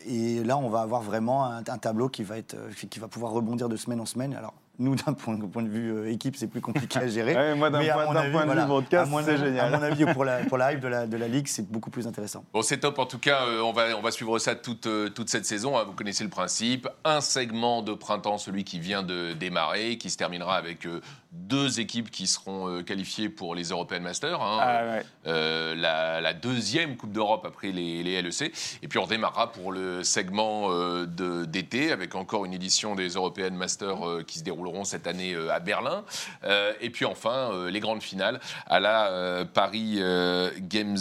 et 0.05 0.43
là, 0.43 0.57
on 0.57 0.69
va 0.69 0.81
avoir 0.81 1.01
vraiment 1.01 1.45
un, 1.45 1.59
un 1.59 1.77
tableau 1.77 2.09
qui 2.09 2.23
va, 2.23 2.37
être, 2.37 2.55
euh, 2.55 2.71
qui 2.89 2.99
va 2.99 3.07
pouvoir 3.07 3.31
rebondir 3.31 3.69
de 3.69 3.77
semaine 3.77 4.01
en 4.01 4.05
semaine. 4.05 4.33
Alors, 4.35 4.53
nous, 4.79 4.95
d'un 4.95 5.13
point, 5.13 5.37
point 5.37 5.63
de 5.63 5.69
vue 5.69 5.91
euh, 5.93 6.11
équipe, 6.11 6.35
c'est 6.37 6.47
plus 6.47 6.61
compliqué 6.61 6.99
à 6.99 7.07
gérer. 7.07 7.35
Ouais, 7.39 7.55
moi, 7.55 7.69
d'un 7.69 7.79
point, 7.79 8.15
avis, 8.15 8.27
de 8.31 9.05
vue 9.05 9.09
mon 9.09 9.23
c'est 9.23 9.37
génial. 9.37 9.73
À 9.73 9.77
mon 9.77 9.83
avis, 9.83 10.05
pour 10.13 10.25
la, 10.25 10.43
pour 10.45 10.57
la 10.57 10.73
hype 10.73 10.79
de 10.81 10.87
la, 10.87 11.07
de 11.07 11.15
la 11.17 11.27
ligue, 11.27 11.47
c'est 11.47 11.69
beaucoup 11.69 11.89
plus 11.89 12.07
intéressant. 12.07 12.43
Bon, 12.53 12.61
c'est 12.61 12.77
top. 12.79 12.99
En 12.99 13.05
tout 13.05 13.19
cas, 13.19 13.45
euh, 13.45 13.61
on, 13.61 13.71
va, 13.71 13.97
on 13.97 14.01
va 14.01 14.11
suivre 14.11 14.39
ça 14.39 14.55
toute, 14.55 14.87
euh, 14.87 15.09
toute 15.09 15.29
cette 15.29 15.45
saison. 15.45 15.77
hein. 15.77 15.83
Vous 15.85 15.93
connaissez 15.93 16.23
le 16.23 16.29
principe. 16.29 16.87
Un 17.05 17.21
segment 17.21 17.81
de 17.81 17.93
printemps, 17.93 18.37
celui 18.37 18.63
qui 18.63 18.79
vient 18.79 19.03
de 19.03 19.33
démarrer, 19.33 19.97
qui 19.97 20.09
se 20.09 20.17
terminera 20.17 20.55
avec 20.57 20.85
euh, 20.85 21.01
deux 21.31 21.79
équipes 21.79 22.09
qui 22.11 22.27
seront 22.27 22.67
euh, 22.69 22.81
qualifiées 22.81 23.29
pour 23.29 23.55
les 23.55 23.65
European 23.69 23.99
Masters. 24.01 24.41
hein. 24.41 24.59
Ah, 24.61 24.83
ouais. 24.85 25.05
Euh, 25.27 25.75
la, 25.75 26.21
la 26.21 26.33
deuxième 26.33 26.97
Coupe 26.97 27.11
d'Europe 27.11 27.45
après 27.45 27.71
les, 27.71 28.03
les 28.03 28.21
LEC. 28.21 28.51
Et 28.81 28.87
puis 28.87 28.97
on 28.99 29.03
redémarrera 29.03 29.51
pour 29.51 29.71
le 29.71 30.03
segment 30.03 30.71
euh, 30.71 31.05
d'été 31.45 31.91
avec 31.91 32.15
encore 32.15 32.45
une 32.45 32.53
édition 32.53 32.95
des 32.95 33.09
European 33.09 33.51
Masters 33.51 34.07
euh, 34.07 34.23
qui 34.23 34.39
se 34.39 34.43
déroulera 34.43 34.59
rouleront 34.59 34.83
cette 34.83 35.07
année 35.07 35.33
euh, 35.35 35.53
à 35.53 35.59
Berlin. 35.59 36.03
Euh, 36.43 36.73
et 36.81 36.89
puis 36.89 37.05
enfin, 37.05 37.51
euh, 37.53 37.69
les 37.71 37.79
grandes 37.79 38.03
finales 38.03 38.41
à 38.67 38.81
la 38.81 39.07
euh, 39.07 39.45
Paris 39.45 39.95
euh, 39.99 40.49
Games 40.59 40.97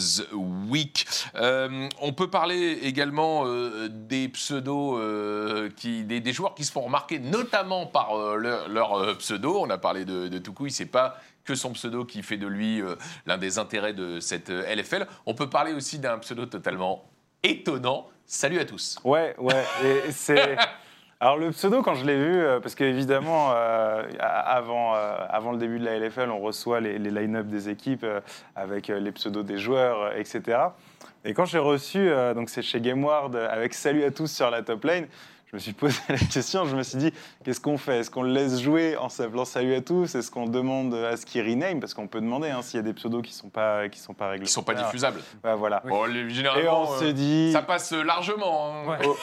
Week. 0.68 1.06
Euh, 1.34 1.88
on 2.00 2.12
peut 2.12 2.30
parler 2.30 2.78
également 2.82 3.42
euh, 3.46 3.88
des 3.90 4.28
pseudos, 4.28 4.96
euh, 4.98 5.70
qui, 5.76 6.04
des, 6.04 6.20
des 6.20 6.32
joueurs 6.32 6.54
qui 6.54 6.64
se 6.64 6.70
font 6.70 6.82
remarquer, 6.82 7.18
notamment 7.18 7.86
par 7.86 8.16
euh, 8.16 8.36
leur, 8.36 8.68
leur, 8.68 8.92
euh, 8.94 9.14
pseudo. 9.14 9.58
On 9.60 9.70
a 9.70 9.78
parlé 9.78 10.04
de, 10.04 10.17
de 10.26 10.38
Toucouille, 10.38 10.72
c'est 10.72 10.86
pas 10.86 11.18
que 11.44 11.54
son 11.54 11.72
pseudo 11.72 12.04
qui 12.04 12.22
fait 12.22 12.36
de 12.36 12.48
lui 12.48 12.82
euh, 12.82 12.96
l'un 13.26 13.38
des 13.38 13.58
intérêts 13.58 13.92
de 13.92 14.18
cette 14.18 14.50
euh, 14.50 14.74
LFL. 14.74 15.06
On 15.26 15.34
peut 15.34 15.48
parler 15.48 15.72
aussi 15.72 16.00
d'un 16.00 16.18
pseudo 16.18 16.46
totalement 16.46 17.04
étonnant. 17.42 18.08
Salut 18.26 18.58
à 18.58 18.64
tous. 18.64 18.98
Ouais, 19.04 19.34
ouais. 19.38 19.64
Et 19.84 20.10
c'est. 20.10 20.56
Alors 21.20 21.36
le 21.36 21.50
pseudo, 21.50 21.82
quand 21.82 21.94
je 21.94 22.04
l'ai 22.04 22.16
vu, 22.16 22.36
euh, 22.36 22.60
parce 22.60 22.76
qu'évidemment, 22.76 23.50
euh, 23.52 24.04
avant, 24.20 24.94
euh, 24.94 25.16
avant 25.28 25.50
le 25.50 25.58
début 25.58 25.80
de 25.80 25.84
la 25.84 25.98
LFL, 25.98 26.30
on 26.30 26.38
reçoit 26.38 26.80
les, 26.80 26.96
les 26.96 27.10
line-up 27.10 27.48
des 27.48 27.68
équipes 27.68 28.04
euh, 28.04 28.20
avec 28.54 28.88
euh, 28.88 29.00
les 29.00 29.10
pseudos 29.10 29.44
des 29.44 29.58
joueurs, 29.58 30.00
euh, 30.00 30.16
etc. 30.16 30.58
Et 31.24 31.34
quand 31.34 31.44
j'ai 31.44 31.58
reçu, 31.58 31.98
euh, 31.98 32.34
donc 32.34 32.50
c'est 32.50 32.62
chez 32.62 32.80
GameWard, 32.80 33.34
euh, 33.34 33.48
avec 33.50 33.74
Salut 33.74 34.04
à 34.04 34.12
tous 34.12 34.30
sur 34.30 34.48
la 34.48 34.62
top 34.62 34.84
lane, 34.84 35.08
je 35.50 35.56
me 35.56 35.58
suis 35.60 35.72
posé 35.72 35.98
la 36.10 36.18
question, 36.18 36.66
je 36.66 36.76
me 36.76 36.82
suis 36.82 36.98
dit, 36.98 37.12
qu'est-ce 37.44 37.60
qu'on 37.60 37.78
fait? 37.78 37.98
Est-ce 38.00 38.10
qu'on 38.10 38.22
le 38.22 38.30
laisse 38.32 38.60
jouer 38.60 38.96
en 38.98 39.08
s'appelant 39.08 39.46
Salut 39.46 39.74
à 39.74 39.80
tous? 39.80 40.14
Est-ce 40.14 40.30
qu'on 40.30 40.46
demande 40.46 40.94
à 40.94 41.16
ce 41.16 41.24
qu'il 41.24 41.42
rename? 41.42 41.80
Parce 41.80 41.94
qu'on 41.94 42.06
peut 42.06 42.20
demander 42.20 42.50
hein, 42.50 42.60
s'il 42.62 42.76
y 42.76 42.80
a 42.80 42.82
des 42.82 42.92
pseudos 42.92 43.22
qui 43.22 43.32
ne 43.32 43.36
sont 43.36 43.48
pas, 43.48 43.88
qui 43.88 43.98
sont 43.98 44.12
pas 44.14 44.28
réglés. 44.28 44.46
Ils 44.46 44.50
sont 44.50 44.62
pas 44.62 44.74
diffusables. 44.74 45.20
voilà. 45.42 45.82
Bon, 45.86 46.04
les- 46.04 46.20
Et 46.20 46.30
généralement, 46.30 46.82
on 46.82 46.98
se 46.98 47.04
euh, 47.06 47.12
dit... 47.12 47.50
ça 47.52 47.62
passe 47.62 47.92
largement. 47.92 48.74
hein. 48.84 48.88
Ouais. 48.90 48.98
Oh, 49.06 49.16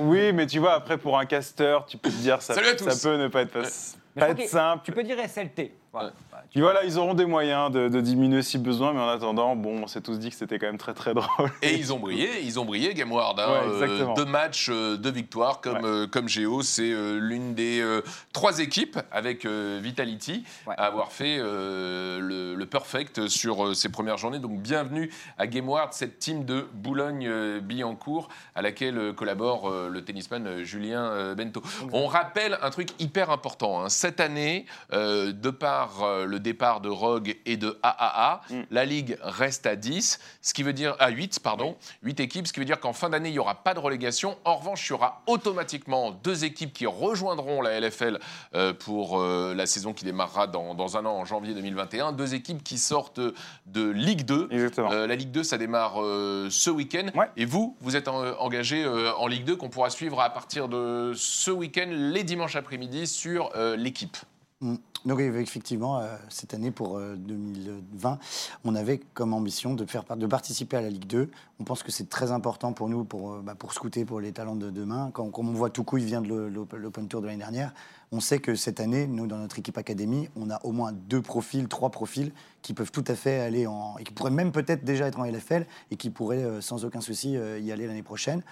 oui, 0.00 0.32
mais 0.34 0.46
tu 0.46 0.58
vois, 0.58 0.74
après, 0.74 0.98
pour 0.98 1.18
un 1.18 1.24
caster, 1.24 1.78
tu 1.88 1.96
peux 1.96 2.10
te 2.10 2.16
dire 2.16 2.42
ça, 2.42 2.52
Salut 2.54 2.68
à 2.68 2.74
tous. 2.74 2.90
ça 2.90 3.08
peut 3.08 3.16
ne 3.16 3.28
pas 3.28 3.42
être, 3.42 3.52
pas, 3.52 4.28
être 4.30 4.48
simple. 4.48 4.82
Tu 4.84 4.92
peux 4.92 5.02
dire 5.02 5.16
SLT. 5.18 5.72
Voilà. 5.92 6.12
Puis 6.50 6.60
voilà, 6.60 6.84
ils 6.84 6.98
auront 6.98 7.14
des 7.14 7.26
moyens 7.26 7.70
de, 7.72 7.88
de 7.88 8.00
diminuer 8.00 8.42
si 8.42 8.58
besoin, 8.58 8.92
mais 8.92 9.00
en 9.00 9.08
attendant, 9.08 9.56
bon, 9.56 9.82
on 9.82 9.86
s'est 9.88 10.00
tous 10.00 10.18
dit 10.18 10.30
que 10.30 10.36
c'était 10.36 10.58
quand 10.60 10.66
même 10.66 10.78
très 10.78 10.94
très 10.94 11.12
drôle. 11.14 11.50
Et 11.62 11.74
ils 11.74 11.92
ont 11.92 11.98
brillé, 11.98 12.28
ils 12.44 12.60
ont 12.60 12.64
brillé, 12.64 12.94
GameWard. 12.94 13.40
Hein, 13.40 13.48
Ouais, 13.48 13.88
euh, 13.88 14.14
deux 14.14 14.24
matchs, 14.24 14.68
euh, 14.70 14.96
deux 14.96 15.10
victoires, 15.10 15.60
comme, 15.60 15.74
Ouais. 15.78 15.80
euh, 15.84 16.06
comme 16.06 16.28
Géo. 16.28 16.62
C'est 16.62 16.92
l'une 17.18 17.54
des 17.54 17.84
trois 18.32 18.58
équipes 18.60 18.98
avec 19.10 19.46
Vitality 19.46 20.44
Ouais. 20.66 20.74
à 20.78 20.84
avoir 20.86 21.10
fait 21.12 21.38
le, 21.38 22.54
le 22.56 22.66
perfect 22.66 23.26
sur 23.28 23.74
ces 23.74 23.88
premières 23.88 24.16
journées. 24.18 24.38
Donc 24.38 24.60
bienvenue 24.60 25.10
à 25.38 25.46
GameWard, 25.46 25.92
cette 25.92 26.18
team 26.18 26.44
de 26.44 26.66
Boulogne-Billancourt 26.74 28.28
à 28.54 28.62
laquelle 28.62 29.12
collabore 29.14 29.70
le 29.70 30.04
tennisman 30.04 30.62
Julien 30.62 31.34
Bento. 31.34 31.62
On 31.92 32.06
rappelle 32.06 32.58
un 32.62 32.70
truc 32.70 32.90
hyper 33.00 33.30
important. 33.30 33.82
hein. 33.82 33.88
Cette 33.88 34.20
année, 34.20 34.66
de 34.92 35.50
par 35.50 36.02
euh, 36.04 36.26
le 36.34 36.40
départ 36.40 36.80
de 36.80 36.88
Rogue 36.88 37.36
et 37.46 37.56
de 37.56 37.78
AAA, 37.82 38.40
Mm. 38.50 38.62
la 38.72 38.84
ligue 38.84 39.16
reste 39.22 39.66
à 39.66 39.76
10, 39.76 40.18
ce 40.42 40.52
qui 40.52 40.62
veut 40.64 40.72
dire 40.72 40.96
à 40.98 41.10
8, 41.10 41.38
pardon, 41.40 41.76
8 42.02 42.18
équipes, 42.18 42.46
ce 42.48 42.52
qui 42.52 42.58
veut 42.58 42.66
dire 42.66 42.80
qu'en 42.80 42.92
fin 42.92 43.08
d'année, 43.08 43.28
il 43.28 43.32
n'y 43.32 43.38
aura 43.38 43.54
pas 43.54 43.72
de 43.74 43.78
relégation. 43.78 44.36
En 44.44 44.56
revanche, 44.56 44.84
il 44.88 44.90
y 44.90 44.94
aura 44.94 45.22
automatiquement 45.26 46.10
deux 46.10 46.44
équipes 46.44 46.72
qui 46.72 46.86
rejoindront 46.86 47.62
la 47.62 47.78
LFL 47.80 48.18
euh, 48.54 48.72
pour 48.74 49.20
euh, 49.20 49.54
la 49.54 49.66
saison 49.66 49.92
qui 49.92 50.04
démarrera 50.04 50.46
dans, 50.48 50.74
dans 50.74 50.96
un 50.96 51.06
an, 51.06 51.12
en 51.18 51.24
janvier 51.24 51.54
2021. 51.54 52.12
Deux 52.12 52.34
équipes 52.34 52.64
qui 52.64 52.78
sortent 52.78 53.20
de 53.66 53.88
Ligue 53.88 54.24
2. 54.24 54.48
Exactement. 54.50 54.90
Euh, 54.90 55.06
la 55.06 55.14
Ligue 55.14 55.30
2, 55.30 55.44
ça 55.44 55.56
démarre 55.56 55.94
ce 55.94 56.70
week-end. 56.70 57.06
Ouais. 57.14 57.30
Et 57.36 57.44
vous, 57.44 57.76
vous 57.80 57.94
êtes 57.94 58.08
en- 58.08 58.24
engagé 58.40 58.84
en 58.86 59.26
Ligue 59.28 59.44
2 59.44 59.54
qu'on 59.56 59.68
pourra 59.70 59.90
suivre 59.90 60.20
à 60.20 60.30
partir 60.30 60.68
de 60.68 61.12
ce 61.14 61.50
week-end, 61.52 61.86
les 61.90 62.24
dimanches 62.24 62.56
après-midi, 62.56 63.06
sur 63.06 63.50
l'équipe. 63.76 64.16
Mm. 64.60 64.76
Donc 65.04 65.20
effectivement, 65.20 65.98
euh, 65.98 66.16
cette 66.30 66.54
année 66.54 66.70
pour 66.70 66.96
euh, 66.96 67.16
2020, 67.16 68.18
on 68.64 68.74
avait 68.74 68.98
comme 69.12 69.34
ambition 69.34 69.74
de, 69.74 69.84
faire, 69.84 70.04
de 70.16 70.26
participer 70.26 70.78
à 70.78 70.80
la 70.80 70.88
Ligue 70.88 71.06
2. 71.06 71.30
On 71.60 71.64
pense 71.64 71.82
que 71.82 71.92
c'est 71.92 72.08
très 72.08 72.32
important 72.32 72.72
pour 72.72 72.88
nous, 72.88 73.04
pour, 73.04 73.32
euh, 73.32 73.42
bah, 73.44 73.54
pour 73.54 73.74
scouter 73.74 74.06
pour 74.06 74.18
les 74.20 74.32
talents 74.32 74.56
de 74.56 74.70
demain. 74.70 75.10
Quand, 75.12 75.28
comme 75.28 75.50
on 75.50 75.52
voit 75.52 75.68
Toukou, 75.68 75.98
il 75.98 76.06
vient 76.06 76.22
de 76.22 76.28
l'O- 76.28 76.66
l'Open 76.72 77.06
Tour 77.08 77.20
de 77.20 77.26
l'année 77.26 77.38
dernière, 77.38 77.74
on 78.12 78.20
sait 78.20 78.38
que 78.38 78.54
cette 78.54 78.80
année, 78.80 79.06
nous, 79.06 79.26
dans 79.26 79.36
notre 79.36 79.58
équipe 79.58 79.76
académie, 79.76 80.30
on 80.36 80.48
a 80.48 80.58
au 80.64 80.72
moins 80.72 80.92
deux 80.92 81.20
profils, 81.20 81.68
trois 81.68 81.90
profils 81.90 82.32
qui 82.62 82.72
peuvent 82.72 82.92
tout 82.92 83.04
à 83.06 83.14
fait 83.14 83.40
aller 83.40 83.66
en... 83.66 83.98
et 83.98 84.04
qui 84.04 84.12
pourraient 84.14 84.30
même 84.30 84.52
peut-être 84.52 84.84
déjà 84.84 85.06
être 85.06 85.18
en 85.20 85.24
LFL 85.24 85.66
et 85.90 85.96
qui 85.96 86.08
pourraient 86.08 86.44
euh, 86.44 86.60
sans 86.62 86.86
aucun 86.86 87.02
souci 87.02 87.36
euh, 87.36 87.58
y 87.58 87.72
aller 87.72 87.86
l'année 87.86 88.02
prochaine. 88.02 88.42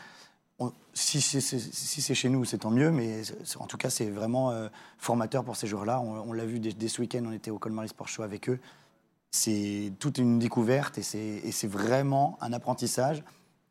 Si 0.94 1.20
c'est 1.22 2.14
chez 2.14 2.29
nous, 2.29 2.44
c'est 2.44 2.59
tant 2.59 2.70
mieux, 2.70 2.90
mais 2.90 3.22
en 3.59 3.66
tout 3.66 3.79
cas, 3.79 3.88
c'est 3.88 4.11
vraiment 4.11 4.51
euh, 4.51 4.68
formateur 4.98 5.42
pour 5.42 5.57
ces 5.57 5.66
joueurs-là. 5.66 6.01
On, 6.01 6.33
l'a 6.33 6.44
vu 6.44 6.59
dès, 6.59 6.88
ce 6.88 7.01
week-end, 7.01 7.22
on 7.27 7.33
était 7.33 7.51
au 7.51 7.59
Colmar 7.59 7.88
Sport 7.88 8.09
Show 8.09 8.22
avec 8.22 8.51
eux. 8.51 8.59
C'est 9.31 9.92
toute 9.98 10.18
une 10.18 10.38
découverte 10.38 10.98
et 10.98 11.03
c'est 11.03 11.66
vraiment 11.66 12.37
un 12.42 12.53
apprentissage. 12.53 13.25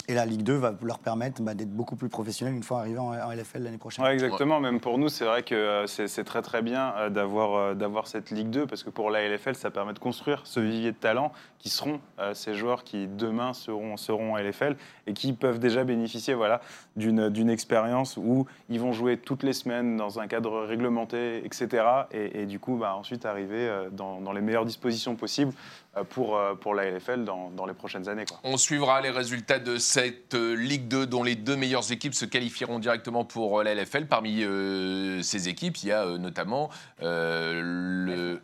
Et 0.08 0.14
la 0.14 0.26
Ligue 0.26 0.44
2 0.44 0.54
va 0.54 0.74
leur 0.84 1.00
permettre 1.00 1.42
bah, 1.42 1.54
d'être 1.54 1.72
beaucoup 1.72 1.96
plus 1.96 2.10
professionnels 2.10 2.56
une 2.56 2.64
fois 2.64 2.80
arrivés 2.80 2.98
en, 3.00 3.14
LFL 3.32 3.64
l'année 3.64 3.78
prochaine. 3.78 4.06
Exactement. 4.06 4.60
Même 4.60 4.80
pour 4.80 4.98
nous, 4.98 5.10
c'est 5.10 5.26
vrai 5.26 5.44
que 5.44 5.56
euh, 5.56 5.88
c'est 5.88 6.24
très 6.24 6.42
très 6.42 6.62
bien 6.62 6.94
euh, 6.98 7.10
d'avoir 7.10 7.56
euh, 7.56 7.74
d'avoir 7.76 8.08
cette 8.08 8.32
Ligue 8.32 8.50
2 8.50 8.66
parce 8.66 8.84
que 8.84 8.90
pour 8.90 9.10
la 9.10 9.28
LFL, 9.28 9.56
ça 9.56 9.70
permet 9.70 9.94
de 9.94 10.00
construire 10.00 10.42
ce 10.46 10.60
vivier 10.60 10.92
de 10.92 10.98
talents 10.98 11.32
qui 11.60 11.70
seront 11.70 12.00
ces 12.34 12.56
joueurs 12.56 12.84
qui 12.84 13.08
demain 13.08 13.54
seront 13.54 13.96
seront 13.96 14.34
en 14.34 14.38
LFL 14.38 14.76
et 15.06 15.14
qui 15.14 15.34
peuvent 15.34 15.60
déjà 15.60 15.84
bénéficier 15.84 16.34
voilà 16.34 16.62
d'une 16.96 17.30
d'une 17.30 17.50
expérience 17.50 18.18
où 18.18 18.46
ils 18.70 18.80
vont 18.80 18.92
jouer 18.92 19.18
toutes 19.18 19.44
les 19.44 19.54
semaines 19.54 19.96
dans 19.98 20.20
un 20.20 20.28
cadre 20.28 20.62
réglementé, 20.66 21.38
etc. 21.46 21.68
Et, 22.12 22.42
et 22.42 22.46
du 22.46 22.60
coup, 22.60 22.76
bah, 22.76 22.96
ensuite 22.96 23.26
arriver 23.26 23.68
euh, 23.68 23.90
dans, 23.92 24.20
dans 24.20 24.34
les 24.34 24.42
meilleures 24.42 24.66
dispositions 24.66 25.16
possibles 25.16 25.54
euh, 25.98 26.04
pour 26.04 26.38
euh, 26.38 26.54
pour 26.56 26.76
la 26.76 26.90
LFL 26.92 27.24
dans, 27.24 27.50
dans 27.50 27.66
les 27.66 27.74
prochaines 27.74 28.10
années. 28.10 28.26
Quoi. 28.26 28.40
On 28.44 28.58
suivra 28.58 29.00
les 29.02 29.10
résultats 29.10 29.60
de 29.60 29.78
cette 29.78 30.34
Ligue 30.34 30.88
2 30.88 31.06
dont 31.08 31.24
les 31.24 31.36
deux 31.36 31.56
meilleures 31.56 31.92
équipes 31.92 32.14
se 32.14 32.26
qualifieront 32.26 32.80
directement 32.80 33.24
pour 33.26 33.64
la 33.64 33.74
LFL. 33.74 34.08
Parmi 34.08 34.44
euh, 34.44 35.22
ces 35.22 35.48
équipes, 35.50 35.78
il 35.84 35.90
y 35.90 35.92
a 35.92 36.04
euh, 36.06 36.18
notamment 36.18 36.70
euh, 37.02 37.62
le, 37.64 38.42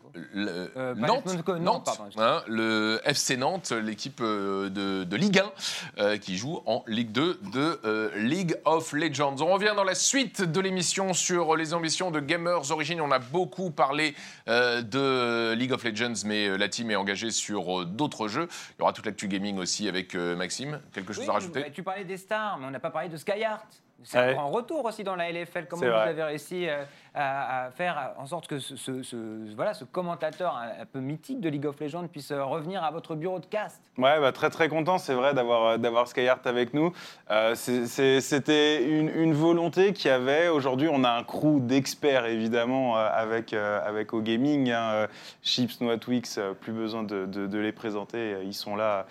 Euh, 0.78 0.96
Nantes, 0.96 1.26
Nantes, 1.26 1.48
Nantes, 1.48 1.60
Nantes, 1.62 1.86
pardon. 1.86 2.04
hein, 2.18 2.42
le 2.48 3.00
FC 3.06 3.38
Nantes, 3.38 3.72
l'équipe 3.72 4.22
de, 4.22 5.04
de 5.04 5.16
Ligue 5.16 5.40
1 5.40 5.52
euh, 6.00 6.18
qui 6.18 6.38
joue 6.38 6.62
en 6.66 6.84
Ligue 6.88 7.12
2 7.12 7.40
de 7.54 7.80
euh, 7.86 8.10
League 8.38 8.56
of 8.66 8.94
Legends. 8.94 9.38
On 9.42 9.52
revient 9.52 9.74
dans 9.76 9.84
la 9.84 9.96
suite 9.96 10.44
de 10.44 10.60
l'émission 10.62 11.14
sur 11.16 11.56
les 11.56 11.74
ambitions 11.74 12.12
de 12.12 12.20
Gamers 12.20 12.70
Origin. 12.70 13.02
On 13.02 13.10
a 13.10 13.18
beaucoup 13.18 13.72
parlé 13.72 14.14
euh, 14.48 14.84
de 14.84 15.56
League 15.56 15.72
of 15.72 15.84
Legends, 15.84 16.14
mais 16.24 16.48
euh, 16.48 16.56
la 16.56 16.70
team 16.70 16.92
est 16.92 16.96
engagée 16.96 17.32
sur 17.32 17.82
euh, 17.82 17.86
d'autres 17.86 18.28
jeux. 18.28 18.48
Il 18.78 18.82
y 18.82 18.84
aura 18.84 18.94
toute 18.94 19.08
l'actu 19.08 19.28
gaming 19.28 19.58
aussi 19.58 19.88
avec 19.90 20.14
euh, 20.14 20.36
Maxime. 20.36 20.80
Quelque 20.94 21.14
chose 21.14 21.24
Oui, 21.24 21.30
à 21.32 21.34
rajouter? 21.34 21.62
bah, 21.62 21.70
Tu 21.74 21.82
parlais 21.82 22.06
des 22.06 22.18
stars, 22.18 22.60
mais 22.60 22.68
on 22.68 22.72
n'a 22.72 22.80
pas 22.80 22.92
parlé 22.92 23.10
de 23.10 23.18
Skyheart. 23.18 23.66
C'est 24.04 24.18
un 24.20 24.34
grand 24.34 24.50
retour 24.52 24.86
aussi 24.86 25.04
dans 25.04 25.16
la 25.16 25.32
LFL. 25.32 25.66
Comment 25.68 25.82
vous 25.86 25.92
vrai. 25.92 26.10
avez 26.10 26.24
réussi 26.24 26.70
euh, 26.70 26.84
à, 27.16 27.66
à 27.66 27.72
faire 27.72 28.14
en 28.18 28.26
sorte 28.28 28.48
que 28.48 28.60
ce, 28.60 28.76
ce- 28.76 29.02
ce- 29.04 29.56
voilà, 29.56 29.74
ce 29.74 29.84
commentateur 29.86 30.56
un, 30.56 30.86
peu 30.86 31.00
mythique 31.00 31.42
de 31.42 31.50
League 31.50 31.66
of 31.66 31.80
Legends 31.80 32.08
puisse 32.08 32.32
euh, 32.32 32.44
revenir 32.44 32.84
à 32.84 32.92
votre 32.92 33.16
bureau 33.16 33.40
de 33.40 33.46
cast? 33.48 33.82
Ouais, 33.98 34.20
bah, 34.20 34.32
très 34.32 34.50
très 34.52 34.70
content, 34.70 34.98
c'est 35.00 35.16
vrai 35.16 35.34
d'avoir 35.34 35.66
euh, 35.66 35.78
d'avoir 35.78 36.08
Skyheart 36.08 36.46
avec 36.46 36.74
nous. 36.74 36.94
Euh, 37.32 37.56
C'était 37.56 38.84
une, 38.84 39.10
une 39.10 39.34
volonté 39.34 39.94
qu'il 39.94 40.10
y 40.10 40.14
avait. 40.14 40.48
Aujourd'hui, 40.48 40.88
on 40.92 41.04
a 41.04 41.10
un 41.12 41.24
crew 41.24 41.60
d'experts 41.60 42.26
évidemment 42.28 42.96
avec 42.98 43.54
euh, 43.54 43.80
avec 43.86 44.14
au 44.14 44.22
gaming. 44.22 44.72
Hein, 44.72 45.08
Chips, 45.44 45.82
Noatwix, 45.82 46.40
plus 46.62 46.72
besoin 46.74 47.04
de, 47.04 47.26
de- 47.26 47.48
de 47.48 47.58
les 47.58 47.72
présenter. 47.72 48.38
Ils 48.44 48.54
sont 48.54 48.76
là. 48.76 49.06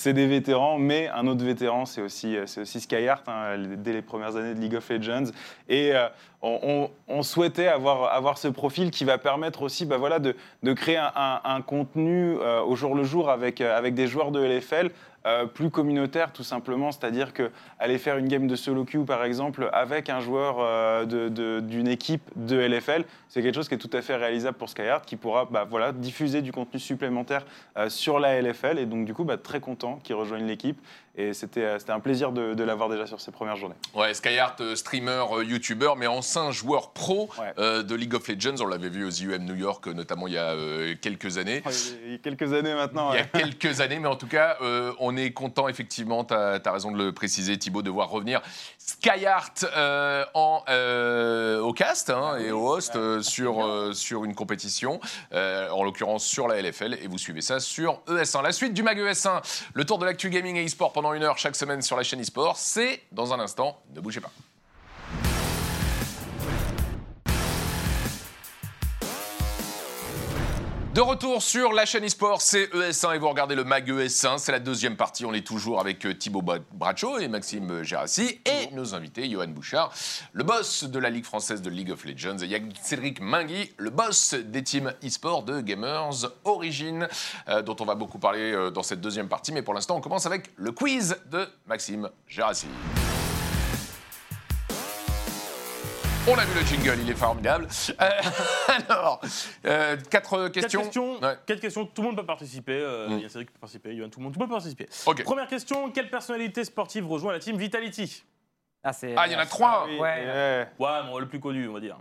C'est 0.00 0.14
des 0.14 0.26
vétérans, 0.26 0.78
mais 0.78 1.08
un 1.08 1.26
autre 1.26 1.44
vétéran, 1.44 1.84
c'est 1.84 2.00
aussi, 2.00 2.34
euh, 2.34 2.44
aussi 2.44 2.80
Skyheart, 2.80 3.28
hein, 3.28 3.58
dès 3.76 3.92
les 3.92 4.00
premières 4.00 4.34
années 4.34 4.54
de 4.54 4.58
League 4.58 4.74
of 4.74 4.88
Legends. 4.88 5.26
Et 5.68 5.92
euh, 5.94 6.08
on, 6.40 7.22
souhaitait 7.22 7.66
avoir, 7.66 8.10
avoir 8.10 8.38
ce 8.38 8.48
profil 8.48 8.90
qui 8.90 9.04
va 9.04 9.18
permettre 9.18 9.60
aussi 9.60 9.84
bah, 9.84 9.98
voilà, 9.98 10.18
de, 10.18 10.36
de 10.62 10.72
créer 10.72 10.96
un, 10.96 11.60
contenu 11.60 12.38
euh, 12.38 12.62
au 12.62 12.76
jour 12.76 12.94
le 12.94 13.04
jour 13.04 13.28
avec, 13.28 13.60
avec 13.60 13.92
des 13.92 14.06
joueurs 14.06 14.30
de 14.30 14.42
LFL 14.42 14.90
euh, 15.26 15.44
plus 15.46 15.70
communautaire 15.70 16.32
tout 16.32 16.42
simplement, 16.44 16.92
c'est-à-dire 16.92 17.32
que 17.34 17.50
aller 17.78 17.98
faire 17.98 18.16
une 18.16 18.28
game 18.28 18.46
de 18.46 18.56
solo 18.56 18.84
queue 18.84 19.04
par 19.04 19.22
exemple 19.24 19.68
avec 19.72 20.08
un 20.08 20.20
joueur 20.20 20.56
euh, 20.60 21.04
de- 21.04 21.28
de- 21.28 21.60
d'une 21.60 21.88
équipe 21.88 22.22
de 22.36 22.56
LFL, 22.58 23.04
c'est 23.28 23.42
quelque 23.42 23.54
chose 23.54 23.68
qui 23.68 23.74
est 23.74 23.78
tout 23.78 23.90
à 23.92 24.00
fait 24.02 24.16
réalisable 24.16 24.56
pour 24.56 24.68
Skyheart 24.70 25.04
qui 25.04 25.16
pourra 25.16 25.44
bah, 25.44 25.66
voilà, 25.68 25.92
diffuser 25.92 26.40
du 26.42 26.52
contenu 26.52 26.80
supplémentaire 26.80 27.44
euh, 27.76 27.88
sur 27.90 28.18
la 28.18 28.40
LFL 28.40 28.78
et 28.78 28.86
donc 28.86 29.04
du 29.04 29.12
coup 29.14 29.24
bah, 29.24 29.36
très 29.36 29.60
content 29.60 30.00
qu'ils 30.02 30.14
rejoignent 30.16 30.46
l'équipe 30.46 30.78
Et 31.16 31.34
c'était 31.34 31.66
un 31.88 32.00
plaisir 32.00 32.32
de, 32.32 32.54
de 32.54 32.64
l'avoir 32.64 32.88
déjà 32.88 33.04
sur 33.06 33.20
ces 33.20 33.30
premières 33.32 33.56
journées. 33.56 33.74
Ouais, 33.94 34.14
Skyheart, 34.14 34.74
streamer, 34.76 35.24
YouTuber, 35.44 35.92
mais 35.98 36.06
ancien 36.06 36.50
joueur 36.50 36.92
pro 36.92 37.28
Ouais. 37.38 37.82
de 37.82 37.94
League 37.94 38.14
of 38.14 38.26
Legends. 38.28 38.54
On 38.62 38.66
l'avait 38.68 38.88
vu 38.88 39.04
aux 39.04 39.10
IUM 39.10 39.44
New 39.44 39.56
York, 39.56 39.86
notamment 39.88 40.28
il 40.28 40.34
y 40.34 40.38
a 40.38 40.54
quelques 41.00 41.36
années. 41.36 41.62
Il 42.06 42.12
y 42.12 42.14
a 42.14 42.18
quelques 42.18 42.52
années 42.54 42.74
maintenant. 42.74 43.12
Il 43.12 43.16
y 43.16 43.18
a 43.18 43.22
ouais. 43.22 43.28
quelques 43.40 43.80
années, 43.80 43.98
mais 43.98 44.08
en 44.08 44.16
tout 44.16 44.28
cas, 44.28 44.56
euh, 44.62 44.92
on 45.10 45.16
est 45.16 45.32
content, 45.32 45.68
effectivement, 45.68 46.24
tu 46.24 46.34
as, 46.34 46.72
raison 46.72 46.90
de 46.92 46.96
le 46.96 47.12
préciser, 47.12 47.58
Thibaut, 47.58 47.82
de 47.82 47.90
voir 47.90 48.10
revenir 48.10 48.40
Skyheart 48.78 49.66
euh, 49.76 50.24
en, 50.34 50.62
euh, 50.68 51.60
au 51.60 51.72
cast 51.72 52.10
hein, 52.10 52.36
et 52.38 52.52
au 52.52 52.68
host 52.68 52.94
euh, 52.96 53.22
sur, 53.22 53.94
sur 53.94 54.24
une 54.24 54.34
compétition, 54.34 55.00
en 55.32 55.84
l'occurrence 55.84 56.24
sur 56.24 56.48
la 56.48 56.60
LFL, 56.62 56.94
et 56.94 57.08
vous 57.08 57.18
suivez 57.18 57.40
ça 57.40 57.60
sur 57.60 58.00
ES1. 58.08 58.42
La 58.42 58.52
suite 58.52 58.74
du 58.74 58.82
MAG 58.82 58.98
ES1, 58.98 59.42
le 59.74 59.84
tour 59.84 59.98
de 59.98 60.04
l'actu 60.04 60.30
gaming 60.30 60.56
et 60.56 60.64
e-sport 60.64 60.92
pendant 60.92 61.12
une 61.12 61.22
heure 61.22 61.38
chaque 61.38 61.56
semaine 61.56 61.82
sur 61.82 61.96
la 61.96 62.02
chaîne 62.02 62.20
e-sport, 62.20 62.56
c'est 62.56 63.02
dans 63.12 63.32
un 63.32 63.40
instant, 63.40 63.80
ne 63.94 64.00
bougez 64.00 64.20
pas. 64.20 64.30
De 71.00 71.04
retour 71.04 71.40
sur 71.40 71.72
la 71.72 71.86
chaîne 71.86 72.04
eSport, 72.04 72.42
c'est 72.42 72.66
ES1 72.74 73.14
et 73.14 73.18
vous 73.18 73.30
regardez 73.30 73.54
le 73.54 73.64
MAG 73.64 73.90
ES1, 73.90 74.36
c'est 74.36 74.52
la 74.52 74.58
deuxième 74.58 74.98
partie. 74.98 75.24
On 75.24 75.32
est 75.32 75.46
toujours 75.46 75.80
avec 75.80 76.04
euh, 76.04 76.12
Thibaut 76.14 76.42
Ba- 76.42 76.58
Bracho 76.74 77.16
et 77.18 77.26
Maxime 77.26 77.82
Gérassi 77.82 78.38
et 78.44 78.70
nos 78.74 78.94
invités, 78.94 79.26
Johan 79.30 79.46
Bouchard, 79.48 79.94
le 80.34 80.44
boss 80.44 80.84
de 80.84 80.98
la 80.98 81.08
Ligue 81.08 81.24
française 81.24 81.62
de 81.62 81.70
League 81.70 81.90
of 81.90 82.04
Legends, 82.04 82.36
et 82.42 82.62
Cédric 82.82 83.22
Mingui, 83.22 83.72
le 83.78 83.88
boss 83.88 84.34
des 84.34 84.62
teams 84.62 84.92
eSport 85.02 85.42
de 85.44 85.62
Gamers 85.62 86.30
Origin, 86.44 87.08
euh, 87.48 87.62
dont 87.62 87.76
on 87.80 87.86
va 87.86 87.94
beaucoup 87.94 88.18
parler 88.18 88.52
euh, 88.52 88.70
dans 88.70 88.82
cette 88.82 89.00
deuxième 89.00 89.28
partie. 89.28 89.52
Mais 89.52 89.62
pour 89.62 89.72
l'instant, 89.72 89.96
on 89.96 90.02
commence 90.02 90.26
avec 90.26 90.50
le 90.56 90.70
quiz 90.70 91.16
de 91.30 91.48
Maxime 91.66 92.10
Gérassi. 92.28 92.66
On 96.28 96.34
a 96.38 96.44
vu 96.44 96.54
le 96.60 96.66
jingle, 96.66 96.98
il 97.02 97.10
est 97.10 97.14
formidable. 97.14 97.66
Euh, 98.00 98.08
alors, 98.88 99.20
euh, 99.64 99.96
quatre 100.10 100.48
questions. 100.48 100.80
Quatre 100.80 100.84
questions, 100.84 101.20
Ouais. 101.20 101.36
quatre 101.46 101.60
questions, 101.60 101.86
tout 101.86 102.02
le 102.02 102.08
monde 102.08 102.16
peut 102.18 102.26
participer. 102.26 102.74
euh, 102.74 103.08
Mm. 103.08 103.12
Il 103.18 103.22
y 103.22 103.24
a 103.24 103.28
Cédric 103.28 103.48
qui 103.48 103.52
peut 103.54 103.58
participer, 103.60 103.94
Yoann, 103.94 104.10
tout 104.10 104.20
le 104.20 104.24
monde, 104.24 104.34
tout 104.34 104.38
le 104.40 104.46
monde 104.46 104.50
peut 104.50 104.60
participer. 104.62 104.88
Première 105.24 105.48
question, 105.48 105.90
quelle 105.90 106.10
personnalité 106.10 106.62
sportive 106.64 107.06
rejoint 107.08 107.32
la 107.32 107.38
team 107.38 107.56
Vitality? 107.56 108.22
Ah, 108.84 108.92
c'est. 108.92 109.14
Ah, 109.16 109.26
il 109.26 109.32
y 109.32 109.36
en 109.36 109.38
a 109.38 109.46
trois. 109.46 109.86
Oui, 109.88 109.98
Ouais. 109.98 110.26
ouais. 110.26 110.68
Ouais, 110.78 111.02
bon, 111.06 111.18
le 111.18 111.26
plus 111.26 111.40
connu, 111.40 111.66
on 111.68 111.72
va 111.72 111.80
dire. 111.80 111.98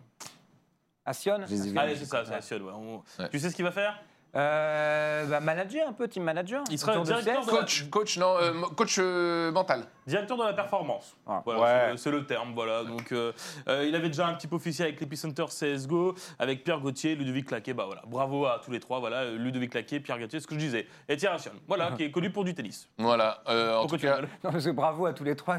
Assion. 1.05 1.39
Allez, 1.77 1.95
c'est 1.95 2.05
ça, 2.05 2.23
c'est 2.25 2.33
Assion. 2.35 2.57
ouais. 2.57 2.73
On- 2.73 3.03
Ouais. 3.21 3.29
Tu 3.29 3.39
sais 3.39 3.49
ce 3.49 3.55
qu'il 3.55 3.65
va 3.65 3.71
faire? 3.71 3.99
Euh, 4.35 5.25
bah, 5.25 5.39
manager 5.39 5.87
un 5.87 5.93
peu, 5.93 6.07
team 6.07 6.23
manager. 6.23 6.63
Il 6.69 6.77
sera 6.77 6.93
autour 6.93 7.03
de 7.15 7.21
directeur 7.21 7.45
de- 7.45 7.49
Coach, 7.51 7.89
coach, 7.89 8.17
non, 8.17 8.35
euh, 8.37 8.53
mo- 8.53 8.67
coach 8.69 8.97
euh, 8.99 9.51
mental. 9.51 9.83
Directeur 10.07 10.37
de 10.37 10.43
la 10.43 10.53
performance. 10.53 11.15
Ah. 11.27 11.41
Voilà, 11.45 11.59
Ouais. 11.61 11.87
c'est- 11.91 11.97
c'est 12.03 12.11
le 12.11 12.25
terme. 12.25 12.53
Voilà. 12.53 12.83
Donc, 12.83 13.11
euh, 13.11 13.31
euh, 13.67 13.85
il 13.87 13.95
avait 13.95 14.07
déjà 14.09 14.27
un 14.27 14.33
petit 14.33 14.47
peu 14.47 14.55
officié 14.55 14.85
avec 14.85 14.99
l'Epicenter 14.99 15.45
CSGO, 15.49 16.15
avec 16.39 16.63
Pierre 16.63 16.79
Gauthier, 16.79 17.15
Ludovic 17.15 17.47
Claquet. 17.47 17.73
Bah, 17.73 17.85
voilà. 17.85 18.01
Bravo 18.07 18.45
à 18.45 18.61
tous 18.63 18.71
les 18.71 18.79
trois. 18.79 18.99
Voilà. 18.99 19.17
euh, 19.21 19.37
Ludovic 19.37 19.71
Claquet, 19.71 19.99
Pierre 19.99 20.19
Gauthier, 20.19 20.39
ce 20.39 20.47
que 20.47 20.55
je 20.55 20.59
disais. 20.59 20.87
Et 21.07 21.17
Thierry 21.17 21.35
Assion, 21.35 21.51
voilà, 21.67 21.91
qui 21.91 22.03
est 22.03 22.11
connu 22.11 22.29
pour 22.31 22.43
du 22.43 22.53
tennis. 22.53 22.87
Voilà. 22.97 23.41
euh, 23.49 23.75
en 23.77 23.81
Pourquoi 23.81 23.97
tout 23.97 24.01
tu 24.01 24.07
cas, 24.07 24.15
rigoles 24.15 24.29
Non, 24.43 24.51
parce 24.51 24.65
que 24.65 24.69
bravo 24.71 25.05
à 25.05 25.13
tous 25.13 25.23
les 25.23 25.35
trois. 25.35 25.57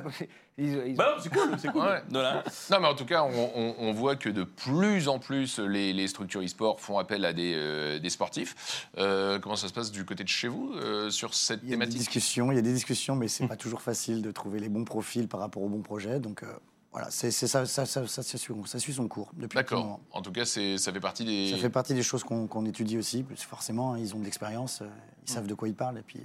Ils, 0.59 0.77
ils- 0.89 0.97
Bah 0.97 1.15
non, 1.17 1.23
c'est 1.23 1.31
cool, 1.33 1.49
c'est 1.59 1.69
cool. 1.69 1.81
Ouais. 1.83 2.03
Voilà. 2.11 2.43
non, 2.71 2.81
mais 2.81 2.89
en 2.89 2.95
tout 2.95 3.07
cas, 3.07 3.23
on, 3.23 3.51
on- 3.55 3.75
on 3.79 3.93
voit 3.93 4.17
que 4.17 4.29
de 4.29 4.43
plus 4.45 5.09
en 5.09 5.19
plus 5.19 5.59
les, 5.59 5.93
les 5.95 6.07
structures 6.09 6.43
e-sport 6.43 6.81
font 6.81 6.99
appel 6.99 7.25
à 7.25 7.33
des, 7.33 7.55
euh, 7.57 7.99
des 7.99 8.11
sportifs. 8.11 8.55
Euh, 8.99 9.39
comment 9.39 9.57
ça 9.57 9.69
se 9.69 9.73
passe 9.73 9.91
du 9.91 10.05
côté 10.05 10.25
de 10.25 10.29
chez 10.29 10.49
vous 10.49 10.73
euh, 10.75 11.11
sur 11.11 11.35
cette 11.35 11.61
Il 11.63 11.69
y 11.71 11.73
a 11.73 11.77
des 11.77 11.81
thématique? 11.81 11.99
discussions, 11.99 12.53
il 12.53 12.57
y 12.57 12.59
a 12.59 12.63
des 12.63 12.73
discussions, 12.73 13.17
mais 13.17 13.29
c'est 13.29 13.47
pas 13.47 13.57
toujours 13.57 13.83
facile 13.83 14.23
de 14.23 14.31
trouver 14.31 14.61
les 14.61 14.69
bons 14.69 14.85
profils 14.85 15.29
par 15.29 15.41
rapport 15.41 15.63
aux 15.63 15.69
bons 15.69 15.83
projets. 15.83 16.21
Donc 16.21 16.43
euh, 16.43 16.47
voilà, 16.93 17.09
c'est 17.11 17.31
ça, 17.31 17.47
ça, 17.47 17.67
ça, 17.67 17.87
ça, 17.87 18.23
ça 18.23 18.39
suit, 18.79 18.93
son 18.93 19.07
cours 19.09 19.31
depuis 19.35 19.55
D'accord. 19.57 20.01
En 20.11 20.23
tout 20.23 20.33
cas, 20.33 20.45
c'est- 20.45 20.77
ça 20.77 20.93
fait 20.93 20.99
partie 21.01 21.25
des. 21.25 21.51
Ça 21.53 21.57
fait 21.59 21.71
partie 21.71 21.95
des 21.95 22.03
choses 22.03 22.25
qu'on 22.25 22.47
qu'on 22.49 22.65
étudie 22.67 22.99
aussi. 22.99 23.23
parce 23.23 23.41
que 23.43 23.47
Forcément, 23.47 23.95
hein, 23.95 23.99
ils 23.99 24.15
ont 24.15 24.19
de 24.19 24.25
l'expérience, 24.25 24.83
ils 25.27 25.33
savent 25.33 25.47
de 25.47 25.55
quoi 25.55 25.69
ils 25.69 25.75
parlent. 25.75 25.99
Et 25.99 26.03
puis, 26.03 26.21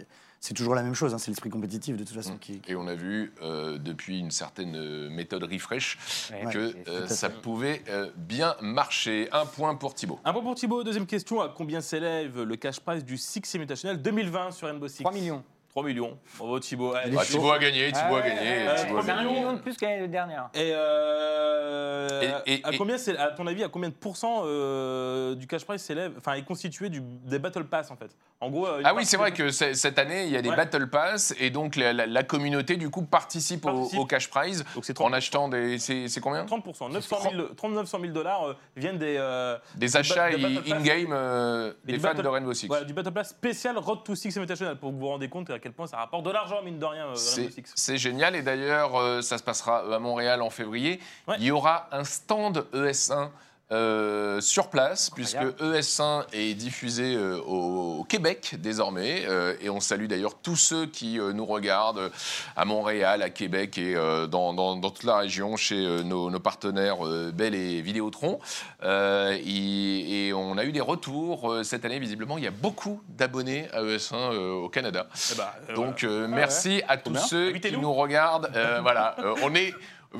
c'est 0.46 0.54
toujours 0.54 0.76
la 0.76 0.84
même 0.84 0.93
chose. 0.93 1.14
hein, 1.14 1.18
c'est 1.18 1.32
l'esprit 1.32 1.50
compétitif 1.50 1.98
de 1.98 2.04
toute 2.04 2.16
façon 2.16 2.36
Mm. 2.36 2.39
qui. 2.39 2.60
qui- 2.60 2.72
Et 2.72 2.76
on 2.76 2.88
a 2.88 2.93
vu 2.96 3.34
euh, 3.41 3.78
depuis 3.80 4.20
une 4.20 4.30
certaine 4.32 4.76
euh, 4.76 5.10
méthode 5.10 5.43
refresh 5.43 5.98
Ouais, 6.32 6.52
que 6.54 6.76
euh, 6.88 7.08
ça 7.08 7.30
pouvait 7.30 7.82
euh, 7.89 8.12
bien 8.16 8.56
marcher. 8.62 9.28
Un 9.32 9.46
point 9.46 9.74
pour 9.76 9.96
Thibaut. 9.96 10.20
Un 10.24 10.34
point 10.34 10.43
pour 10.43 10.56
Thibaut. 10.56 10.84
Deuxième 10.84 11.08
question. 11.08 11.41
À 11.41 11.50
combien 11.50 11.82
s'élève 11.82 12.41
le 12.43 12.56
cash 12.58 12.80
prize 12.80 13.04
du 13.04 13.18
Six 13.18 13.41
Invitational 13.56 14.02
2020 14.02 14.52
sur 14.52 14.68
Rainbow 14.68 14.88
Six? 14.88 15.00
3 15.04 15.12
millions. 15.12 15.43
3 15.76 15.84
millions. 15.84 16.17
Bravo 16.38 16.57
Thibaut. 16.57 16.93
Allez, 16.93 17.13
Ah. 17.19 17.26
Thibaut 17.26 17.51
a 17.51 17.59
gagné, 17.59 17.91
Thibaut 17.91 18.15
a 18.15 18.21
gagné. 18.21 18.39
ouais, 18.65 18.76
Thibaut 18.76 18.93
a 18.93 18.99
ouais, 18.99 19.01
C'est 19.03 19.11
un 19.11 19.15
gagné. 19.17 19.34
million 19.34 19.53
de 19.53 19.59
plus 19.59 19.76
que 19.76 19.84
l'année 19.84 20.07
dernière. 20.07 20.49
Et, 20.53 20.71
euh, 20.73 22.41
Et- 22.45 22.53
et- 22.53 22.61
à 22.65 22.71
et- 22.71 22.78
combien 22.78 22.97
c'est 22.97 23.17
à 23.17 23.32
ton 23.32 23.45
avis 23.45 23.61
à 23.61 23.67
combien 23.67 23.89
de 23.89 23.93
pourcents 23.93 24.43
euh, 24.45 25.36
du 25.36 25.47
cash 25.47 25.65
prize 25.65 25.82
s'élève 25.82 26.13
enfin 26.17 26.34
est 26.36 26.43
constitué 26.43 26.88
du, 26.88 27.01
des 27.01 27.39
battle 27.39 27.65
pass 27.65 27.91
en 27.91 27.97
fait? 27.97 28.11
En 28.39 28.49
gros 28.49 28.67
euh, 28.67 28.80
une 28.80 28.86
Ah 28.86 28.89
oui, 28.91 28.95
partie 28.99 29.07
c'est 29.09 29.17
vrai 29.17 29.32
des- 29.32 29.38
que 29.38 29.49
c'est- 29.49 29.73
cette 29.73 29.99
année, 29.99 30.23
il 30.26 30.32
y 30.32 30.38
a 30.38 30.41
des 30.41 30.49
Ouais. 30.49 30.55
Battle 30.55 30.88
Pass 30.89 31.34
et 31.39 31.49
donc 31.49 31.76
la, 31.76 31.91
la- 31.93 32.05
la 32.05 32.23
communauté, 32.23 32.78
du 32.78 32.89
coup, 32.89 33.01
participe, 33.03 33.65
au- 33.65 33.69
Participe. 33.71 33.99
Au, 33.99 34.05
cash 34.05 34.30
prize 34.30 34.63
donc 34.76 34.86
c'est 34.86 34.93
30, 34.93 35.09
en 35.11 35.13
achetant 35.13 35.49
des. 35.49 35.78
C'est 35.80 36.07
c'est 36.07 36.21
combien? 36.21 36.45
30%, 36.45 36.89
900 36.89 37.17
000, 37.32 37.43
30 37.55 37.73
900 37.73 37.99
000 37.99 38.13
dollars 38.13 38.47
euh, 38.49 38.53
viennent 38.78 38.97
des, 38.97 39.15
euh, 39.17 39.57
Des 39.76 39.97
achats 39.97 40.30
des 40.32 40.38
Battle 40.38 40.55
Pass. 40.63 40.71
in-game 40.80 41.09
euh, 41.11 41.71
Et 41.84 41.88
des 41.88 41.93
du 41.93 41.99
fans 41.99 42.09
Battle- 42.09 42.23
de 42.23 42.28
Rainbow 42.30 42.53
Six. 42.53 42.67
voilà, 42.67 42.86
du 42.86 42.93
battle 42.93 43.11
pass 43.11 43.30
spécial 43.30 43.78
Road 43.78 44.03
to 44.05 44.15
Six 44.15 44.38
Invitational 44.38 44.78
pour 44.78 44.89
que 44.89 44.95
vous 44.95 45.01
vous 45.01 45.07
rendez 45.07 45.28
compte 45.30 45.49
à 45.49 45.59
quel 45.66 45.74
point 45.74 45.88
ça 45.88 45.97
rapporte 45.97 46.24
de 46.24 46.30
l'argent 46.30 46.61
mine 46.61 46.78
de 46.78 46.86
rien 46.86 47.07
euh, 47.07 47.16
C'est 47.16 47.97
génial 47.97 48.36
et 48.36 48.43
d'ailleurs 48.43 48.95
euh, 48.97 49.24
ça 49.24 49.39
se 49.39 49.43
passera 49.43 49.80
à 49.95 49.97
Montréal 49.97 50.43
en 50.43 50.51
février. 50.51 50.99
Ouais. 51.28 51.38
Il 51.39 51.45
y 51.45 51.49
aura 51.49 51.88
un 51.91 52.03
stand 52.03 52.68
ES1 52.72 53.32
euh, 53.72 54.39
sur 54.41 54.70
place 54.70 55.09
puisque 55.09 55.38
ES1 55.59 56.26
est 56.34 56.53
diffusé 56.53 57.16
euh, 57.16 57.39
au, 57.41 57.99
au 57.99 58.03
Québec 58.03 58.55
désormais 58.59 59.24
euh, 59.28 59.55
et 59.59 59.72
on 59.72 59.80
salue 59.80 60.05
d'ailleurs 60.05 60.36
tous 60.38 60.55
ceux 60.55 60.86
qui 60.86 61.18
nous 61.34 61.45
regardent 61.47 62.11
à 62.55 62.63
Montréal, 62.66 63.24
à 63.24 63.30
Québec 63.32 63.78
et 63.80 63.95
dans, 64.30 64.53
dans- 64.53 64.76
dans 64.76 64.89
toute 64.91 65.03
la 65.05 65.18
région 65.18 65.55
chez 65.57 66.03
nos, 66.03 66.30
nos 66.30 66.39
partenaires 66.39 66.97
Bell 67.34 67.55
et 67.55 67.82
Vidéotron. 67.82 68.39
Et, 68.84 70.28
et 70.28 70.34
on 70.34 70.57
a 70.57 70.63
eu 70.66 70.72
des 70.72 70.82
retours 70.82 71.59
cette 71.63 71.86
année 71.86 71.99
visiblement 71.99 72.38
il 72.38 72.43
y 72.43 72.47
a 72.47 72.51
beaucoup 72.51 73.01
d'abonnés 73.09 73.68
à 73.74 73.82
ES1 73.82 74.13
euh, 74.16 74.53
au 74.53 74.70
Canada. 74.70 75.07
Eh 75.32 75.36
ben, 75.38 75.74
Donc 75.76 76.03
voilà. 76.03 76.28
merci 76.28 76.82
à 76.88 76.97
tous 76.97 77.16
ceux 77.16 77.51
qui 77.53 77.72
nous 77.78 77.93
regardent. 77.93 78.49
Voilà, 78.82 79.16
on 79.43 79.53
est. 79.55 79.74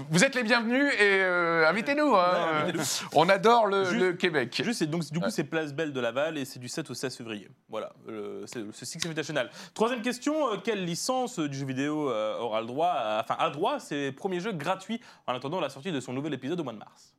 Vous 0.10 0.24
êtes 0.24 0.36
les 0.36 0.44
bienvenus 0.44 0.92
et 0.96 1.20
euh, 1.22 1.68
invitez-nous. 1.70 2.16
hein. 2.16 2.34
Ouais, 2.34 2.62
invitez-nous. 2.64 2.84
on 3.14 3.30
adore 3.30 3.68
le, 3.68 3.86
Juste- 3.86 4.00
le 4.02 4.14
Québec. 4.14 4.62
Juste, 4.64 4.84
donc, 4.84 5.04
du 5.12 5.20
coup, 5.20 5.26
Ouais. 5.26 5.32
c'est 5.32 5.44
Place 5.46 5.74
Belle 5.74 5.94
de 5.94 6.00
Laval 6.00 6.38
et 6.38 6.46
c'est 6.46 6.60
du 6.60 6.68
7 6.68 6.90
au 6.90 6.94
16 6.94 7.16
février. 7.16 7.48
Voilà, 7.70 7.94
euh, 8.10 8.44
c'est 8.48 8.60
le 8.60 8.72
ce 8.72 8.86
Six 8.86 9.06
Invitational. 9.06 9.50
Troisième 9.74 10.02
question 10.02 10.52
euh, 10.54 10.58
quelle 10.64 10.84
licence 10.84 11.40
euh, 11.40 11.48
du 11.48 11.58
jeu 11.58 11.66
vidéo 11.66 12.10
euh, 12.10 12.38
aura 12.40 12.62
le 12.62 12.68
droit, 12.68 12.88
à- 12.90 13.22
enfin, 13.24 13.36
a 13.40 13.50
droit 13.50 13.76
à 13.76 13.80
ses 13.80 14.12
premiers 14.12 14.40
jeux 14.40 14.52
gratuits? 14.54 15.00
En 15.28 15.34
attendant 15.34 15.60
la 15.60 15.70
sortie 15.70 15.92
de 15.92 16.00
son 16.00 16.14
nouvel 16.14 16.34
épisode 16.34 16.60
au 16.60 16.64
mois 16.64 16.74
de 16.74 16.80
mars 16.80 17.16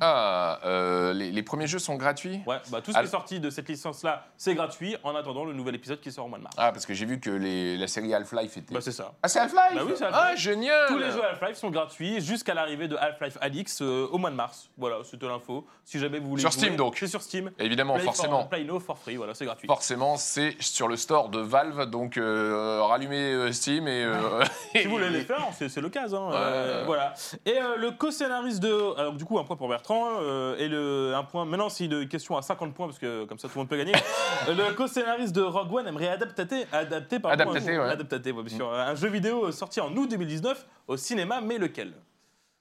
Ah, 0.00 0.58
euh, 0.64 1.12
les, 1.12 1.30
les 1.30 1.42
premiers 1.44 1.68
jeux 1.68 1.78
sont 1.78 1.94
gratuits 1.94 2.40
Ouais, 2.48 2.56
bah, 2.72 2.80
tout 2.80 2.86
ce 2.90 2.94
qui 2.94 2.98
Al- 2.98 3.04
est 3.04 3.08
sorti 3.08 3.38
de 3.38 3.48
cette 3.48 3.68
licence-là, 3.68 4.24
c'est 4.36 4.54
gratuit 4.56 4.96
en 5.04 5.14
attendant 5.14 5.44
le 5.44 5.52
nouvel 5.52 5.76
épisode 5.76 6.00
qui 6.00 6.10
sort 6.10 6.26
au 6.26 6.28
mois 6.28 6.38
de 6.38 6.42
mars. 6.42 6.56
Ah, 6.58 6.72
parce 6.72 6.84
que 6.84 6.94
j'ai 6.94 7.06
vu 7.06 7.20
que 7.20 7.30
les- 7.30 7.76
la 7.76 7.86
série 7.86 8.12
Half-Life 8.12 8.56
était. 8.56 8.74
Bah, 8.74 8.80
c'est 8.82 8.90
ça. 8.90 9.12
ah, 9.22 9.28
c'est 9.28 9.38
Half-Life 9.38 9.60
Bah 9.76 9.80
oui, 9.86 9.92
c'est 9.96 10.04
Half-Life. 10.04 10.20
Ah, 10.32 10.34
génial 10.34 10.88
Tous 10.88 10.98
les 10.98 11.12
jeux 11.12 11.24
Half-Life 11.24 11.56
sont 11.56 11.70
gratuits 11.70 12.20
jusqu'à 12.20 12.54
l'arrivée 12.54 12.88
de 12.88 12.96
Half-Life 12.96 13.38
Alix 13.40 13.82
euh, 13.82 14.08
au 14.10 14.18
mois 14.18 14.30
de 14.30 14.34
mars. 14.34 14.68
Voilà, 14.76 14.96
c'était 15.04 15.26
l'info. 15.28 15.64
Si 15.84 16.00
jamais 16.00 16.18
vous 16.18 16.28
voulez. 16.30 16.40
Sur 16.40 16.50
jouer, 16.50 16.60
Steam, 16.62 16.76
donc. 16.76 16.96
C'est 16.98 17.06
sur 17.06 17.22
Steam. 17.22 17.52
Évidemment, 17.60 17.94
Play 17.94 18.02
forcément. 18.04 18.40
For, 18.40 18.48
Play 18.48 18.64
Now 18.64 18.80
for 18.80 18.98
free, 18.98 19.14
voilà, 19.14 19.34
c'est 19.34 19.44
gratuit. 19.44 19.68
Forcément, 19.68 20.16
c'est 20.16 20.56
sur 20.60 20.88
le 20.88 20.96
store 20.96 21.28
de 21.28 21.38
Valve, 21.38 21.88
donc 21.88 22.16
euh, 22.16 22.82
rallumez 22.82 23.32
euh, 23.32 23.52
Steam 23.52 23.86
et. 23.86 24.04
Si 24.74 24.84
vous 24.86 24.90
voulez 24.90 25.10
les 25.10 25.20
faire, 25.22 25.46
c'est 25.56 25.80
l'occasion. 25.80 26.32
hein, 26.32 26.82
voilà. 26.84 27.14
Et 27.46 27.54
le 27.78 27.92
co-scénariste 27.92 28.60
de. 28.60 28.98
Alors, 28.98 29.12
du 29.12 29.24
coup, 29.24 29.38
un 29.38 29.44
point 29.44 29.54
pour 29.56 29.68
Bertrand. 29.88 30.18
euh, 30.20 30.56
et 30.58 30.68
le, 30.68 31.14
un 31.14 31.24
point. 31.24 31.44
Maintenant, 31.44 31.68
c'est 31.68 31.84
une 31.84 32.08
question 32.08 32.36
à 32.36 32.42
50 32.42 32.74
points, 32.74 32.86
parce 32.86 32.98
que 32.98 33.24
comme 33.24 33.38
ça, 33.38 33.48
tout 33.48 33.54
le 33.56 33.60
monde 33.60 33.68
peut 33.68 33.76
gagner. 33.76 33.92
Le 34.48 34.72
co-scénariste 34.74 35.34
de 35.34 35.42
Rogue 35.42 35.72
One 35.72 35.86
aimerait 35.88 36.08
adapter, 36.08 36.66
adapter, 36.72 37.20
pardon, 37.20 37.42
Adaptater, 37.42 37.76
un, 37.76 37.84
ouais. 37.84 37.90
adaptater, 37.90 38.32
ouais, 38.32 38.42
bien 38.42 38.56
sûr, 38.56 38.72
un 38.72 38.94
jeu 38.94 39.08
vidéo 39.08 39.52
sorti 39.52 39.80
en 39.80 39.94
août 39.96 40.08
2019 40.10 40.66
au 40.88 40.96
cinéma, 40.96 41.40
mais 41.40 41.58
lequel? 41.58 41.92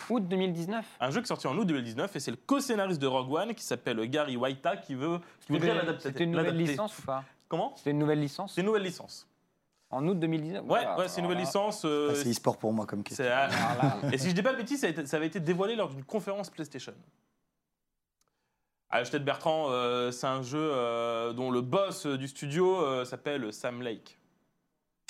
Août 0.10 0.24
2019. 0.28 0.86
Un 1.00 1.12
jeu 1.12 1.22
qui 1.22 1.26
est 1.26 1.28
sorti 1.28 1.48
en 1.48 1.58
août 1.58 1.66
2019 1.66 2.14
et 2.16 2.20
c'est 2.20 2.32
le 2.32 2.38
co-scénariste 2.46 3.02
de 3.02 3.08
Rogue 3.08 3.32
One 3.32 3.54
qui 3.56 3.64
s'appelle 3.64 4.06
Gary 4.10 4.36
Waita 4.36 4.76
qui 4.78 4.96
veut 4.96 5.20
qui 5.46 5.54
voudrait 5.54 5.74
l'adapter. 5.76 6.10
C'était 6.10 6.26
une 6.26 6.32
nouvelle 6.32 6.58
licence 6.58 6.98
ou 7.00 7.02
pas? 7.04 7.24
Comment? 7.48 7.74
C'était 7.78 7.92
une 7.92 8.00
nouvelle 8.00 8.20
licence? 8.20 8.54
C'est 8.56 8.62
une 8.62 8.68
nouvelle 8.68 8.84
licence. 8.84 9.28
En 9.94 10.08
août 10.08 10.20
2019 10.20 10.62
Ouais, 10.62 10.68
Voilà, 10.68 10.98
ouais, 10.98 11.08
c'est 11.08 11.18
une 11.22 11.24
nouvelle 11.28 11.40
licence. 11.40 11.84
euh, 11.86 12.10
Ah, 12.12 12.16
c'est 12.16 12.30
e-sport 12.30 12.58
pour 12.58 12.74
moi 12.74 12.86
comme 12.86 13.04
question. 13.04 13.24
c'est- 13.26 13.30
Et 14.14 14.18
si 14.18 14.30
je 14.30 14.36
dis 14.36 14.42
pas 14.44 14.52
de 14.54 14.58
bêtises, 14.58 14.82
ça, 14.82 14.88
a 14.88 14.90
été- 14.90 15.06
ça 15.06 15.18
avait 15.18 15.28
été 15.28 15.40
dévoilé 15.40 15.76
lors 15.76 15.90
d'une 15.90 16.04
conférence 16.04 16.50
PlayStation. 16.50 16.94
À 18.90 19.00
de 19.20 19.26
Bertrand, 19.26 19.68
euh, 19.72 20.12
c'est 20.12 20.28
un 20.28 20.44
jeu 20.44 20.60
euh, 20.62 21.34
dont 21.34 21.50
le 21.50 21.62
boss 21.62 22.06
du 22.06 22.28
studio 22.28 22.80
euh, 22.84 23.06
s'appelle 23.06 23.52
Sam 23.52 23.82
Lake. 23.82 24.20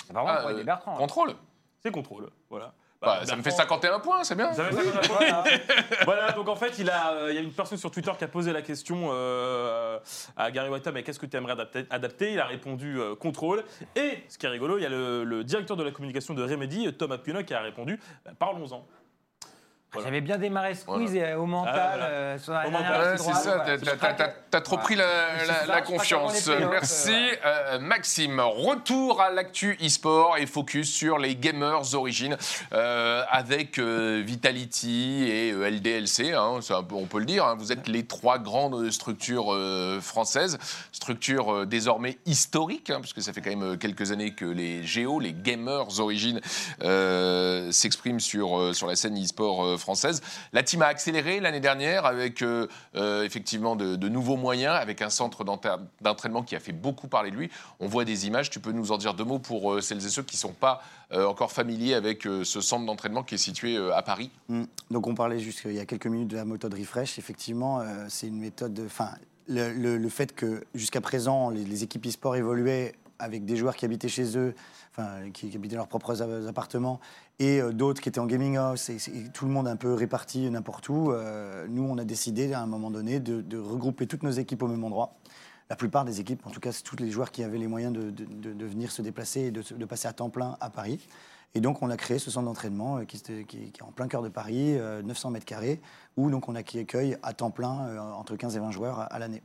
Apparemment, 0.08 0.32
Ah, 0.36 0.40
pour 0.40 0.50
aider 0.50 0.60
euh, 0.60 0.64
Bertrand. 0.64 0.96
Contrôle. 0.96 1.34
C'est 1.82 1.90
contrôle. 1.90 2.30
Voilà. 2.48 2.72
Bah, 3.04 3.20
ça 3.24 3.36
me 3.36 3.42
fait 3.42 3.50
Bertrand- 3.50 3.80
51 3.80 4.00
points, 4.00 4.24
c'est 4.24 4.34
bien. 4.34 4.52
Ça 4.52 4.64
fait 4.64 4.74
51 4.74 5.02
points. 5.42 5.44
voilà, 6.04 6.32
donc 6.32 6.48
en 6.48 6.56
fait, 6.56 6.78
il, 6.78 6.88
a, 6.90 7.12
euh, 7.12 7.30
il 7.30 7.34
y 7.34 7.38
a 7.38 7.42
une 7.42 7.52
personne 7.52 7.78
sur 7.78 7.90
Twitter 7.90 8.10
qui 8.18 8.24
a 8.24 8.28
posé 8.28 8.52
la 8.52 8.62
question 8.62 9.10
euh, 9.12 9.98
à 10.36 10.50
Gary 10.50 10.68
Whitta, 10.68 10.92
mais 10.92 11.02
qu'est-ce 11.02 11.18
que 11.18 11.26
tu 11.26 11.36
aimerais 11.36 11.52
adapter, 11.52 11.84
adapter? 11.90 12.32
Il 12.32 12.40
a 12.40 12.46
répondu 12.46 13.00
euh, 13.00 13.14
contrôle. 13.14 13.64
Et 13.96 14.18
ce 14.28 14.38
qui 14.38 14.46
est 14.46 14.48
rigolo, 14.48 14.78
il 14.78 14.82
y 14.82 14.86
a 14.86 14.90
le, 14.90 15.24
le 15.24 15.44
directeur 15.44 15.76
de 15.76 15.82
la 15.82 15.90
communication 15.90 16.34
de 16.34 16.42
Remedy, 16.42 16.92
Thomas 16.94 17.18
Puna, 17.18 17.42
qui 17.42 17.54
a 17.54 17.60
répondu 17.60 17.98
bah, 18.24 18.32
parlons-en. 18.38 18.86
Voilà. 19.94 20.08
J'avais 20.08 20.20
bien 20.20 20.36
démarré 20.38 20.74
Squeeze 20.74 21.14
et 21.14 21.34
au 21.34 21.46
mental. 21.46 21.74
Ah, 21.76 21.88
voilà. 21.96 22.04
euh, 22.06 22.38
sur 22.38 22.52
la 22.52 22.66
Au 22.66 22.70
mental, 22.70 23.14
c'est 23.18 23.32
ça, 23.32 23.56
voilà. 23.56 23.78
t'as- 23.78 23.96
t'as- 23.96 24.12
t'as- 24.14 24.34
t'as 24.50 24.60
trop 24.60 24.76
pris 24.76 24.94
la, 24.96 25.80
confiance. 25.82 26.42
playoff, 26.42 26.70
Merci 26.70 27.12
euh, 27.44 27.78
Maxime. 27.78 28.40
Retour 28.40 29.20
à 29.22 29.30
l'actu 29.30 29.78
e-sport 29.82 30.36
et 30.38 30.46
focus 30.46 30.92
sur 30.92 31.18
les 31.18 31.36
gamers 31.36 31.94
origines 31.94 32.36
euh, 32.72 33.22
avec 33.30 33.78
euh, 33.78 34.22
Vitality 34.24 35.24
et 35.28 35.52
euh, 35.52 35.64
LDLC, 35.70 36.32
hein, 36.34 36.58
c'est 36.60 36.74
un 36.74 36.82
peu- 36.82 36.94
on 36.96 37.06
peut 37.06 37.18
le 37.18 37.24
dire. 37.24 37.44
hein. 37.46 37.54
vous 37.58 37.72
êtes 37.72 37.88
les 37.88 38.04
trois 38.04 38.38
grandes 38.38 38.90
structures 38.90 39.52
euh, 39.54 40.00
françaises, 40.00 40.58
structures 40.92 41.52
euh, 41.54 41.66
désormais 41.66 42.18
historiques, 42.26 42.90
hein, 42.90 42.98
puisque 43.00 43.22
ça 43.22 43.32
fait 43.32 43.40
quand 43.40 43.54
même 43.56 43.78
quelques 43.78 44.10
années 44.12 44.34
que 44.34 44.44
les 44.44 44.82
géos, 44.82 45.20
les 45.20 45.32
gamers 45.32 46.00
origines 46.00 46.40
euh, 46.82 47.70
s'expriment 47.72 48.20
sur, 48.20 48.58
euh, 48.58 48.72
sur 48.72 48.86
la 48.86 48.96
scène 48.96 49.16
e-sport 49.22 49.64
euh, 49.64 49.76
La 50.52 50.62
team 50.62 50.82
a 50.82 50.86
accéléré 50.86 51.40
l'année 51.40 51.60
dernière 51.60 52.06
avec 52.06 52.42
euh, 52.42 52.66
euh, 52.94 53.24
effectivement 53.24 53.76
de, 53.76 54.08
nouveaux 54.08 54.36
moyens, 54.36 54.74
avec 54.74 55.02
un 55.02 55.10
centre 55.10 55.44
d'entra- 55.44 55.80
d'entraînement 56.00 56.42
qui 56.42 56.56
a 56.56 56.60
fait 56.60 56.72
beaucoup 56.72 57.08
parler 57.08 57.30
de 57.30 57.36
lui. 57.36 57.50
On 57.80 57.86
voit 57.86 58.04
des 58.04 58.26
images, 58.26 58.50
tu 58.50 58.60
peux 58.60 58.72
nous 58.72 58.92
en 58.92 58.98
dire 58.98 59.14
deux 59.14 59.24
mots 59.24 59.38
pour 59.38 59.72
euh, 59.74 59.80
celles 59.80 60.04
et 60.04 60.08
ceux 60.08 60.22
qui 60.22 60.36
ne 60.36 60.40
sont 60.40 60.52
pas 60.52 60.82
encore 61.14 61.52
familiers 61.52 61.94
avec 61.94 62.22
ce 62.24 62.60
centre 62.60 62.84
d'entraînement 62.86 63.22
qui 63.22 63.36
est 63.36 63.38
situé 63.38 63.76
à 63.92 64.02
Paris. 64.02 64.30
Mm. 64.48 64.64
Donc 64.90 65.06
on 65.06 65.14
parlait 65.14 65.38
juste 65.38 65.62
il 65.64 65.74
y 65.74 65.78
a 65.78 65.86
quelques 65.86 66.08
minutes 66.08 66.28
de 66.28 66.36
la 66.36 66.44
méthode 66.44 66.74
refresh. 66.74 67.18
Effectivement, 67.18 67.84
c'est 68.08 68.26
une 68.26 68.38
méthode. 68.40 68.74
de- 68.74 68.84
Enfin, 68.86 69.10
le, 69.46 69.72
le- 69.72 70.08
fait 70.08 70.34
que 70.34 70.64
jusqu'à 70.74 71.00
présent 71.00 71.50
les, 71.50 71.84
équipes 71.84 72.06
e-sport 72.06 72.34
évoluaient 72.34 72.94
avec 73.20 73.44
des 73.44 73.56
joueurs 73.56 73.76
qui 73.76 73.84
habitaient 73.84 74.08
chez 74.08 74.36
eux, 74.36 74.54
qui, 75.34 75.52
habitaient 75.54 75.76
leurs 75.76 75.86
propres 75.86 76.20
appartements, 76.48 77.00
et 77.38 77.60
euh, 77.60 77.72
d'autres 77.72 78.00
qui 78.00 78.08
étaient 78.08 78.20
en 78.20 78.26
gaming 78.26 78.56
house, 78.56 78.88
et, 78.90 78.98
tout 79.32 79.46
le 79.46 79.50
monde 79.50 79.66
un 79.66 79.76
peu 79.76 79.92
réparti 79.92 80.48
n'importe 80.50 80.88
où. 80.88 81.10
euh, 81.10 81.66
nous, 81.68 81.82
on 81.82 81.98
a 81.98 82.04
décidé 82.04 82.52
à 82.52 82.60
un 82.60 82.66
moment 82.66 82.90
donné 82.90 83.20
de, 83.20 83.58
regrouper 83.58 84.06
toutes 84.06 84.22
nos 84.22 84.30
équipes 84.30 84.62
au 84.62 84.68
même 84.68 84.84
endroit. 84.84 85.16
La 85.70 85.76
plupart 85.76 86.04
des 86.04 86.20
équipes, 86.20 86.46
en 86.46 86.50
tout 86.50 86.60
cas, 86.60 86.72
c'est 86.72 86.82
tous 86.82 86.96
les 86.96 87.10
joueurs 87.10 87.32
qui 87.32 87.42
avaient 87.42 87.58
les 87.58 87.66
moyens 87.66 87.92
de, 87.92 88.66
venir 88.66 88.92
se 88.92 89.02
déplacer 89.02 89.40
et 89.40 89.50
de, 89.50 89.62
se- 89.62 89.74
de 89.74 89.84
passer 89.86 90.06
à 90.08 90.12
temps 90.12 90.30
plein 90.30 90.56
à 90.60 90.70
Paris. 90.70 91.00
Et 91.54 91.60
donc, 91.60 91.82
on 91.82 91.90
a 91.90 91.96
créé 91.96 92.18
ce 92.18 92.30
centre 92.30 92.46
d'entraînement 92.46 92.98
euh, 92.98 93.04
qui, 93.04 93.16
est 93.16 93.82
en 93.82 93.92
plein 93.92 94.08
cœur 94.08 94.22
de 94.22 94.28
Paris, 94.28 94.76
euh, 94.78 95.02
900 95.02 95.30
mètres 95.30 95.46
carrés, 95.46 95.80
où 96.16 96.30
donc 96.30 96.48
on 96.48 96.54
accueille 96.54 97.16
à 97.22 97.32
temps 97.32 97.50
plein 97.50 97.98
entre 98.12 98.36
15 98.36 98.56
et 98.56 98.60
20 98.60 98.70
joueurs 98.70 99.12
à, 99.12 99.18
l'année. 99.18 99.42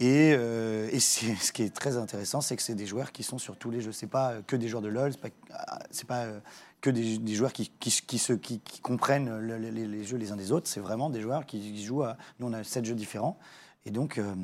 Et, 0.00 0.32
ce 0.98 1.52
qui 1.52 1.62
est 1.62 1.74
très 1.74 1.96
intéressant, 1.96 2.40
c'est 2.40 2.56
que 2.56 2.62
c'est 2.62 2.74
des 2.74 2.86
joueurs 2.86 3.12
qui 3.12 3.22
sont 3.22 3.38
sur 3.38 3.56
tous 3.56 3.70
les 3.70 3.80
jeux. 3.80 3.92
C'est 3.92 4.08
pas 4.08 4.36
que 4.46 4.56
des 4.56 4.66
joueurs 4.66 4.82
de 4.82 4.88
LoL, 4.88 5.12
c'est 5.12 6.06
pas, 6.06 6.24
pas 6.24 6.40
que 6.84 6.90
des, 6.90 7.16
des 7.16 7.34
joueurs 7.34 7.54
qui, 7.54 7.70
qui, 7.80 7.90
qui 8.06 8.18
se, 8.18 8.34
qui, 8.34 8.60
comprennent 8.82 9.38
le- 9.38 9.56
le- 9.56 9.70
les, 9.70 9.86
les 9.86 10.04
jeux 10.04 10.18
les 10.18 10.32
uns 10.32 10.36
des 10.36 10.52
autres. 10.52 10.68
C'est 10.68 10.80
vraiment 10.80 11.08
des 11.08 11.22
joueurs 11.22 11.46
qui 11.46 11.82
jouent 11.82 12.02
à. 12.02 12.18
Nous, 12.38 12.46
on 12.46 12.52
a 12.52 12.62
sept 12.62 12.84
jeux 12.84 12.94
différents. 12.94 13.38
Et 13.86 13.90
donc, 13.90 14.18
euh, 14.18 14.34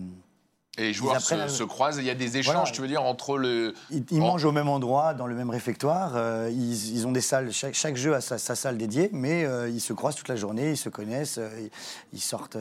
Et 0.79 0.85
les 0.85 0.93
joueurs 0.95 1.21
se, 1.21 1.63
croisent. 1.65 1.99
Il 1.99 2.07
y 2.07 2.11
a 2.11 2.15
des 2.15 2.39
échanges, 2.39 2.55
Voilà. 2.55 2.71
tu 2.71 2.81
veux 2.81 2.89
dire, 2.89 3.03
entre 3.03 3.37
le. 3.37 3.75
Ils, 3.91 4.07
ils 4.11 4.23
En- 4.23 4.29
mangent 4.29 4.47
au 4.47 4.53
même 4.53 4.69
endroit, 4.71 5.13
dans 5.13 5.27
le 5.27 5.35
même 5.35 5.51
réfectoire. 5.51 6.13
euh, 6.17 6.49
ils, 6.51 6.95
ils 6.97 7.07
ont 7.07 7.13
des 7.13 7.21
salles, 7.21 7.53
chaque, 7.53 7.75
chaque 7.75 7.97
jeu 7.97 8.15
a 8.15 8.23
sa, 8.23 8.39
sa 8.39 8.55
salle 8.55 8.79
dédiée, 8.79 9.11
mais 9.13 9.45
euh, 9.45 9.69
ils 9.69 9.81
se 9.83 9.93
croisent 9.93 10.17
toute 10.17 10.29
la 10.29 10.37
journée, 10.37 10.71
ils 10.71 10.77
se 10.79 10.89
connaissent, 10.89 11.37
euh, 11.37 11.69
ils, 12.15 12.21
sortent, 12.23 12.57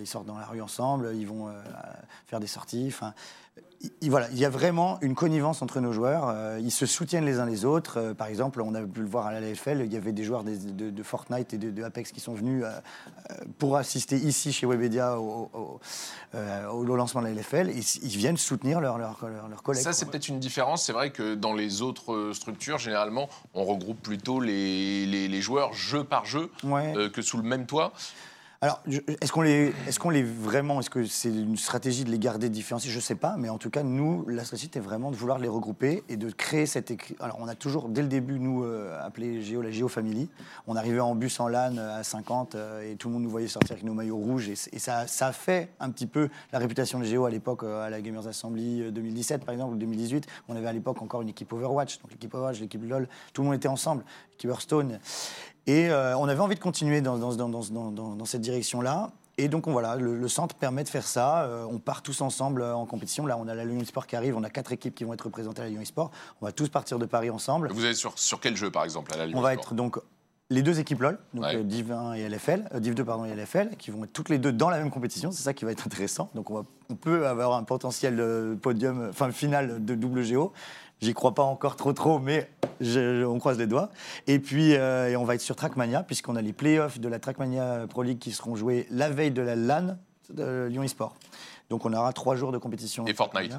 ils 0.00 0.06
sortent 0.06 0.26
dans 0.26 0.38
la 0.38 0.46
rue 0.46 0.62
ensemble, 0.62 1.10
ils 1.16 1.26
vont 1.26 1.48
faire 2.28 2.38
des 2.38 2.46
sorties. 2.46 2.92
Il- 3.84 3.90
il- 4.00 4.10
voilà, 4.10 4.28
il 4.32 4.38
y 4.38 4.44
a 4.44 4.48
vraiment 4.50 4.98
une 5.02 5.14
connivence 5.14 5.60
entre 5.62 5.80
nos 5.80 5.92
joueurs. 5.92 6.28
euh, 6.28 6.58
ils 6.60 6.70
se 6.70 6.86
soutiennent 6.86 7.24
les 7.26 7.38
uns 7.38 7.46
les 7.46 7.64
autres. 7.64 7.98
Euh, 7.98 8.14
par 8.14 8.26
exemple, 8.28 8.60
on 8.62 8.74
a 8.74 8.80
pu 8.80 9.00
le 9.00 9.06
voir 9.06 9.26
à 9.26 9.32
la 9.32 9.40
LFL, 9.40 9.82
il 9.84 9.92
y 9.92 9.96
avait 9.96 10.12
des 10.12 10.24
joueurs 10.24 10.42
de, 10.44 10.90
de 10.90 11.02
Fortnite 11.02 11.52
et 11.54 11.58
de, 11.58 11.70
de 11.70 11.82
Apex 11.82 12.10
qui 12.12 12.20
sont 12.20 12.34
venus 12.34 12.64
euh, 12.64 12.70
pour 13.58 13.76
assister 13.76 14.16
ici 14.16 14.52
chez 14.52 14.66
Webedia 14.66 15.18
au, 15.20 15.50
au- 15.52 15.80
au 16.72 16.96
lancement 16.96 17.20
de 17.22 17.26
la 17.26 17.32
LFL. 17.34 17.70
Ils, 17.70 17.84
ils 18.02 18.16
viennent 18.16 18.36
soutenir 18.36 18.80
leurs 18.80 18.98
leur, 18.98 19.18
leur, 19.26 19.48
leurs 19.48 19.62
collègues. 19.62 19.82
Ça, 19.82 19.92
c'est 19.92 20.06
peut-être 20.06 20.28
une 20.28 20.40
différence. 20.40 20.84
C'est 20.84 20.92
vrai 20.92 21.10
que 21.10 21.34
dans 21.34 21.52
les 21.54 21.82
autres 21.82 22.32
structures, 22.32 22.78
généralement, 22.78 23.28
on 23.54 23.64
regroupe 23.64 24.00
plutôt 24.02 24.40
les, 24.40 25.06
les- 25.06 25.28
les 25.28 25.40
joueurs 25.42 25.72
jeu 25.74 26.04
par 26.04 26.24
jeu 26.24 26.50
Ouais. 26.64 26.92
euh, 26.96 27.08
que 27.10 27.22
sous 27.22 27.36
le 27.36 27.42
même 27.42 27.66
toit. 27.66 27.92
Alors, 28.64 28.80
est-ce 29.20 29.30
qu'on 29.30 29.42
les, 29.42 29.74
est-ce 29.86 29.98
qu'on 29.98 30.08
les 30.08 30.22
vraiment, 30.22 30.80
est-ce 30.80 30.88
que 30.88 31.04
c'est 31.04 31.28
une 31.28 31.58
stratégie 31.58 32.02
de 32.02 32.10
les 32.10 32.18
garder 32.18 32.48
différenciés? 32.48 32.90
Je 32.90 32.98
sais 32.98 33.14
pas, 33.14 33.36
mais 33.36 33.50
en 33.50 33.58
tout 33.58 33.68
cas, 33.68 33.82
nous, 33.82 34.24
la 34.26 34.42
stratégie 34.42 34.68
était 34.68 34.80
vraiment 34.80 35.10
de 35.10 35.16
vouloir 35.16 35.38
les 35.38 35.48
regrouper 35.48 36.02
et 36.08 36.16
de 36.16 36.30
créer 36.30 36.64
cette. 36.64 36.90
Alors, 37.20 37.36
on 37.40 37.46
a 37.46 37.54
toujours, 37.54 37.90
dès 37.90 38.00
le 38.00 38.08
début, 38.08 38.40
nous, 38.40 38.64
euh, 38.64 38.98
appelé 39.04 39.42
Géo 39.42 39.60
la 39.60 39.70
Géo 39.70 39.88
Family. 39.88 40.30
On 40.66 40.76
arrivait 40.76 41.00
en 41.00 41.14
bus 41.14 41.38
en 41.40 41.48
LAN 41.48 41.76
euh, 41.76 42.00
à 42.00 42.04
50 42.04 42.54
euh, 42.54 42.90
et 42.90 42.96
tout 42.96 43.08
le 43.08 43.14
monde 43.14 43.24
nous 43.24 43.30
voyait 43.30 43.48
sortir 43.48 43.72
avec 43.72 43.84
nos 43.84 43.92
maillots 43.92 44.16
rouges 44.16 44.48
et, 44.48 44.78
ça, 44.78 45.06
ça 45.06 45.26
a 45.26 45.32
fait 45.32 45.68
un 45.78 45.90
petit 45.90 46.06
peu 46.06 46.30
la 46.50 46.58
réputation 46.58 46.98
de 46.98 47.04
Géo 47.04 47.26
à 47.26 47.30
l'époque 47.30 47.64
à 47.64 47.90
la 47.90 48.00
Gamers 48.00 48.26
Assembly 48.26 48.80
euh, 48.80 48.90
2017 48.90 49.44
par 49.44 49.52
exemple 49.52 49.74
ou 49.74 49.76
2018. 49.76 50.26
On 50.48 50.56
avait 50.56 50.68
à 50.68 50.72
l'époque 50.72 51.02
encore 51.02 51.20
une 51.20 51.28
équipe 51.28 51.52
Overwatch, 51.52 52.00
donc 52.00 52.12
l'équipe 52.12 52.32
Overwatch, 52.32 52.60
l'équipe 52.60 52.82
LoL, 52.82 53.08
tout 53.34 53.42
le 53.42 53.48
monde 53.48 53.56
était 53.56 53.68
ensemble, 53.68 54.04
l'équipe 54.32 54.48
Hearthstone. 54.48 55.00
Et 55.66 55.88
euh, 55.90 56.16
on 56.18 56.28
avait 56.28 56.40
envie 56.40 56.54
de 56.56 56.60
continuer 56.60 57.00
dans, 57.00 57.16
dans, 57.18 57.34
dans, 57.34 57.48
dans, 57.48 57.90
dans- 57.90 58.14
dans 58.16 58.24
cette 58.24 58.42
direction-là. 58.42 59.10
Et 59.38 59.48
donc 59.48 59.66
on- 59.66 59.72
voilà, 59.72 59.96
le, 59.96 60.16
le 60.16 60.28
centre 60.28 60.54
permet 60.54 60.84
de 60.84 60.88
faire 60.88 61.06
ça. 61.06 61.44
Euh, 61.44 61.64
on 61.70 61.78
part 61.78 62.02
tous 62.02 62.20
ensemble 62.20 62.62
euh, 62.62 62.74
en 62.76 62.86
compétition. 62.86 63.26
Là, 63.26 63.36
on 63.38 63.48
a 63.48 63.54
la 63.54 63.64
Lyon 63.64 63.84
Sport 63.84 64.06
qui 64.06 64.14
arrive. 64.16 64.36
On 64.36 64.44
a 64.44 64.50
quatre 64.50 64.72
équipes 64.72 64.94
qui 64.94 65.04
vont 65.04 65.14
être 65.14 65.22
représentées 65.24 65.62
à 65.62 65.64
la 65.64 65.70
Lyon 65.70 65.84
Sport. 65.84 66.10
On 66.40 66.46
va 66.46 66.52
tous 66.52 66.68
partir 66.68 66.98
de 66.98 67.06
Paris 67.06 67.30
ensemble. 67.30 67.70
Vous 67.72 67.86
êtes 67.86 67.96
sur, 67.96 68.18
sur 68.18 68.40
quel 68.40 68.56
jeu, 68.56 68.70
par 68.70 68.84
exemple, 68.84 69.12
à 69.14 69.16
la 69.16 69.26
Ligue 69.26 69.36
On 69.36 69.40
va 69.40 69.54
être 69.54 69.74
donc 69.74 69.98
les 70.50 70.60
deux 70.62 70.78
équipes 70.78 71.00
LOL, 71.00 71.18
donc 71.32 71.44
Ouais. 71.44 71.64
Div 71.64 71.90
1 71.90 72.12
et 72.12 72.28
LFL, 72.28 72.68
euh, 72.74 72.78
Div 72.78 72.94
2 72.94 73.02
pardon 73.04 73.24
et 73.24 73.34
LFL, 73.34 73.70
qui 73.78 73.90
vont 73.90 74.04
être 74.04 74.12
toutes 74.12 74.28
les 74.28 74.38
deux 74.38 74.52
dans 74.52 74.68
la 74.68 74.76
même 74.78 74.90
compétition. 74.90 75.32
C'est 75.32 75.42
ça 75.42 75.54
qui 75.54 75.64
va 75.64 75.72
être 75.72 75.86
intéressant. 75.86 76.28
Donc 76.34 76.50
on, 76.50 76.56
va- 76.56 76.64
on 76.90 76.94
peut 76.96 77.26
avoir 77.26 77.54
un 77.54 77.64
potentiel 77.64 78.22
podium, 78.60 79.08
enfin 79.08 79.32
final 79.32 79.82
de 79.84 79.94
double 79.94 80.22
géo. 80.22 80.52
J'y 81.04 81.12
crois 81.14 81.34
pas 81.34 81.42
encore 81.42 81.76
trop 81.76 81.92
trop, 81.92 82.18
mais 82.18 82.50
je- 82.80 83.20
je- 83.20 83.24
on 83.24 83.38
croise 83.38 83.58
les 83.58 83.66
doigts. 83.66 83.90
Et 84.26 84.38
puis 84.38 84.74
euh, 84.74 85.10
et 85.10 85.16
on 85.16 85.24
va 85.24 85.34
être 85.34 85.40
sur 85.42 85.54
Trackmania 85.54 86.02
puisqu'on 86.02 86.34
a 86.36 86.40
les 86.42 86.52
playoffs 86.54 86.98
de 86.98 87.08
la 87.08 87.18
Trackmania 87.18 87.86
Pro 87.88 88.02
League 88.02 88.18
qui 88.18 88.32
seront 88.32 88.56
joués 88.56 88.86
la 88.90 89.10
veille 89.10 89.30
de 89.30 89.42
la 89.42 89.54
LAN 89.54 89.96
de 90.30 90.66
Lyon 90.70 90.82
eSport. 90.82 91.14
Donc 91.68 91.84
on 91.84 91.92
aura 91.92 92.12
trois 92.14 92.36
jours 92.36 92.52
de 92.52 92.58
compétition. 92.58 93.06
Et 93.06 93.12
Fortnite. 93.14 93.52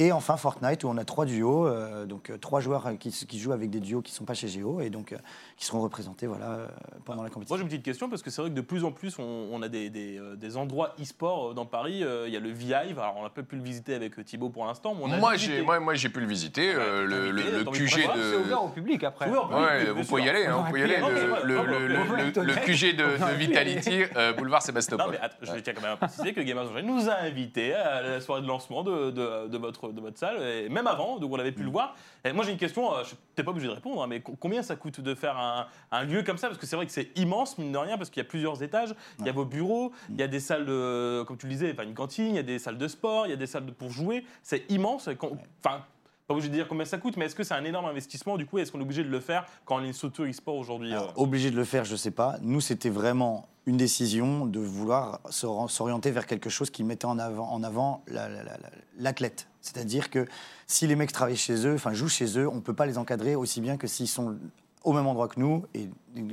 Et 0.00 0.12
enfin 0.12 0.36
Fortnite 0.36 0.84
où 0.84 0.88
on 0.88 0.96
a 0.96 1.04
trois 1.04 1.24
duos, 1.24 1.66
euh, 1.66 2.06
donc 2.06 2.30
euh, 2.30 2.38
trois 2.38 2.60
joueurs 2.60 2.86
euh, 2.86 2.94
qui, 2.94 3.10
qui 3.10 3.38
jouent 3.40 3.50
avec 3.52 3.68
des 3.68 3.80
duos 3.80 4.00
qui 4.00 4.12
ne 4.12 4.16
sont 4.16 4.24
pas 4.24 4.34
chez 4.34 4.46
Géo 4.46 4.80
et 4.80 4.90
donc 4.90 5.12
euh, 5.12 5.16
qui 5.56 5.64
seront 5.66 5.80
représentés 5.80 6.28
voilà, 6.28 6.46
euh, 6.50 6.66
pendant 7.04 7.24
la 7.24 7.30
compétition. 7.30 7.54
Moi 7.54 7.58
j'ai 7.58 7.62
une 7.64 7.68
petite 7.68 7.84
question 7.84 8.08
parce 8.08 8.22
que 8.22 8.30
c'est 8.30 8.40
vrai 8.40 8.50
que 8.50 8.54
de 8.54 8.60
plus 8.60 8.84
en 8.84 8.92
plus 8.92 9.18
on, 9.18 9.48
on 9.50 9.60
a 9.60 9.66
des, 9.68 9.90
des, 9.90 10.16
euh, 10.18 10.36
des 10.36 10.56
endroits 10.56 10.94
e-sport 11.02 11.52
dans 11.54 11.66
Paris. 11.66 12.04
Euh, 12.04 12.28
Il 12.28 12.32
y 12.32 12.36
a 12.36 12.40
le 12.40 12.50
VIve, 12.50 12.98
alors 13.00 13.16
on 13.18 13.24
n'a 13.24 13.28
pas 13.30 13.42
pu 13.42 13.56
le 13.56 13.62
visiter 13.62 13.92
avec 13.94 14.24
Thibaut 14.24 14.50
pour 14.50 14.64
l'instant. 14.66 14.94
Moi, 14.94 15.34
j'ai 15.34 15.62
moi, 15.62 15.80
moi, 15.80 15.94
j'ai 15.94 16.08
pu 16.10 16.20
le 16.20 16.26
visiter, 16.26 16.72
euh, 16.74 17.02
Ouais, 17.02 17.32
le, 17.32 17.64
de 17.64 17.70
QG 17.70 18.02
voir, 18.04 18.16
C'est 18.16 18.20
de. 18.32 18.36
ouvert 18.44 18.62
au 18.64 18.68
public 18.68 19.02
après. 19.02 19.28
Au 19.28 19.46
public, 19.46 19.56
Ouais, 19.58 19.84
vous 19.90 20.04
pouvez 20.04 20.22
y 20.22 20.28
aller, 20.28 20.46
hein, 20.46 20.58
vous 20.58 20.64
pouvez 20.68 20.80
y 20.80 20.84
aller. 20.84 20.98
Le. 21.44 22.54
QG 22.64 22.96
de, 22.96 23.02
de 23.04 23.34
Vitality, 23.36 24.02
euh, 24.16 24.32
boulevard 24.32 24.60
Non, 24.60 24.66
Sébastopol. 24.66 25.06
mais 25.10 25.18
attends, 25.20 25.36
je 25.42 25.58
tiens 25.60 25.72
quand 25.74 25.82
même 25.82 25.92
à 25.92 25.96
préciser 25.96 26.32
que 26.32 26.40
Gamers 26.40 26.66
Origin 26.70 26.86
nous 26.94 27.08
a 27.08 27.14
invités 27.22 27.74
à 27.74 28.02
la 28.02 28.20
soirée 28.20 28.42
de 28.42 28.46
lancement 28.46 28.82
de, 28.82 29.10
de, 29.10 29.48
de 29.48 29.58
votre, 29.88 29.96
de 29.96 30.00
votre 30.00 30.18
salle, 30.18 30.42
et 30.42 30.68
même 30.68 30.86
avant, 30.86 31.18
donc 31.18 31.32
on 31.32 31.38
avait 31.38 31.52
pu 31.52 31.62
le 31.62 31.70
voir. 31.70 31.94
Et 32.24 32.32
moi 32.32 32.44
j'ai 32.44 32.52
une 32.52 32.58
question, 32.58 32.94
euh, 32.94 33.02
je 33.04 33.10
n'étais 33.14 33.42
pas 33.42 33.50
obligé 33.50 33.66
de 33.68 33.72
répondre, 33.72 34.02
hein, 34.02 34.06
mais 34.06 34.20
co- 34.20 34.36
combien 34.38 34.62
ça 34.62 34.76
coûte 34.76 35.00
de 35.00 35.14
faire 35.14 35.36
un, 35.36 35.66
un 35.90 36.04
lieu 36.04 36.22
comme 36.22 36.38
ça? 36.38 36.48
Parce 36.48 36.58
que 36.58 36.66
c'est 36.66 36.76
vrai 36.76 36.86
que 36.86 36.92
c'est 36.92 37.10
immense, 37.18 37.58
mine 37.58 37.72
de 37.72 37.78
rien, 37.78 37.98
parce 37.98 38.10
qu'il 38.10 38.22
y 38.22 38.26
a 38.26 38.28
plusieurs 38.28 38.62
étages, 38.62 38.94
il 39.18 39.26
y 39.26 39.28
a 39.28 39.32
vos 39.32 39.44
bureaux, 39.44 39.92
il 40.10 40.16
y 40.16 40.22
a 40.22 40.28
des 40.28 40.40
salles, 40.40 40.66
de, 40.66 41.22
comme 41.26 41.36
tu 41.36 41.46
le 41.46 41.52
disais, 41.52 41.74
une 41.82 41.94
cantine, 41.94 42.26
il 42.26 42.36
y 42.36 42.38
a 42.38 42.42
des 42.42 42.58
salles 42.58 42.78
de 42.78 42.88
sport, 42.88 43.26
il 43.26 43.30
y 43.30 43.32
a 43.32 43.36
des 43.36 43.46
salles 43.46 43.66
de- 43.66 43.72
pour 43.72 43.90
jouer, 43.90 44.24
c'est 44.42 44.64
immense. 44.70 45.08
Enfin, 45.08 45.82
pas 46.26 46.34
obligé 46.34 46.48
de 46.50 46.54
dire 46.54 46.68
combien 46.68 46.84
ça 46.84 46.98
coûte, 46.98 47.16
mais 47.16 47.24
est-ce 47.24 47.34
que 47.34 47.42
c'est 47.42 47.54
un 47.54 47.64
énorme 47.64 47.86
investissement? 47.86 48.36
Du 48.36 48.44
coup, 48.44 48.58
est-ce 48.58 48.70
qu'on 48.70 48.80
est 48.80 48.82
obligé 48.82 49.02
de 49.02 49.08
le 49.08 49.20
faire 49.20 49.46
quand 49.64 49.76
on 49.80 49.82
est 49.84 49.94
structure 49.94 50.26
e-sport 50.26 50.56
aujourd'hui 50.56 50.92
euh? 50.94 51.00
obligé 51.16 51.50
de 51.50 51.56
le 51.56 51.64
faire, 51.64 51.86
je 51.86 51.96
sais 51.96 52.10
pas. 52.10 52.36
Nous, 52.42 52.60
c'était 52.60 52.90
vraiment 52.90 53.48
une 53.64 53.78
décision 53.78 54.44
de 54.44 54.60
vouloir 54.60 55.20
s'or- 55.30 55.70
s'orienter 55.70 56.10
vers 56.10 56.26
quelque 56.26 56.50
chose 56.50 56.68
qui 56.70 56.84
mettait 56.84 57.06
en 57.06 57.18
avant, 57.18 58.02
la- 58.08 58.28
la- 58.28 58.42
la- 58.42 58.56
l'athlète. 58.98 59.48
C'est-à-dire 59.68 60.10
que 60.10 60.26
si 60.66 60.86
les 60.86 60.96
mecs 60.96 61.12
travaillent 61.12 61.36
chez 61.36 61.66
eux, 61.66 61.74
enfin 61.74 61.92
jouent 61.92 62.08
chez 62.08 62.38
eux, 62.38 62.48
on 62.48 62.60
peut 62.60 62.74
pas 62.74 62.86
les 62.86 62.98
encadrer 62.98 63.34
aussi 63.34 63.60
bien 63.60 63.76
que 63.76 63.86
s'ils 63.86 64.08
sont 64.08 64.36
au 64.84 64.92
même 64.92 65.06
endroit 65.06 65.28
que 65.28 65.38
nous. 65.38 65.64
Et 65.74 65.90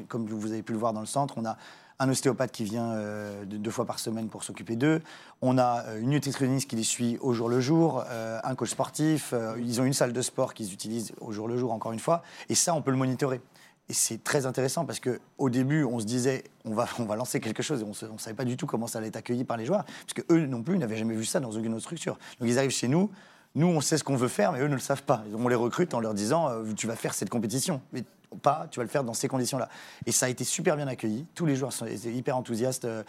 comme 0.08 0.26
vous 0.26 0.52
avez 0.52 0.64
pu 0.64 0.72
le 0.72 0.80
voir 0.80 0.94
dans 0.94 1.02
le 1.02 1.06
centre, 1.06 1.36
on 1.38 1.46
a 1.46 1.58
un 2.00 2.10
ostéopathe 2.10 2.52
qui 2.52 2.64
vient 2.64 2.92
euh, 2.92 3.46
deux, 3.46 3.72
fois 3.72 3.86
par 3.86 4.00
semaine 4.00 4.28
pour 4.28 4.44
s'occuper 4.44 4.76
d'eux. 4.76 5.02
On 5.42 5.58
a 5.58 5.84
euh, 5.86 6.00
une 6.00 6.10
nutritionniste 6.10 6.70
qui 6.70 6.76
les 6.76 6.84
suit 6.84 7.18
au 7.22 7.34
jour 7.34 7.50
le 7.50 7.62
jour, 7.62 8.04
euh, 8.10 8.40
un 8.44 8.56
coach 8.56 8.72
sportif. 8.72 9.34
ils 9.58 9.80
ont 9.82 9.86
une 9.86 9.94
salle 9.94 10.14
de 10.14 10.22
sport 10.22 10.54
qu'ils 10.54 10.74
utilisent 10.74 11.14
au 11.22 11.32
jour 11.32 11.48
le 11.48 11.58
jour, 11.58 11.72
encore 11.72 11.94
une 11.94 12.00
fois. 12.00 12.24
Et 12.50 12.56
ça, 12.56 12.74
on 12.74 12.82
peut 12.82 12.92
le 12.92 12.98
monitorer. 12.98 13.42
Et 13.88 13.94
c'est 13.94 14.24
très 14.24 14.46
intéressant 14.48 14.86
parce 14.86 15.00
que 15.00 15.20
au 15.38 15.50
début, 15.50 15.84
on 15.84 16.00
se 16.00 16.06
disait, 16.06 16.44
on 16.64 16.74
va, 16.74 16.88
on 16.98 17.06
va 17.06 17.16
lancer 17.16 17.40
quelque 17.40 17.62
chose 17.62 17.82
et 17.82 17.84
on 17.84 18.14
ne 18.14 18.18
savait 18.18 18.36
pas 18.36 18.46
du 18.46 18.58
tout 18.58 18.66
comment 18.66 18.88
ça 18.88 18.98
allait 18.98 19.10
être 19.10 19.16
accueilli 19.16 19.44
par 19.44 19.58
les 19.58 19.66
joueurs. 19.66 19.86
Parce 19.86 20.14
que 20.14 20.34
eux 20.34 20.48
non 20.48 20.64
plus 20.64 20.78
n'avaient 20.78 20.98
jamais 20.98 21.16
vu 21.16 21.26
ça 21.26 21.40
dans 21.40 21.52
aucune 21.52 21.74
autre 21.74 21.84
structure. 21.84 22.18
Donc 22.40 22.50
ils 22.50 22.58
arrivent 22.58 22.72
chez 22.72 22.88
nous, 22.88 23.12
nous 23.54 23.68
on 23.68 23.82
sait 23.82 23.98
ce 23.98 24.04
qu'on 24.04 24.16
veut 24.16 24.28
faire, 24.28 24.52
mais 24.52 24.60
eux 24.60 24.68
ne 24.68 24.74
le 24.74 24.80
savent 24.80 25.04
pas. 25.04 25.24
On 25.34 25.48
les 25.48 25.56
recrute 25.56 25.94
en 25.94 26.00
leur 26.00 26.16
disant, 26.16 26.50
euh, 26.50 26.74
tu 26.76 26.88
vas 26.88 26.96
faire 26.96 27.14
cette 27.14 27.30
compétition. 27.30 27.82
Pas, 28.38 28.68
tu 28.72 28.80
vas 28.80 28.84
le 28.84 28.90
faire 28.90 29.04
dans 29.04 29.14
ces 29.14 29.28
conditions-là. 29.28 29.70
Et 30.06 30.12
ça 30.12 30.26
a 30.28 30.30
été 30.30 30.44
super 30.44 30.76
bien 30.76 30.88
accueilli. 30.88 31.26
Tous 31.36 31.46
les 31.46 31.56
joueurs 31.56 31.74
sont, 31.74 31.86
étaient 31.86 32.12
hyper 32.14 32.38
enthousiastes. 32.38 32.86
euh, 32.86 33.04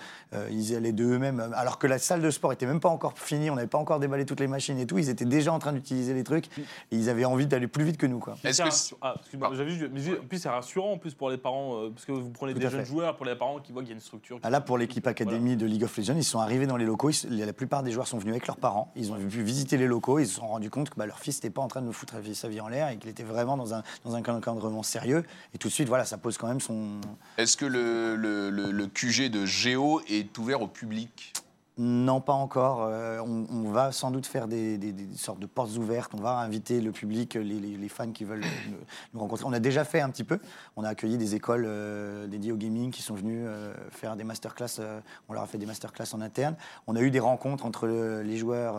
ils 0.51 0.75
allaient 0.75 0.93
de 0.93 1.05
eux-mêmes. 1.05 1.41
euh, 1.41 1.51
Alors 1.55 1.79
que 1.79 1.87
la 1.87 1.99
salle 1.99 2.21
de 2.23 2.31
sport 2.31 2.53
était 2.53 2.67
même 2.67 2.81
pas 2.81 2.89
encore 2.89 3.19
finie, 3.19 3.51
on 3.51 3.55
n'avait 3.55 3.67
pas 3.67 3.79
encore 3.79 4.01
déballé 4.01 4.25
toutes 4.25 4.41
les 4.41 4.47
machines 4.47 4.79
et 4.79 4.87
tout. 4.87 4.99
Ils 4.99 5.09
étaient 5.09 5.25
déjà 5.25 5.53
en 5.53 5.59
train 5.59 5.73
d'utiliser 5.73 6.15
les 6.15 6.25
trucs. 6.25 6.47
Et 6.59 6.65
ils 6.97 7.09
avaient 7.11 7.25
envie 7.25 7.47
d'aller 7.47 7.67
plus 7.67 7.85
vite 7.85 7.97
que 7.97 8.07
nous. 8.07 8.19
Quoi. 8.19 8.37
Est-ce 8.45 8.63
C'est 8.71 8.95
que 8.95 8.99
ah, 9.03 9.15
excuse-moi, 9.19 9.51
j'avais 9.55 9.71
juste- 9.71 9.91
mais 9.93 10.01
puis 10.29 10.39
c'est 10.39 10.49
rassurant 10.49 10.93
en 10.93 10.99
plus 10.99 11.15
pour 11.15 11.31
les 11.31 11.39
parents, 11.39 11.77
euh, 11.77 11.91
parce 11.91 12.05
que 12.05 12.13
vous 12.13 12.31
prenez 12.31 12.53
Tout 12.53 12.59
des 12.61 12.69
jeunes 12.71 12.81
fait. 12.81 12.87
joueurs, 12.87 13.17
pour 13.17 13.27
les 13.27 13.35
parents 13.37 13.59
qui 13.61 13.73
voient 13.73 13.83
qu'il 13.83 13.91
y 13.91 13.93
a 13.93 13.97
une 13.97 14.01
structure. 14.01 14.37
qui- 14.37 14.43
Ah, 14.45 14.51
Là, 14.51 14.61
pour 14.61 14.79
l'équipe 14.79 15.05
Voilà. 15.05 15.13
académie 15.13 15.57
de 15.57 15.67
League 15.67 15.85
of 15.85 15.97
Legends, 15.97 16.15
ils 16.17 16.25
sont 16.25 16.41
arrivés 16.41 16.67
dans 16.67 16.77
les 16.77 16.85
locaux. 16.85 17.11
ils- 17.11 17.39
la 17.39 17.53
plupart 17.53 17.83
des 17.83 17.93
joueurs 17.93 18.07
sont 18.07 18.19
venus 18.19 18.33
avec 18.33 18.47
leurs 18.47 18.57
parents. 18.57 18.91
Ils 18.97 19.13
ont 19.13 19.17
pu 19.17 19.43
visiter 19.43 19.77
les 19.77 19.87
locaux. 19.87 20.19
Ils 20.19 20.27
se 20.27 20.35
sont 20.37 20.47
rendus 20.47 20.71
compte 20.71 20.91
que 20.91 20.97
bah, 20.97 21.07
leur 21.07 21.19
fils 21.19 21.37
n'était 21.37 21.51
pas 21.51 21.63
en 21.63 21.69
train 21.69 21.83
de 21.83 21.91
foutre 21.93 22.15
sa 22.35 22.49
vie 22.49 22.61
en 22.61 22.69
l'air 22.69 22.89
et 22.89 22.97
qu'il 22.97 23.11
était 23.11 23.23
vraiment 23.23 23.57
dans 23.57 23.75
un, 23.75 23.83
dans 24.05 24.15
un 24.15 24.21
encadrement 24.21 24.83
sérieux. 24.83 25.16
Et 25.55 25.59
tout 25.59 25.69
de 25.69 25.73
suite, 25.73 25.89
voilà, 25.89 26.05
ça 26.05 26.19
pose 26.19 26.37
quand 26.39 26.49
même 26.49 26.61
son. 26.61 27.01
Est-ce 27.39 27.57
que 27.57 27.67
le, 27.67 28.17
le- 28.17 28.51
le- 28.51 28.71
le 28.71 28.87
QG 28.87 29.31
de 29.31 29.45
Géo 29.47 30.01
est 30.09 30.37
ouvert 30.39 30.63
au 30.63 30.69
public? 30.69 31.33
Non, 31.79 32.23
pas 32.23 32.33
encore. 32.33 32.85
Euh, 32.85 33.19
on, 33.21 33.47
on 33.51 33.71
va 33.71 33.93
sans 33.93 34.11
doute 34.11 34.25
faire 34.25 34.49
des, 34.49 34.79
des- 34.79 34.93
des 34.93 35.15
sortes 35.15 35.41
de 35.41 35.45
portes 35.45 35.77
ouvertes. 35.77 36.13
On 36.15 36.21
va 36.23 36.39
inviter 36.39 36.81
le 36.81 36.91
public, 36.91 37.35
les, 37.35 37.43
les- 37.45 37.77
les 37.77 37.89
fans 37.91 38.13
qui 38.13 38.25
veulent 38.25 38.41
nous, 38.71 38.77
nous 39.13 39.21
rencontrer. 39.21 39.45
On 39.47 39.53
a 39.53 39.59
déjà 39.61 39.85
fait 39.85 40.01
un 40.01 40.09
petit 40.09 40.25
peu. 40.25 40.39
On 40.77 40.85
a 40.85 40.89
accueilli 40.89 41.19
des 41.19 41.35
écoles 41.35 41.67
euh, 41.69 42.27
dédiées 42.29 42.53
au 42.53 42.57
gaming 42.57 42.91
qui 42.91 43.03
sont 43.03 43.15
venues 43.15 43.47
euh, 43.47 43.75
faire 43.91 44.17
des 44.17 44.25
masterclass. 44.25 44.81
on 45.29 45.35
leur 45.35 45.43
a 45.43 45.47
fait 45.47 45.59
des 45.59 45.67
masterclass 45.67 46.07
en 46.15 46.23
interne. 46.23 46.57
On 46.87 46.97
a 46.97 47.03
eu 47.03 47.11
des 47.11 47.21
rencontres 47.21 47.67
entre 47.67 47.87
le- 47.87 48.23
les 48.23 48.39
joueurs 48.39 48.79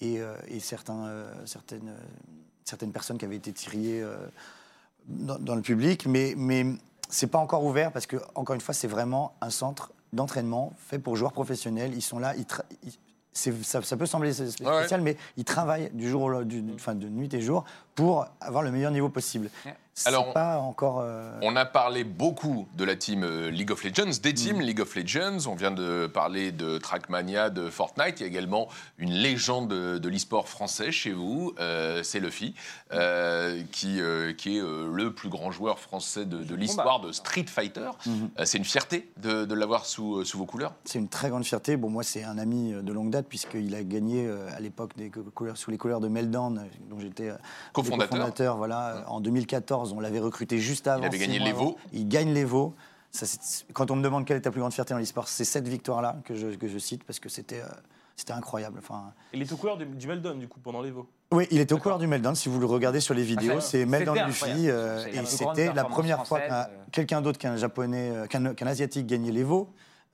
et, 0.00 0.20
et 0.48 0.58
certains, 0.60 1.26
certaines, 1.44 1.92
certaines 2.64 2.92
personnes 2.92 3.18
qui 3.18 3.26
avaient 3.26 3.36
été 3.36 3.52
tirées 3.52 4.02
dans, 5.08 5.38
dans 5.38 5.54
le 5.54 5.62
public. 5.62 6.06
Mais, 6.06 6.34
mais 6.36 6.64
c'est 7.08 7.26
pas 7.26 7.38
encore 7.38 7.64
ouvert 7.64 7.92
parce 7.92 8.06
que, 8.06 8.16
encore 8.34 8.54
une 8.54 8.60
fois, 8.60 8.74
c'est 8.74 8.88
vraiment 8.88 9.34
un 9.40 9.50
centre 9.50 9.92
d'entraînement 10.12 10.72
fait 10.78 10.98
pour 10.98 11.16
joueurs 11.16 11.32
professionnels. 11.32 11.92
Ils 11.94 12.02
sont 12.02 12.18
là, 12.18 12.34
ils 12.36 12.46
ça, 13.62 13.80
ça 13.82 13.96
peut 13.96 14.04
sembler 14.04 14.32
spécial, 14.34 14.68
Ouais, 15.00 15.00
mais 15.00 15.16
ils 15.38 15.44
travaillent 15.44 15.90
du 15.94 16.08
jour, 16.08 16.22
au- 16.22 16.44
du, 16.44 16.60
du- 16.60 16.74
enfin, 16.74 16.94
de 16.94 17.08
nuit 17.08 17.32
et 17.32 17.40
jour 17.40 17.64
pour 17.94 18.26
avoir 18.42 18.62
le 18.62 18.70
meilleur 18.70 18.90
niveau 18.90 19.08
possible. 19.08 19.48
Ouais. 19.64 19.74
Alors, 20.06 20.32
pas 20.32 20.58
encore. 20.58 21.00
euh, 21.00 21.38
On 21.42 21.54
a 21.54 21.64
parlé 21.66 22.02
beaucoup 22.02 22.66
de 22.76 22.84
la 22.84 22.96
team 22.96 23.24
euh, 23.24 23.50
League 23.50 23.70
of 23.70 23.84
Legends, 23.84 24.10
des 24.22 24.32
teams 24.32 24.60
League 24.60 24.80
of 24.80 24.94
Legends. 24.96 25.46
On 25.46 25.54
vient 25.54 25.70
de 25.70 26.06
parler 26.06 26.50
de 26.50 26.78
Trackmania, 26.78 27.50
de 27.50 27.68
Fortnite. 27.68 28.18
Il 28.18 28.22
y 28.22 28.24
a 28.24 28.28
également 28.28 28.68
une 28.96 29.12
légende 29.12 29.68
de, 29.68 29.98
de 29.98 30.08
l'e-sport 30.08 30.48
français 30.48 30.92
chez 30.92 31.12
vous, 31.12 31.52
euh, 31.60 32.02
c'est 32.02 32.20
Luffy, 32.20 32.54
euh, 32.92 33.62
qui, 33.70 34.00
qui 34.38 34.56
est 34.58 34.62
le 34.62 35.12
plus 35.12 35.28
grand 35.28 35.50
joueur 35.50 35.78
français 35.78 36.24
de, 36.24 36.38
de 36.42 36.54
l'histoire 36.54 37.00
de 37.00 37.12
Street 37.12 37.44
Fighter. 37.46 37.90
Mhm. 38.06 38.30
Euh, 38.38 38.44
c'est 38.46 38.58
une 38.58 38.64
fierté 38.64 39.10
de, 39.18 39.44
de 39.44 39.54
l'avoir 39.54 39.84
sous, 39.84 40.24
sous 40.24 40.38
vos 40.38 40.46
couleurs. 40.46 40.72
C'est 40.84 40.98
une 41.00 41.08
très 41.08 41.28
grande 41.28 41.44
fierté. 41.44 41.76
Bon, 41.76 41.90
moi, 41.90 42.02
c'est 42.02 42.24
un 42.24 42.38
ami 42.38 42.72
de 42.72 42.92
longue 42.92 43.10
date, 43.10 43.26
puisqu'il 43.28 43.74
a 43.74 43.82
gagné 43.84 44.26
à 44.56 44.60
l'époque 44.60 44.92
des 44.96 45.10
co- 45.10 45.22
couleurs, 45.34 45.56
sous 45.58 45.70
les 45.70 45.78
couleurs 45.78 46.00
de 46.00 46.08
euh, 46.58 46.62
dont 46.88 46.98
j'étais 46.98 47.30
Cofondateur. 47.72 48.08
cofondateur, 48.10 48.56
Voilà, 48.56 49.04
en 49.08 49.20
2014, 49.20 49.81
on 49.92 50.00
l'avait 50.00 50.20
recruté 50.20 50.58
juste 50.58 50.86
avant. 50.86 51.04
avait 51.04 51.16
six 51.18 51.24
gagné 51.26 51.38
l'Evo. 51.38 51.76
Il 51.92 52.08
gagne 52.08 52.32
l'Evo. 52.32 52.74
Ça, 53.10 53.26
Quand 53.74 53.90
on 53.90 53.96
me 53.96 54.02
demande 54.02 54.24
quelle 54.24 54.36
est 54.38 54.42
ta 54.42 54.50
plus 54.50 54.60
grande 54.60 54.72
fierté 54.72 54.94
dans 54.94 54.98
l'e-sport, 55.00 55.28
c'est 55.28 55.44
cette 55.44 55.68
victoire-là 55.68 56.16
que 56.24 56.34
je, 56.34 56.48
que 56.48 56.66
je 56.68 56.78
cite, 56.78 57.04
parce 57.04 57.18
que 57.20 57.28
c'était 57.28 57.60
euh, 57.60 57.66
c'était 58.16 58.32
incroyable. 58.32 58.78
Enfin, 58.78 59.12
Il 59.34 59.42
est 59.42 59.52
au 59.52 59.56
couleur 59.56 59.76
du, 59.76 59.84
du 59.84 60.06
Meldon, 60.06 60.34
du 60.36 60.48
coup, 60.48 60.60
pendant 60.60 60.80
l'Evo. 60.80 61.06
oui, 61.32 61.46
il 61.50 61.60
était 61.60 61.74
aux 61.74 61.78
couleurs 61.78 61.98
du 61.98 62.06
Meltdown. 62.06 62.34
Si 62.34 62.48
vous 62.48 62.58
le 62.60 62.66
regardez 62.66 63.00
sur 63.00 63.14
les 63.14 63.22
vidéos, 63.22 63.60
c'est 63.60 63.82
incroyable. 63.82 64.28
Luffy. 64.28 64.68
euh, 64.70 65.04
et 65.12 65.24
c'était 65.26 65.72
la 65.74 65.84
première 65.84 66.26
fois 66.26 66.40
qu'un 66.40 66.54
euh. 66.62 66.66
quelqu'un 66.90 67.20
d'autre 67.20 67.38
qu'un 67.38 67.56
japonais, 67.56 68.10
euh, 68.10 68.26
qu'un 68.26 68.54
qu'un 68.54 68.66
asiatique 68.66 69.06
gagnait 69.06 69.32
l'Evo. 69.32 69.68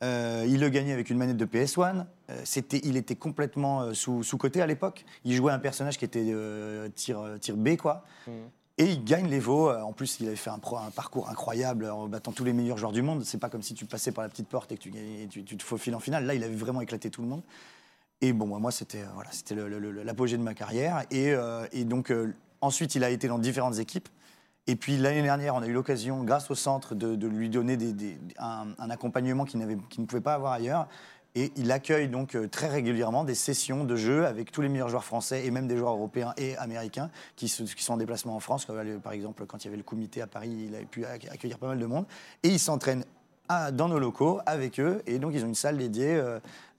Euh, 0.04 0.44
il 0.48 0.60
le 0.60 0.68
gagnait 0.68 0.92
avec 0.92 1.10
une 1.10 1.18
manette 1.18 1.36
de 1.36 1.44
PS1. 1.44 2.06
Euh, 2.30 2.40
c'était, 2.44 2.80
il 2.84 2.96
était 2.96 3.16
complètement 3.16 3.80
euh, 3.82 3.94
sous, 3.94 4.22
sous-côté 4.22 4.62
à 4.62 4.66
l'époque. 4.68 5.04
Il 5.24 5.34
jouait 5.34 5.50
un 5.52 5.58
personnage 5.58 5.98
qui 5.98 6.04
était 6.04 6.24
euh, 6.28 6.88
tir, 6.94 7.20
tir 7.40 7.56
B, 7.56 7.76
quoi. 7.76 8.04
Mhm. 8.28 8.34
Et 8.78 8.84
il 8.84 9.04
gagne 9.04 9.28
l'Evo. 9.28 9.70
Euh, 9.70 9.82
En 9.82 9.92
plus, 9.92 10.20
il 10.20 10.28
avait 10.28 10.36
fait 10.36 10.50
un, 10.50 10.58
parcours 10.58 11.28
incroyable 11.28 11.90
en 11.90 12.06
battant 12.06 12.32
tous 12.32 12.44
les 12.44 12.52
meilleurs 12.52 12.78
joueurs 12.78 12.92
du 12.92 13.02
monde. 13.02 13.24
C'est 13.24 13.38
pas 13.38 13.50
comme 13.50 13.62
si 13.62 13.74
tu 13.74 13.84
passais 13.84 14.12
par 14.12 14.22
la 14.22 14.30
petite 14.30 14.48
porte 14.48 14.70
et 14.72 14.76
que 14.76 14.88
tu, 15.26 15.44
te 15.44 15.62
faufiles 15.62 15.94
en 15.94 16.00
finale. 16.00 16.24
Là, 16.24 16.34
il 16.34 16.44
avait 16.44 16.54
vraiment 16.54 16.80
éclaté 16.80 17.10
tout 17.10 17.22
le 17.22 17.28
monde. 17.28 17.42
Et 18.20 18.32
bon, 18.32 18.46
moi, 18.46 18.70
c'était 18.70 19.02
euh, 19.02 19.08
voilà, 19.14 19.30
c'était 19.32 19.56
l'apogée 20.04 20.38
de 20.38 20.42
ma 20.42 20.54
carrière. 20.54 21.04
Et, 21.10 21.32
euh, 21.32 21.66
donc, 21.84 22.12
ensuite, 22.60 22.94
il 22.94 23.02
a 23.04 23.10
été 23.10 23.28
dans 23.28 23.38
différentes 23.38 23.78
équipes. 23.78 24.08
Et 24.68 24.76
puis 24.76 24.98
l'année 24.98 25.22
dernière, 25.22 25.54
on 25.54 25.62
a 25.62 25.66
eu 25.66 25.72
l'occasion, 25.72 26.22
grâce 26.24 26.50
au 26.50 26.54
centre, 26.54 26.94
de, 26.94 27.26
lui 27.26 27.48
donner 27.48 27.78
un, 28.38 28.66
un 28.78 28.90
accompagnement 28.90 29.46
qu'il 29.46 29.60
qu'il 29.88 30.02
ne 30.02 30.06
pouvait 30.06 30.20
pas 30.20 30.34
avoir 30.34 30.52
ailleurs. 30.52 30.88
Et 31.34 31.52
il 31.56 31.70
accueille 31.70 32.08
donc 32.08 32.34
euh, 32.34 32.48
très 32.48 32.68
régulièrement 32.68 33.22
des 33.22 33.34
sessions 33.34 33.84
de 33.84 33.96
jeu 33.96 34.26
avec 34.26 34.50
tous 34.50 34.60
les 34.62 34.68
meilleurs 34.68 34.88
joueurs 34.88 35.04
français 35.04 35.44
et 35.46 35.50
même 35.50 35.68
des 35.68 35.76
joueurs 35.76 35.92
européens 35.92 36.32
et 36.36 36.56
américains 36.56 37.10
qui, 37.36 37.48
sont 37.48 37.66
en 37.92 37.96
déplacement 37.96 38.34
en 38.34 38.40
France. 38.40 38.64
Comme, 38.64 38.78
euh, 38.78 38.98
Par 38.98 39.12
exemple, 39.12 39.44
quand 39.46 39.62
il 39.62 39.66
y 39.66 39.68
avait 39.68 39.76
le 39.76 39.82
comité 39.82 40.22
à 40.22 40.26
Paris, 40.26 40.66
il 40.68 40.74
avait 40.74 40.86
pu 40.86 41.02
ac- 41.04 41.30
accueillir 41.30 41.58
pas 41.58 41.68
mal 41.68 41.78
de 41.78 41.86
monde. 41.86 42.06
Et 42.42 42.48
il 42.48 42.58
s'entraîne 42.58 43.04
à- 43.48 43.70
dans 43.70 43.88
nos 43.88 43.98
locaux 43.98 44.40
avec 44.46 44.80
eux. 44.80 45.02
Et 45.06 45.18
donc, 45.18 45.32
ils 45.34 45.44
ont 45.44 45.48
une 45.48 45.54
salle 45.54 45.78
dédiée 45.78 46.20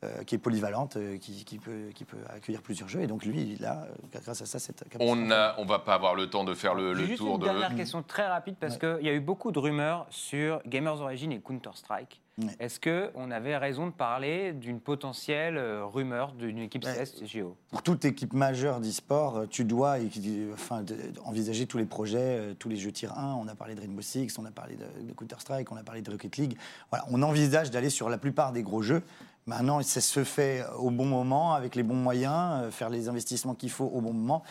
euh, 0.03 0.23
qui 0.23 0.35
est 0.35 0.37
polyvalente, 0.37 0.95
euh, 0.95 1.17
qui, 1.17 1.43
qui 1.43 1.59
peut, 1.59 1.89
qui 1.93 2.05
peut 2.05 2.17
accueillir 2.33 2.61
plusieurs 2.61 2.87
jeux. 2.87 3.01
Et 3.01 3.07
donc, 3.07 3.25
lui, 3.25 3.55
il 3.59 3.65
a, 3.65 3.81
euh, 3.83 4.19
grâce 4.23 4.41
à 4.41 4.45
ça, 4.45 4.57
cette 4.57 4.87
capacité. 4.87 5.05
On 5.05 5.29
a, 5.31 5.55
on 5.57 5.65
va 5.65 5.79
pas 5.79 5.93
avoir 5.93 6.15
le 6.15 6.29
temps 6.29 6.45
de 6.45 6.53
faire 6.53 6.73
le, 6.73 6.93
le 6.93 7.05
Juste 7.05 7.17
tour 7.17 7.35
une 7.35 7.41
de. 7.41 7.45
dernière 7.45 7.75
question 7.75 8.01
très 8.01 8.25
rapide 8.27 8.55
parce 8.59 8.77
qu'il 8.77 8.99
y 9.01 9.09
a 9.09 9.13
eu 9.13 9.19
beaucoup 9.19 9.51
de 9.51 9.59
rumeurs 9.59 10.05
sur 10.09 10.61
Gamers 10.65 11.01
Origin 11.01 11.31
et 11.33 11.39
Counter 11.41 11.71
Strike. 11.73 12.21
Ouais. 12.37 12.47
Est-ce 12.61 12.79
que 12.79 13.11
on 13.15 13.31
avait 13.31 13.57
raison 13.57 13.87
de 13.87 13.91
parler 13.91 14.53
d'une 14.53 14.79
potentielle 14.79 15.57
euh, 15.57 15.83
rumeur 15.85 16.31
d'une 16.31 16.59
équipe 16.59 16.85
Ouais. 16.85 17.03
CSGO 17.03 17.57
pour 17.69 17.83
toute 17.83 18.05
équipe 18.05 18.31
majeure 18.31 18.79
d'e-sport, 18.79 19.49
tu 19.49 19.65
dois 19.65 19.97
enfin, 20.53 20.85
envisager 21.25 21.67
tous 21.67 21.77
les 21.77 21.85
projets, 21.85 22.55
tous 22.57 22.69
les 22.69 22.77
jeux 22.77 22.93
tier 22.93 23.09
1. 23.13 23.33
On 23.33 23.49
a 23.49 23.55
parlé 23.55 23.75
de 23.75 23.81
Rainbow 23.81 24.01
Six, 24.01 24.39
on 24.39 24.45
a 24.45 24.51
parlé 24.51 24.77
de, 24.77 24.85
de 25.05 25.11
Counter-Strike, 25.13 25.69
on 25.73 25.75
a 25.75 25.83
parlé 25.83 26.01
de 26.01 26.09
Rocket 26.09 26.37
League. 26.37 26.57
Voilà, 26.89 27.05
on 27.11 27.21
envisage 27.21 27.71
d'aller 27.71 27.89
sur 27.89 28.09
la 28.09 28.17
plupart 28.17 28.53
des 28.53 28.63
gros 28.63 28.81
jeux. 28.81 29.03
Maintenant, 29.45 29.81
ça 29.81 30.01
se 30.01 30.23
fait 30.23 30.63
au 30.77 30.91
bon 30.91 31.05
moment, 31.05 31.53
avec 31.53 31.75
les 31.75 31.83
bons 31.83 31.95
moyens, 31.95 32.63
euh, 32.63 32.71
faire 32.71 32.89
les 32.89 33.09
investissements 33.09 33.55
qu'il 33.55 33.71
faut 33.71 33.85
au 33.85 34.01
bon 34.01 34.13
moment. 34.13 34.43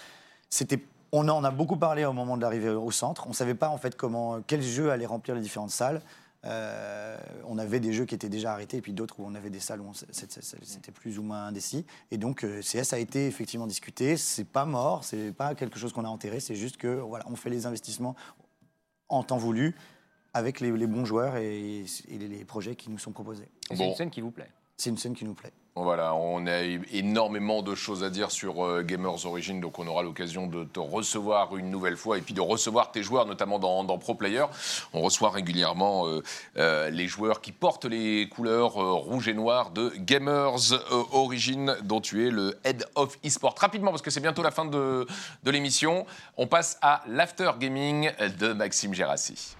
C'était 0.50 0.80
on 1.12 1.26
en 1.28 1.42
a 1.44 1.50
beaucoup 1.50 1.76
parlé 1.76 2.04
au 2.04 2.12
moment 2.12 2.36
de 2.36 2.42
l'arrivée 2.42 2.68
au 2.68 2.90
centre. 2.90 3.26
On 3.26 3.30
ne 3.30 3.34
savait 3.34 3.54
pas 3.54 3.70
en 3.70 3.78
fait 3.78 3.96
comment, 3.96 4.40
quel 4.46 4.60
jeu 4.62 4.90
allait 4.90 5.06
remplir 5.06 5.34
les 5.34 5.40
différentes 5.40 5.70
salles. 5.70 6.02
Euh, 6.44 7.16
on 7.46 7.58
avait 7.58 7.80
des 7.80 7.92
jeux 7.92 8.04
qui 8.04 8.14
étaient 8.14 8.28
déjà 8.28 8.52
arrêtés 8.52 8.76
et 8.76 8.80
puis 8.82 8.92
d'autres 8.92 9.18
où 9.18 9.24
on 9.26 9.34
avait 9.34 9.50
des 9.50 9.58
salles 9.58 9.80
où 9.80 9.90
c'était 10.12 10.92
plus 10.92 11.18
ou 11.18 11.22
moins 11.22 11.46
indécis. 11.46 11.86
Et 12.10 12.18
donc 12.18 12.44
euh, 12.44 12.60
CS 12.60 12.92
a 12.92 12.98
été 12.98 13.26
effectivement 13.26 13.66
discuté. 13.66 14.16
C'est 14.18 14.44
pas 14.44 14.64
mort, 14.66 15.02
c'est 15.02 15.32
pas 15.32 15.54
quelque 15.54 15.78
chose 15.78 15.92
qu'on 15.92 16.04
a 16.04 16.08
enterré. 16.08 16.40
C'est 16.40 16.54
juste 16.54 16.76
que 16.76 16.88
voilà, 16.88 17.24
on 17.28 17.36
fait 17.36 17.50
les 17.50 17.64
investissements 17.66 18.14
en 19.08 19.22
temps 19.22 19.38
voulu 19.38 19.74
avec 20.34 20.60
les, 20.60 20.70
les 20.70 20.86
bons 20.86 21.06
joueurs 21.06 21.36
et, 21.36 21.84
et 22.08 22.18
les, 22.18 22.28
les 22.28 22.44
projets 22.44 22.76
qui 22.76 22.90
nous 22.90 22.98
sont 22.98 23.12
proposés. 23.12 23.48
C'est 23.70 23.76
Bon. 23.76 23.88
une 23.88 23.94
scène 23.96 24.10
qui 24.10 24.20
vous 24.20 24.30
plaît 24.30 24.50
C'est 24.80 24.90
une 24.90 24.96
scène 24.96 25.14
qui 25.14 25.24
nous 25.24 25.34
plaît. 25.34 25.52
Voilà, 25.74 26.14
on 26.14 26.46
a 26.46 26.62
énormément 26.92 27.62
de 27.62 27.74
choses 27.74 28.02
à 28.02 28.10
dire 28.10 28.30
sur 28.30 28.64
euh, 28.64 28.82
Gamers 28.82 29.26
Origin, 29.26 29.60
donc 29.60 29.78
on 29.80 29.86
aura 29.86 30.02
l'occasion 30.02 30.46
de 30.46 30.64
te 30.64 30.78
recevoir 30.78 31.56
une 31.56 31.70
nouvelle 31.70 31.96
fois 31.96 32.18
et 32.18 32.20
puis 32.20 32.34
de 32.34 32.40
recevoir 32.40 32.92
tes 32.92 33.02
joueurs, 33.02 33.26
notamment 33.26 33.58
dans, 33.58 33.98
Pro 33.98 34.14
Player. 34.14 34.44
On 34.92 35.00
reçoit 35.00 35.30
régulièrement 35.30 36.06
euh, 36.06 36.22
euh, 36.56 36.90
les 36.90 37.08
joueurs 37.08 37.40
qui 37.40 37.50
portent 37.50 37.84
les 37.86 38.28
couleurs 38.28 38.74
rouge 38.74 39.28
et 39.28 39.34
noir 39.34 39.70
de 39.70 39.92
Gamers 39.96 40.72
Origin, 41.12 41.76
dont 41.82 42.00
tu 42.00 42.26
es 42.26 42.30
le 42.30 42.56
Head 42.64 42.84
of 42.94 43.18
eSport. 43.24 43.56
Rapidement, 43.58 43.90
parce 43.90 44.02
que 44.02 44.10
c'est 44.10 44.20
bientôt 44.20 44.42
la 44.42 44.52
fin 44.52 44.64
de, 44.64 45.06
de 45.42 45.50
l'émission, 45.50 46.06
on 46.36 46.46
passe 46.46 46.78
à 46.82 47.02
l'After 47.08 47.50
Gaming 47.58 48.10
de 48.38 48.52
Maxime 48.52 48.94
Gérassi. 48.94 49.56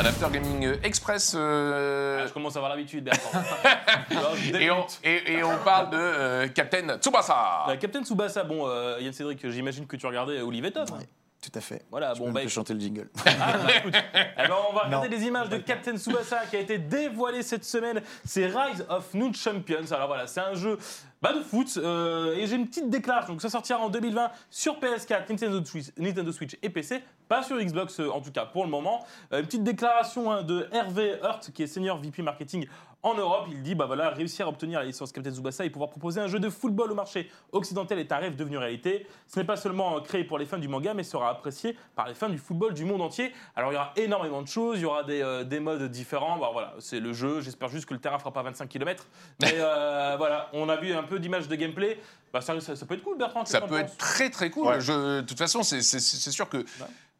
Un 0.00 0.04
After 0.06 0.26
Gaming 0.32 0.78
Express. 0.82 1.34
euh, 1.36 2.20
Ah, 2.22 2.26
je 2.26 2.32
commence 2.32 2.56
à 2.56 2.58
avoir 2.60 2.70
l'habitude. 2.74 3.10
Alors, 4.10 4.34
Et 4.58 4.70
on, 4.70 4.86
et, 5.04 5.32
et 5.34 5.44
on 5.44 5.58
parle 5.58 5.90
de 5.90 5.96
euh, 5.98 6.48
Captain 6.48 6.96
Tsubasa. 6.98 7.66
Euh, 7.68 7.76
Captain 7.76 8.02
Tsubasa, 8.02 8.44
bon, 8.44 8.66
euh, 8.66 8.96
Yann 9.00 9.12
Cédric, 9.12 9.46
j'imagine 9.50 9.86
que 9.86 9.96
tu 9.96 10.06
regardais 10.06 10.40
Olive 10.40 10.64
et 10.64 10.70
Tom. 10.72 10.84
Ouais. 10.92 11.06
Tout 11.42 11.58
à 11.58 11.60
fait. 11.60 11.82
Voilà, 11.90 12.12
Je 12.14 12.18
bon, 12.20 12.26
peux 12.26 12.32
bah, 12.32 12.48
chanter 12.48 12.72
le 12.74 12.80
jingle. 12.80 13.08
Ah, 13.26 13.30
bah, 13.58 13.72
écoute. 13.78 13.94
Eh 14.14 14.48
ben, 14.48 14.54
on 14.70 14.74
va 14.74 14.82
regarder 14.84 15.08
Non. 15.08 15.16
les 15.16 15.24
images 15.26 15.48
de 15.50 15.58
Captain 15.58 15.96
Tsubasa 15.98 16.40
qui 16.50 16.56
a 16.56 16.60
été 16.60 16.78
dévoilé 16.78 17.42
cette 17.42 17.64
semaine. 17.64 18.00
C'est 18.24 18.46
Rise 18.46 18.84
of 18.88 19.12
New 19.14 19.32
Champions. 19.34 19.90
Alors 19.92 20.06
voilà, 20.06 20.26
c'est 20.26 20.40
un 20.40 20.54
jeu 20.54 20.78
bah, 21.20 21.32
de 21.34 21.40
foot. 21.42 21.78
euh, 21.78 22.36
et 22.36 22.46
j'ai 22.46 22.56
une 22.56 22.66
petite 22.68 22.88
déclaration. 22.88 23.32
Donc 23.34 23.42
ça 23.42 23.50
sortira 23.50 23.78
en 23.80 23.88
2020 23.90 24.30
sur 24.50 24.78
PS4, 24.80 25.28
Nintendo 25.30 25.62
Switch, 25.64 25.86
Nintendo 25.98 26.32
Switch 26.32 26.56
et 26.62 26.70
PC. 26.70 27.02
Pas 27.30 27.44
sur 27.44 27.56
Xbox 27.62 28.00
euh, 28.00 28.10
en 28.10 28.20
tout 28.20 28.32
cas 28.32 28.44
pour 28.44 28.64
le 28.64 28.70
moment. 28.70 29.06
Euh, 29.32 29.38
une 29.38 29.46
petite 29.46 29.62
déclaration 29.62 30.32
hein, 30.32 30.42
de 30.42 30.66
Hervé 30.72 31.14
Hurt 31.22 31.52
qui 31.52 31.62
est 31.62 31.68
senior 31.68 31.96
VP 31.98 32.22
marketing 32.22 32.66
en 33.04 33.14
Europe. 33.14 33.46
Il 33.52 33.62
dit 33.62 33.76
bah 33.76 33.86
voilà, 33.86 34.10
réussir 34.10 34.46
à 34.46 34.48
obtenir 34.48 34.80
la 34.80 34.84
licence 34.84 35.12
Captain 35.12 35.30
Tsubasa 35.32 35.64
et 35.64 35.70
pouvoir 35.70 35.90
proposer 35.90 36.20
un 36.20 36.26
jeu 36.26 36.40
de 36.40 36.50
football 36.50 36.90
au 36.90 36.94
marché 36.96 37.30
occidental 37.52 38.00
est 38.00 38.10
un 38.10 38.16
rêve 38.16 38.34
devenu 38.34 38.58
réalité. 38.58 39.06
Ce 39.28 39.38
n'est 39.38 39.46
pas 39.46 39.54
seulement 39.56 39.96
euh, 39.96 40.00
créé 40.00 40.24
pour 40.24 40.38
les 40.38 40.44
fans 40.44 40.58
du 40.58 40.66
manga, 40.66 40.92
mais 40.92 41.04
sera 41.04 41.30
apprécié 41.30 41.76
par 41.94 42.08
les 42.08 42.14
fans 42.14 42.28
du 42.30 42.36
football 42.38 42.74
du 42.74 42.84
monde 42.84 43.00
entier. 43.00 43.32
Alors 43.54 43.70
il 43.70 43.74
y 43.76 43.78
aura 43.78 43.92
énormément 43.94 44.42
de 44.42 44.48
choses, 44.48 44.78
il 44.80 44.82
y 44.82 44.86
aura 44.86 45.04
des, 45.04 45.22
euh, 45.22 45.44
des 45.44 45.60
modes 45.60 45.84
différents. 45.84 46.36
Bah, 46.36 46.50
voilà, 46.52 46.74
c'est 46.80 46.98
le 46.98 47.12
jeu. 47.12 47.40
J'espère 47.42 47.68
juste 47.68 47.86
que 47.86 47.94
le 47.94 48.00
terrain 48.00 48.18
fera 48.18 48.32
pas 48.32 48.42
25 48.42 48.68
km. 48.68 49.06
Mais 49.40 49.52
euh, 49.54 50.16
voilà, 50.18 50.48
on 50.52 50.68
a 50.68 50.74
vu 50.76 50.92
un 50.92 51.04
peu 51.04 51.20
d'images 51.20 51.46
de 51.46 51.54
gameplay. 51.54 52.00
Bah, 52.32 52.40
ça, 52.40 52.60
ça- 52.60 52.74
ça 52.74 52.86
peut 52.86 52.94
être 52.94 53.04
cool, 53.04 53.18
Bertrand. 53.18 53.44
Ça 53.44 53.60
peut 53.60 53.78
être 53.78 53.96
très 53.98 54.30
très 54.30 54.50
cool. 54.50 54.66
Ouais. 54.66 54.80
Je- 54.80 55.20
de 55.20 55.26
toute 55.26 55.38
façon, 55.38 55.62
c'est 55.62 55.80
sûr 55.80 56.48
que 56.48 56.64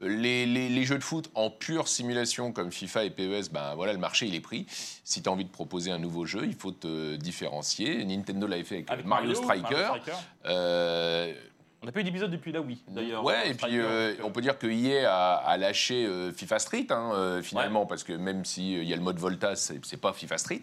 les, 0.00 0.46
les- 0.46 0.68
les 0.68 0.84
jeux 0.84 0.98
de 0.98 1.02
foot 1.04 1.30
en 1.34 1.50
pure 1.50 1.88
simulation 1.88 2.52
comme 2.52 2.72
FIFA 2.72 3.04
et 3.04 3.10
PES, 3.10 3.50
ben 3.52 3.74
voilà, 3.74 3.92
le 3.92 3.98
marché 3.98 4.26
il 4.26 4.34
est 4.34 4.40
pris. 4.40 4.66
Si 5.04 5.22
tu 5.22 5.28
as 5.28 5.32
envie 5.32 5.44
de 5.44 5.50
proposer 5.50 5.90
un 5.90 5.98
nouveau 5.98 6.24
jeu, 6.24 6.42
il 6.44 6.54
faut 6.54 6.72
te 6.72 7.16
différencier. 7.16 8.04
Nintendo 8.04 8.46
l'avait 8.46 8.64
fait 8.64 8.76
avec, 8.76 8.90
Avec 8.90 9.06
Mario, 9.06 9.34
Striker. 9.34 9.66
Striker. 10.00 10.12
Euh, 10.46 11.34
On 11.82 11.86
n'a 11.86 11.92
pas 11.92 12.00
eu 12.00 12.04
d'épisode 12.04 12.30
depuis 12.30 12.52
la 12.52 12.60
Wii, 12.60 12.82
d'ailleurs. 12.88 13.24
Ouais, 13.24 13.36
et 13.46 13.54
puis 13.54 13.54
Striker, 13.54 13.80
euh, 13.82 14.12
on 14.22 14.30
peut 14.30 14.42
dire 14.42 14.58
que 14.58 14.66
EA 14.66 15.10
a, 15.10 15.34
a 15.36 15.56
lâché 15.56 16.04
euh, 16.04 16.30
FIFA 16.30 16.58
Street, 16.58 16.86
hein, 16.90 17.12
euh, 17.14 17.40
finalement, 17.40 17.86
parce 17.86 18.04
que 18.04 18.12
même 18.12 18.44
s'il 18.44 18.84
y 18.84 18.92
a 18.92 18.96
le 18.96 19.02
mode 19.02 19.18
Volta, 19.18 19.56
c'est 19.56 19.82
c'est 19.86 19.96
pas 19.98 20.12
FIFA 20.12 20.36
Street. 20.36 20.60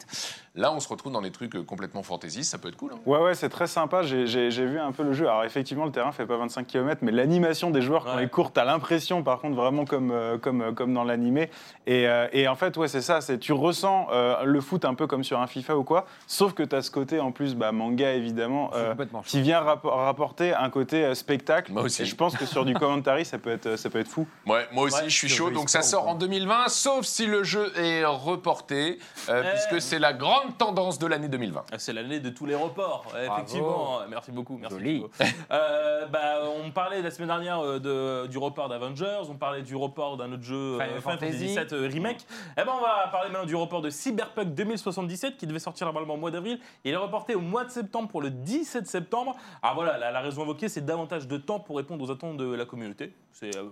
Là, 0.53 0.71
on 0.71 0.79
se 0.79 0.87
retrouve 0.87 1.11
dans 1.11 1.23
des 1.23 1.31
trucs 1.31 1.53
complètement 1.65 2.03
fantaisistes, 2.03 2.51
ça 2.51 2.59
peut 2.59 2.67
être 2.67 2.77
cool. 2.77 2.91
hein. 2.93 2.99
Ouais, 3.07 3.17
ouais, 3.19 3.33
c'est 3.33 3.49
très 3.49 3.65
sympa. 3.65 4.03
J'ai- 4.03 4.27
J'ai 4.27 4.51
j'ai 4.51 4.65
vu 4.67 4.79
un 4.79 4.91
peu 4.91 5.01
le 5.01 5.13
jeu. 5.13 5.27
Alors, 5.27 5.43
effectivement, 5.43 5.85
le 5.85 5.91
terrain 5.91 6.11
fait 6.11 6.27
pas 6.27 6.37
25 6.37 6.67
km, 6.67 6.99
mais 7.01 7.11
l'animation 7.11 7.71
des 7.71 7.81
joueurs, 7.81 8.05
quand 8.05 8.15
Ouais. 8.17 8.23
ils 8.23 8.29
courent, 8.29 8.51
t'as 8.53 8.65
l'impression, 8.65 9.23
par 9.23 9.39
contre, 9.39 9.55
vraiment 9.55 9.85
comme, 9.85 10.11
euh, 10.11 10.37
comme, 10.37 10.61
euh, 10.61 10.71
comme 10.71 10.93
dans 10.93 11.03
l'animé. 11.03 11.49
Et, 11.87 12.07
euh, 12.07 12.27
et 12.31 12.47
en 12.47 12.55
fait, 12.55 12.77
ouais, 12.77 12.87
c'est 12.87 13.01
ça. 13.01 13.21
c'est 13.21 13.39
Tu 13.39 13.53
ressens 13.53 14.07
euh, 14.11 14.43
le 14.43 14.61
foot 14.61 14.85
un 14.85 14.93
peu 14.93 15.07
comme 15.07 15.23
sur 15.23 15.39
un 15.39 15.47
FIFA 15.47 15.77
ou 15.77 15.83
quoi, 15.83 16.05
sauf 16.27 16.53
que 16.53 16.61
t'as 16.61 16.83
ce 16.83 16.91
côté, 16.91 17.19
en 17.19 17.31
plus, 17.31 17.55
bah, 17.55 17.71
manga, 17.71 18.13
évidemment, 18.13 18.69
euh, 18.75 18.93
qui 19.25 19.41
vient 19.41 19.61
rapporter 19.61 20.53
un 20.53 20.69
côté 20.69 21.06
euh, 21.07 21.15
spectacle. 21.15 21.71
Moi 21.71 21.83
aussi. 21.83 22.01
Et 22.03 22.05
je 22.05 22.15
pense 22.15 22.35
que 22.37 22.45
sur 22.45 22.65
du 22.65 22.73
commentary, 22.73 23.25
ça 23.25 23.37
peut 23.37 23.49
être, 23.51 23.75
ça 23.77 23.89
peut 23.89 23.99
être 23.99 24.07
fou. 24.07 24.27
Ouais, 24.45 24.67
moi 24.71 24.83
aussi, 24.85 24.97
Ouais, 25.01 25.09
je 25.09 25.15
suis 25.15 25.29
chaud. 25.29 25.49
Donc 25.49 25.69
ça 25.69 25.81
sort 25.81 26.07
en 26.07 26.15
2020, 26.15 26.67
sauf 26.69 27.05
si 27.05 27.25
le 27.25 27.43
jeu 27.43 27.71
est 27.77 28.03
reporté, 28.05 28.99
euh, 29.29 29.43
puisque 29.51 29.81
c'est 29.81 29.99
la 29.99 30.13
grande 30.13 30.57
tendance 30.57 30.99
de 30.99 31.07
l'année 31.07 31.27
2020. 31.27 31.65
Ah, 31.71 31.79
C'est 31.79 31.93
l'année 31.93 32.19
de 32.19 32.29
tous 32.29 32.45
les 32.45 32.55
reports, 32.55 33.05
Bravo. 33.09 33.33
effectivement. 33.33 33.99
Merci 34.09 34.31
beaucoup. 34.31 34.57
Merci 34.57 34.77
Joli. 34.77 34.95
Thibaut. 34.95 35.09
Euh, 35.51 36.05
bah, 36.07 36.39
on 36.63 36.71
parlait 36.71 37.01
la 37.01 37.11
semaine 37.11 37.29
dernière 37.29 37.59
euh, 37.59 37.79
de- 37.79 38.27
du 38.27 38.37
report 38.37 38.69
d'Avengers, 38.69 39.21
on 39.29 39.35
parlait 39.35 39.61
du 39.61 39.75
report 39.75 40.17
d'un 40.17 40.31
autre 40.33 40.43
jeu 40.43 40.55
euh, 40.79 40.79
Final 40.79 41.01
Fantasy. 41.01 41.47
VII 41.47 41.57
euh, 41.73 41.89
Remake. 41.91 42.25
Eh 42.59 42.63
ben, 42.63 42.71
on 42.77 42.81
va 42.81 43.07
parler 43.11 43.29
maintenant 43.29 43.45
du 43.45 43.55
report 43.55 43.81
de 43.81 43.89
Cyberpunk 43.89 44.53
2077 44.53 45.37
qui 45.37 45.47
devait 45.47 45.59
sortir 45.59 45.85
normalement 45.87 46.15
au 46.15 46.17
mois 46.17 46.31
d'avril. 46.31 46.59
Il 46.83 46.93
est 46.93 46.97
reporté 46.97 47.35
au 47.35 47.41
mois 47.41 47.63
de 47.63 47.69
septembre 47.71 48.07
pour 48.09 48.21
le 48.21 48.29
17 48.29 48.87
septembre. 48.87 49.35
Alors 49.63 49.75
voilà, 49.75 49.97
la, 49.97 50.11
la 50.11 50.19
raison 50.21 50.41
invoquée, 50.43 50.69
c'est 50.69 50.85
davantage 50.97 51.27
de 51.27 51.37
temps 51.37 51.59
pour 51.59 51.77
répondre 51.77 52.03
aux 52.03 52.11
attentes 52.11 52.37
de 52.37 52.45
la 52.53 52.65
communauté. 52.65 53.13
C'est 53.31 53.55
euh, 53.55 53.63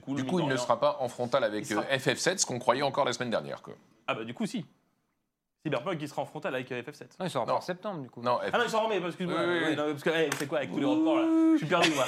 cool. 0.00 0.16
Du 0.16 0.24
coup, 0.24 0.38
il 0.38 0.44
ne 0.46 0.50
rien. 0.50 0.56
sera 0.56 0.80
pas 0.80 0.96
en 1.00 1.08
frontal 1.08 1.44
avec 1.44 1.66
sera- 1.66 1.82
euh, 1.82 1.96
FF7, 1.96 2.38
ce 2.38 2.46
qu'on 2.46 2.58
croyait 2.58 2.82
encore 2.82 3.04
la 3.04 3.12
semaine 3.12 3.30
dernière. 3.30 3.62
Quoi. 3.62 3.74
Ah 4.06 4.14
bah 4.14 4.24
du 4.24 4.34
coup, 4.34 4.46
si. 4.46 4.64
Cyberpunk 5.62 5.98
qui 5.98 6.08
sera 6.08 6.22
en 6.22 6.24
frontal 6.24 6.54
avec 6.54 6.72
euh, 6.72 6.80
FF7. 6.82 7.02
Non, 7.20 7.26
il 7.26 7.30
sort 7.30 7.46
en 7.50 7.60
septembre, 7.60 8.00
du 8.00 8.08
coup. 8.08 8.22
Non, 8.22 8.36
F- 8.38 8.48
Ah 8.50 8.58
non, 8.58 8.64
ils 8.64 8.70
sont 8.70 8.80
remis, 8.82 8.96
excuse-moi. 9.06 9.36
Oui, 9.40 9.46
oui, 9.46 9.54
Oui, 9.58 9.64
oui. 9.70 9.76
non, 9.76 9.90
parce 9.90 10.02
que, 10.02 10.08
hey, 10.10 10.30
c'est 10.38 10.46
quoi 10.46 10.58
avec 10.58 10.72
tous 10.72 10.78
les 10.78 10.86
reports 10.86 11.16
là 11.16 11.24
Je 11.52 11.56
suis 11.58 11.66
perdu, 11.66 11.90
moi. 11.94 12.04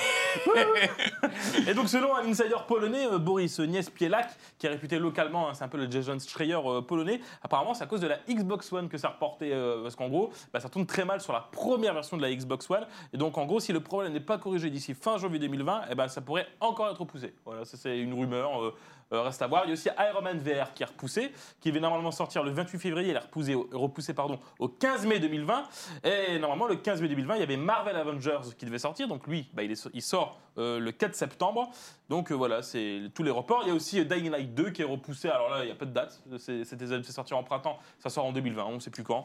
Et 1.69 1.75
donc, 1.75 1.89
selon 1.91 2.17
un 2.17 2.25
insider 2.27 2.55
polonais, 2.67 3.07
euh, 3.07 3.19
Boris 3.19 3.59
Niespielak, 3.61 4.31
qui 4.59 4.67
est 4.67 4.71
réputé 4.71 4.99
localement, 4.99 5.51
hein, 5.51 5.55
c'est 5.55 5.65
un 5.65 5.69
peu 5.69 5.77
le 5.77 5.91
Jason 5.91 6.17
Schreier 6.19 6.55
euh, 6.65 6.81
polonais, 6.81 7.21
apparemment, 7.43 7.75
c'est 7.75 7.85
à 7.85 7.87
cause 7.87 8.01
de 8.01 8.07
la 8.07 8.17
Xbox 8.27 8.73
One 8.73 8.89
que 8.89 8.97
ça 8.97 9.09
reportait, 9.09 9.53
euh, 9.53 9.83
parce 9.83 9.97
qu'en 9.97 10.09
gros, 10.09 10.31
bah, 10.53 10.61
ça 10.61 10.71
tourne 10.71 10.87
très 10.87 11.05
mal 11.05 11.21
sur 11.21 11.35
la 11.35 11.41
première 11.41 11.93
version 11.93 12.17
de 12.17 12.23
la 12.23 12.35
Xbox 12.35 12.71
One. 12.71 12.87
Et 13.13 13.19
donc, 13.19 13.37
en 13.37 13.45
gros, 13.45 13.61
si 13.61 13.75
le 13.75 13.81
problème 13.81 14.15
n'est 14.15 14.21
pas 14.21 14.39
corrigé 14.39 14.71
d'ici 14.71 14.95
fin 14.95 15.19
janvier 15.19 15.39
2020, 15.39 15.83
eh 15.91 15.95
ben, 15.95 16.09
ça 16.09 16.23
pourrait 16.23 16.47
encore 16.61 16.89
être 16.91 17.01
repoussé. 17.01 17.35
Voilà, 17.45 17.67
ça 17.67 17.77
c'est 17.77 17.99
une 17.99 18.15
rumeur. 18.19 18.73
Euh, 19.13 19.23
reste 19.23 19.43
à 19.43 19.47
voir. 19.47 19.63
Il 19.65 19.69
y 19.69 19.71
a 19.71 19.75
aussi 19.75 19.89
Iron 20.11 20.23
Man 20.23 20.39
VR 20.39 20.73
qui 20.75 20.83
est 20.83 20.87
repoussé, 20.87 21.33
qui 21.61 21.69
devait 21.71 21.81
normalement 21.81 22.11
sortir 22.11 22.43
le 22.43 22.51
28 22.51 22.79
février, 22.79 23.11
il 23.11 23.17
est 23.17 23.19
repoussé, 23.19 23.55
au- 23.55 23.69
repoussé 23.73 24.15
pardon, 24.15 24.39
au 24.59 24.69
15 24.69 25.07
mai 25.07 25.19
2020. 25.21 25.65
Et 26.05 26.39
normalement, 26.39 26.67
le 26.67 26.77
15 26.77 27.01
mai 27.03 27.09
2020, 27.09 27.35
il 27.37 27.41
y 27.41 27.43
avait 27.43 27.57
Marvel 27.57 27.97
Avengers 27.97 28.41
qui 28.59 28.65
devait 28.67 28.79
sortir. 28.79 29.09
Donc 29.09 29.27
lui, 29.27 29.49
bah, 29.55 29.63
il, 29.63 29.73
est- 29.73 29.89
il 29.95 30.03
sort 30.03 30.39
euh, 30.59 30.79
le 30.79 30.93
4 30.93 31.15
septembre. 31.15 31.71
Donc 32.11 32.31
euh, 32.31 32.35
voilà, 32.35 32.63
c'est 32.63 33.03
tous 33.15 33.23
les 33.23 33.31
reports. 33.31 33.61
Il 33.65 33.69
y 33.69 33.71
a 33.71 33.75
aussi 33.75 34.05
Dying 34.05 34.31
Light 34.31 34.55
2 34.55 34.71
qui 34.71 34.83
est 34.83 34.87
repoussé. 34.87 35.29
Alors 35.29 35.49
là, 35.51 35.61
il 35.63 35.67
n'y 35.67 35.73
a 35.73 35.75
pas 35.75 35.87
de 35.87 35.93
date. 35.93 36.21
C'est- 36.39 36.65
C'était 36.65 36.87
c'est 36.87 37.13
sorti 37.13 37.33
en 37.35 37.43
printemps, 37.43 37.79
ça 37.99 38.11
sort 38.11 38.25
en 38.27 38.33
2020, 38.33 38.65
on 38.65 38.75
ne 38.75 38.81
sait 38.81 38.91
plus 38.91 39.03
quand. 39.05 39.25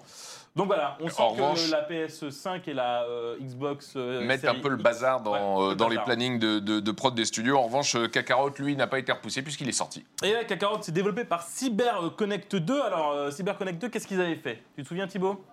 Donc 0.55 0.67
voilà, 0.67 0.97
on 1.01 1.09
sent 1.09 1.21
En 1.21 1.29
que 1.35 1.41
revanche- 1.41 1.69
la 1.69 1.81
PS5 1.83 2.67
et 2.69 2.73
la 2.73 3.05
Xbox. 3.41 3.91
série 3.93 4.47
un 4.47 4.55
peu 4.61 4.69
le 4.69 4.77
bazar 4.77 5.21
dans, 5.21 5.31
Ouais, 5.33 5.69
le 5.71 5.75
dans 5.75 5.87
les 5.89 5.97
plannings 5.99 6.39
de, 6.39 6.59
de- 6.59 6.79
de 6.79 6.91
prod 6.91 7.13
des 7.13 7.25
studios. 7.25 7.57
En 7.57 7.63
revanche, 7.63 7.95
Kakarot, 8.11 8.51
lui, 8.59 8.75
n'a 8.75 8.87
pas 8.87 8.99
été 8.99 9.11
repoussé 9.11 9.41
puisqu'il 9.41 9.67
est 9.69 9.73
sorti. 9.77 10.05
Et 10.23 10.33
là, 10.33 10.43
Kakarot, 10.43 10.79
c'est 10.81 10.91
développé 10.91 11.23
par 11.23 11.43
Cyber 11.43 12.11
Connect 12.17 12.55
2. 12.55 12.81
Alors, 12.81 13.11
euh, 13.11 13.31
Cyber 13.31 13.57
Connect 13.57 13.79
2, 13.81 13.89
qu'est-ce 13.89 14.07
qu'ils 14.07 14.19
avaient 14.21 14.35
fait? 14.35 14.59
Tu 14.75 14.83
te 14.83 14.87
souviens, 14.87 15.07
Thibaut? 15.07 15.43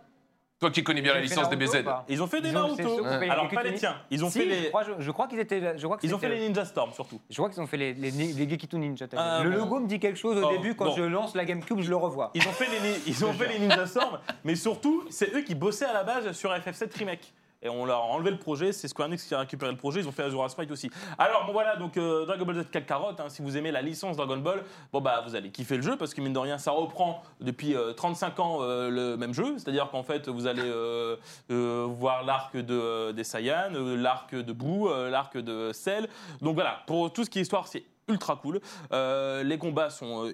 Toi 0.61 0.71
qui 0.71 0.85
connais 0.85 1.03
bien 1.03 1.13
Ils 1.13 1.17
la 1.17 1.21
licence 1.23 1.47
ou 1.53 1.83
pas? 1.85 2.05
Ils 2.09 2.23
ont 2.23 2.27
fait 2.29 2.41
des 2.41 2.53
Naruto. 2.53 3.05
Alors, 3.05 3.49
pas 3.49 3.63
les 3.65 3.75
tiens. 3.75 3.97
Ils 4.11 4.25
ont 4.25 4.31
Si, 4.31 4.39
fait 4.39 4.45
je 4.45 4.63
les. 4.63 4.69
crois, 4.69 4.85
je, 4.85 4.93
je 4.99 5.11
crois 5.11 5.27
qu'ils 5.27 5.41
étaient. 5.41 5.77
Je 5.77 5.85
crois 5.85 5.99
que 5.99 6.07
Ils 6.07 6.15
ont 6.15 6.19
fait 6.19 6.29
les 6.29 6.49
Ninja 6.49 6.65
Storm 6.65 6.93
surtout. 6.93 7.21
Je 7.29 7.37
crois 7.37 7.51
qu'ils 7.51 7.61
ont 7.61 7.67
fait 7.67 7.77
les, 7.77 7.93
les, 7.93 8.11
les 8.11 8.49
Gekitu 8.49 8.79
Ninja. 8.79 9.07
dit. 9.09 9.17
le 9.17 9.51
bon. 9.51 9.57
logo 9.57 9.81
me 9.81 9.89
dit 9.89 9.99
quelque 9.99 10.17
chose 10.19 10.37
au 10.43 10.47
Oh, 10.47 10.53
début. 10.53 10.75
Quand 10.77 10.87
bon. 10.87 10.97
je 10.97 11.03
lance 11.03 11.35
la 11.35 11.45
GameCube, 11.45 11.81
je 11.81 11.91
le 11.91 11.97
revois. 11.97 12.31
Ils 12.35 12.47
ont 12.49 12.53
fait 12.53 12.67
les, 12.67 13.01
ils 13.07 13.25
ont 13.25 13.33
fait 13.35 13.49
les 13.49 13.59
Ninja 13.59 13.87
Storm, 13.87 14.21
mais 14.45 14.55
surtout, 14.55 15.05
c'est 15.11 15.35
eux 15.35 15.43
qui 15.43 15.55
bossaient 15.57 15.87
à 15.87 15.93
la 15.93 16.05
base 16.05 16.31
sur 16.33 16.51
FF7 16.51 16.97
Remake. 16.99 17.33
Et 17.65 17.71
on 17.71 17.87
leur 17.87 18.01
a 18.01 18.05
enlevé 18.05 18.31
le 18.31 18.37
projet, 18.37 18.73
c'est 18.73 18.89
Square 18.89 19.09
Enix 19.09 19.25
qui 19.25 19.35
a 19.35 19.39
récupéré 19.39 19.73
le 19.73 19.79
projet, 19.79 20.01
ils 20.01 20.07
ont 20.07 20.13
fait 20.13 20.23
Azura 20.23 20.51
Sprite 20.51 20.71
aussi. 20.71 20.91
Alors 21.17 21.47
bon 21.47 21.53
voilà, 21.53 21.77
donc 21.77 21.97
euh, 21.97 22.27
Dragon 22.27 22.45
Ball 22.45 22.63
Z 22.63 22.71
Kakarot, 22.71 23.13
hein, 23.19 23.31
si 23.31 23.41
vous 23.41 23.57
aimez 23.57 23.73
la 23.73 23.81
licence 23.81 24.19
Dragon 24.19 24.37
Ball, 24.37 24.63
bon 24.93 25.01
bah 25.01 25.25
vous 25.27 25.35
allez 25.35 25.51
kiffer 25.51 25.77
le 25.77 25.83
jeu 25.83 25.97
parce 25.97 26.13
que 26.13 26.21
mine 26.21 26.35
de 26.35 26.39
rien 26.39 26.59
ça 26.59 26.73
reprend 26.73 27.23
depuis 27.41 27.75
euh, 27.75 27.95
35 27.95 28.39
ans 28.41 28.59
euh, 28.61 28.91
le 28.91 29.17
même 29.17 29.33
jeu, 29.33 29.55
c'est-à-dire 29.57 29.89
qu'en 29.91 30.03
fait 30.03 30.29
vous 30.29 30.47
allez 30.47 30.63
euh, 30.63 31.17
euh, 31.51 31.87
voir 31.89 32.23
l'arc 32.23 32.55
de, 32.55 32.75
euh, 32.75 33.13
des 33.13 33.25
Saiyans, 33.25 33.73
euh, 33.73 33.97
l'arc 33.97 34.35
de 34.35 34.53
Boo, 34.53 34.91
euh, 34.91 35.09
l'arc 35.09 35.39
de 35.39 35.71
Cell. 35.73 36.09
Donc 36.43 36.57
voilà, 36.57 36.83
pour 36.87 37.15
tout 37.15 37.25
ce 37.25 37.31
qui 37.31 37.39
est 37.39 37.43
histoire 37.43 37.67
c'est 37.67 37.85
ultra 38.09 38.37
cool. 38.37 38.61
Euh, 38.93 39.43
les 39.43 39.57
combats 39.57 39.89
sont... 39.89 40.31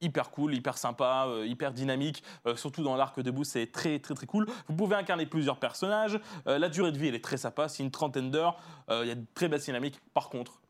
hyper 0.00 0.30
cool, 0.30 0.54
hyper 0.54 0.78
sympa, 0.78 1.26
euh, 1.28 1.46
hyper 1.46 1.72
dynamique, 1.72 2.22
euh, 2.46 2.56
surtout 2.56 2.82
dans 2.82 2.96
l'arc 2.96 3.20
de 3.20 3.30
Boo, 3.30 3.44
c'est 3.44 3.66
très 3.66 3.98
très 3.98 4.14
très 4.14 4.26
cool. 4.26 4.46
Vous 4.68 4.74
pouvez 4.74 4.96
incarner 4.96 5.26
plusieurs 5.26 5.58
personnages, 5.58 6.18
Euh, 6.46 6.58
la 6.58 6.68
durée 6.68 6.92
de 6.92 6.98
vie 6.98 7.08
elle 7.08 7.14
est 7.14 7.24
très 7.24 7.36
sympa, 7.36 7.68
c'est 7.68 7.82
une 7.82 7.90
trentaine 7.90 8.30
d'heures, 8.30 8.56
il 8.90 9.06
y 9.06 9.10
a 9.10 9.14
de 9.14 9.24
très 9.34 9.48
belles 9.48 9.60
dynamiques. 9.60 10.00
Par 10.14 10.28
contre, 10.30 10.60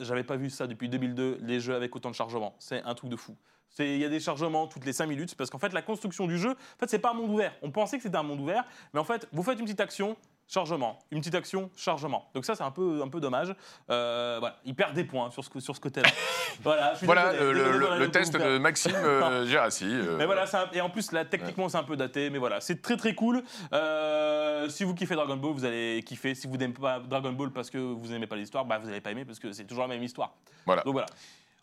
j'avais 0.00 0.24
pas 0.24 0.36
vu 0.36 0.50
ça 0.50 0.66
depuis 0.66 0.88
2002, 0.88 1.38
les 1.42 1.60
jeux 1.60 1.74
avec 1.74 1.94
autant 1.94 2.10
de 2.10 2.14
chargement, 2.14 2.54
c'est 2.58 2.82
un 2.82 2.94
truc 2.94 3.10
de 3.10 3.16
fou. 3.16 3.36
Il 3.78 3.98
y 3.98 4.04
a 4.04 4.08
des 4.08 4.20
chargements 4.20 4.66
toutes 4.66 4.84
les 4.84 4.92
5 4.92 5.06
minutes 5.06 5.34
parce 5.36 5.50
qu'en 5.50 5.58
fait 5.58 5.72
la 5.72 5.82
construction 5.82 6.26
du 6.26 6.38
jeu, 6.38 6.50
en 6.50 6.78
fait 6.78 6.88
c'est 6.88 6.98
pas 6.98 7.10
un 7.10 7.14
monde 7.14 7.30
ouvert. 7.30 7.54
On 7.62 7.70
pensait 7.70 7.96
que 7.96 8.02
c'était 8.02 8.16
un 8.16 8.22
monde 8.22 8.40
ouvert, 8.40 8.64
mais 8.92 9.00
en 9.00 9.04
fait 9.04 9.28
vous 9.32 9.42
faites 9.42 9.58
une 9.58 9.64
petite 9.64 9.80
action, 9.80 10.16
chargement, 10.48 10.98
une 11.10 11.20
petite 11.20 11.34
action, 11.34 11.70
chargement. 11.76 12.30
Donc 12.34 12.44
ça 12.44 12.54
c'est 12.54 12.62
un 12.64 12.70
peu 12.70 13.00
un 13.04 13.08
peu 13.08 13.20
dommage. 13.20 13.54
Euh, 13.90 14.36
voilà, 14.40 14.56
il 14.64 14.74
perd 14.74 14.94
des 14.94 15.04
points 15.04 15.30
sur 15.30 15.44
ce 15.44 15.60
sur 15.60 15.76
ce 15.76 15.80
côté-là. 15.80 16.08
voilà, 16.62 16.92
je 16.94 16.98
suis 16.98 17.06
Voilà 17.06 17.32
désolé, 17.32 17.52
le, 17.62 17.72
le- 17.78 17.78
désolé 17.88 18.10
test 18.10 18.36
faire. 18.36 18.46
de 18.46 18.58
Maxime 18.58 18.92
euh, 18.96 19.46
Gérassi. 19.46 19.84
euh, 19.86 20.16
Mais 20.16 20.26
voilà, 20.26 20.44
un- 20.52 20.70
et 20.72 20.80
en 20.80 20.90
plus, 20.90 21.12
là, 21.12 21.24
techniquement, 21.24 21.68
c'est 21.68 21.76
un 21.78 21.82
peu 21.84 21.96
daté, 21.96 22.30
mais 22.30 22.38
voilà, 22.38 22.60
c'est 22.60 22.80
très 22.82 22.96
très 22.96 23.14
cool. 23.14 23.42
Euh, 23.72 24.68
si 24.68 24.84
vous 24.84 24.94
kiffez 24.94 25.14
Dragon 25.14 25.36
Ball, 25.36 25.52
vous 25.52 25.64
allez 25.64 26.02
kiffer. 26.04 26.34
Si 26.34 26.46
vous 26.46 26.56
n'aimez 26.56 26.72
pas 26.74 26.98
Dragon 27.00 27.32
Ball 27.32 27.50
parce 27.52 27.70
que 27.70 27.78
vous 27.78 28.06
n'aimez 28.08 28.26
pas 28.26 28.36
l'histoire, 28.36 28.64
bah, 28.64 28.78
vous 28.78 28.86
n'allez 28.88 29.00
pas 29.00 29.10
aimer 29.10 29.24
parce 29.24 29.38
que 29.38 29.52
c'est 29.52 29.64
toujours 29.64 29.82
la 29.84 29.88
même 29.88 30.02
histoire. 30.02 30.34
Voilà. 30.66 30.82
Donc 30.82 30.92
voilà. 30.94 31.06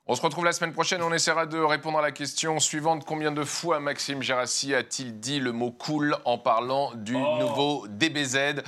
On 0.08 0.14
se 0.14 0.22
retrouve 0.22 0.46
la 0.46 0.54
semaine 0.54 0.72
prochaine. 0.72 1.02
On 1.02 1.12
essaiera 1.12 1.48
de 1.48 1.58
répondre 1.58 1.98
à 1.98 2.02
la 2.04 2.12
question 2.12 2.60
suivante. 2.60 3.06
Combien 3.06 3.32
de 3.32 3.44
fois 3.44 3.80
Maxime 3.80 4.22
Gérassi 4.22 4.76
a-t-il 4.76 5.20
dit 5.20 5.40
le 5.40 5.52
mot 5.52 5.72
cool 5.72 6.16
en 6.26 6.38
parlant 6.38 6.92
du 6.94 7.16
Oh. 7.16 7.38
nouveau 7.40 7.88
DBZ 7.88 8.62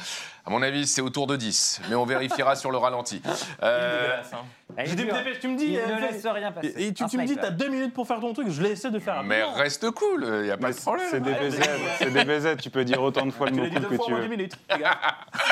À 0.48 0.50
mon 0.50 0.62
avis, 0.62 0.88
c'est 0.88 1.02
autour 1.02 1.28
de 1.28 1.36
10, 1.36 1.82
mais 1.90 1.96
on 1.96 2.06
vérifiera 2.06 2.56
sur 2.56 2.72
le 2.72 2.78
ralenti. 2.78 3.22
Euh, 3.64 4.02
Dégueulasse, 4.04 4.32
hein. 4.34 4.46
Je 4.86 4.96
dure. 4.96 5.14
dépêche, 5.16 5.40
tu 5.42 5.48
me 5.50 5.58
dis. 5.58 5.66
Il 5.72 5.78
euh, 5.78 5.88
ne 5.88 6.00
fais- 6.00 6.12
laisse 6.14 6.26
rien 6.26 6.52
passer. 6.54 6.74
Et, 6.78 6.88
et 6.88 6.94
tu, 6.94 7.04
Un 7.04 7.08
tu 7.08 7.18
me 7.18 7.24
dis, 7.24 7.34
sniper. 7.34 7.44
t'as 7.50 7.52
deux 7.52 7.68
minutes 7.70 7.94
pour 7.94 8.08
faire 8.08 8.20
ton 8.22 8.32
truc, 8.34 8.50
je 8.50 8.62
l'essaie 8.62 8.90
de 8.92 9.00
faire. 9.00 9.24
mais 9.24 9.42
rapidement. 9.42 9.62
reste 9.64 9.92
cool, 9.92 10.24
il 10.26 10.42
n'y 10.44 10.52
a 10.52 10.58
pas 10.58 10.68
Mais 10.70 10.74
de 10.74 10.80
problème. 10.80 11.08
C'est 11.12 11.20
des 11.22 11.34
BZ, 11.34 11.60
c'est 12.00 12.12
des 12.14 12.24
BZ, 12.26 12.58
tu 12.62 12.70
peux 12.70 12.86
dire 12.86 13.02
autant 13.02 13.26
de 13.26 13.32
fois 13.32 13.48
le 13.48 13.54
Tu 13.54 13.58
mot 13.60 13.64
l'as 13.66 13.70
dit 13.72 13.76
cool 13.76 13.84
deux 13.84 13.90
que 13.90 13.96
fois 13.98 14.06
tu 14.08 14.14
en 14.14 14.16
veux. 14.18 14.24
10 14.24 14.30
minutes. 14.30 14.54
les 14.74 14.80
gars. 14.82 15.00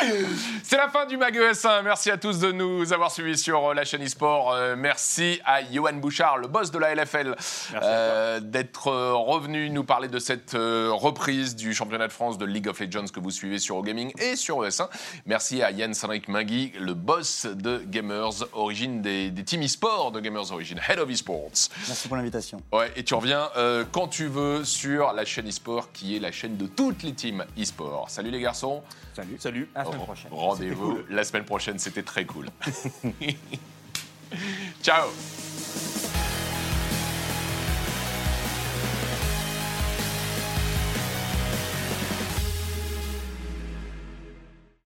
C'est 0.64 0.78
la 0.78 0.88
fin 0.90 1.06
du 1.06 1.18
Mag 1.18 1.36
ES1. 1.36 1.84
Merci 1.84 2.12
à 2.12 2.18
tous 2.18 2.40
de 2.40 2.52
nous 2.52 2.92
avoir 2.94 3.12
suivis 3.12 3.38
sur 3.38 3.70
euh, 3.70 3.74
la 3.74 3.84
chaîne 3.86 4.02
eSport. 4.02 4.54
Euh, 4.54 4.76
merci 4.78 5.40
à 5.46 5.60
Johan 5.64 5.94
Bouchard, 5.94 6.38
le 6.38 6.48
boss 6.48 6.72
de 6.72 6.78
la 6.80 6.94
LFL, 6.96 7.36
euh, 7.82 8.40
d'être 8.40 8.88
euh, 8.90 9.14
revenu 9.14 9.70
nous 9.70 9.84
parler 9.84 10.08
de 10.08 10.20
cette 10.20 10.54
euh, 10.56 10.90
reprise 10.92 11.56
du 11.56 11.74
championnat 11.74 12.08
de 12.08 12.14
France 12.14 12.38
de 12.38 12.46
League 12.46 12.68
of 12.68 12.80
Legends 12.80 13.06
que 13.14 13.20
vous 13.20 13.32
suivez 13.32 13.60
sur 13.60 13.78
OGaming 13.78 14.12
et 14.22 14.36
sur 14.36 14.62
ES1. 14.64 14.85
Merci 15.26 15.62
à 15.62 15.72
Yann 15.72 15.94
Henrik 16.02 16.28
Magui, 16.28 16.72
le 16.80 16.94
boss 16.94 17.46
de 17.46 17.84
Gamers 17.86 18.46
Origin, 18.54 19.02
des, 19.02 19.30
des 19.32 19.44
teams 19.44 19.62
eSport 19.62 20.12
de 20.12 20.20
Gamers 20.20 20.52
Origin, 20.52 20.80
Head 20.88 21.00
of 21.00 21.10
eSports. 21.10 21.70
Merci 21.88 22.08
pour 22.08 22.18
l'invitation. 22.18 22.62
Ouais, 22.72 22.92
et 22.96 23.04
tu 23.04 23.14
reviens 23.14 23.50
euh, 23.58 23.86
quand 23.92 24.08
tu 24.08 24.28
veux 24.28 24.64
sur 24.64 25.14
la 25.14 25.26
chaîne 25.26 25.48
eSport 25.48 25.92
qui 25.92 26.16
est 26.16 26.20
la 26.20 26.32
chaîne 26.32 26.58
de 26.58 26.68
toutes 26.68 27.04
les 27.04 27.14
teams 27.14 27.46
eSport. 27.58 28.10
Salut 28.10 28.32
les 28.32 28.42
garçons. 28.42 28.84
Salut. 29.16 29.38
Salut. 29.40 29.70
À 29.76 29.80
la 29.80 29.86
semaine 29.86 30.04
prochaine. 30.04 30.32
Rendez-vous 30.32 31.00
la 31.10 31.24
semaine 31.24 31.46
prochaine, 31.46 31.80
c'était 31.80 32.04
très 32.04 32.26
cool. 32.26 32.50
Ciao 34.84 35.08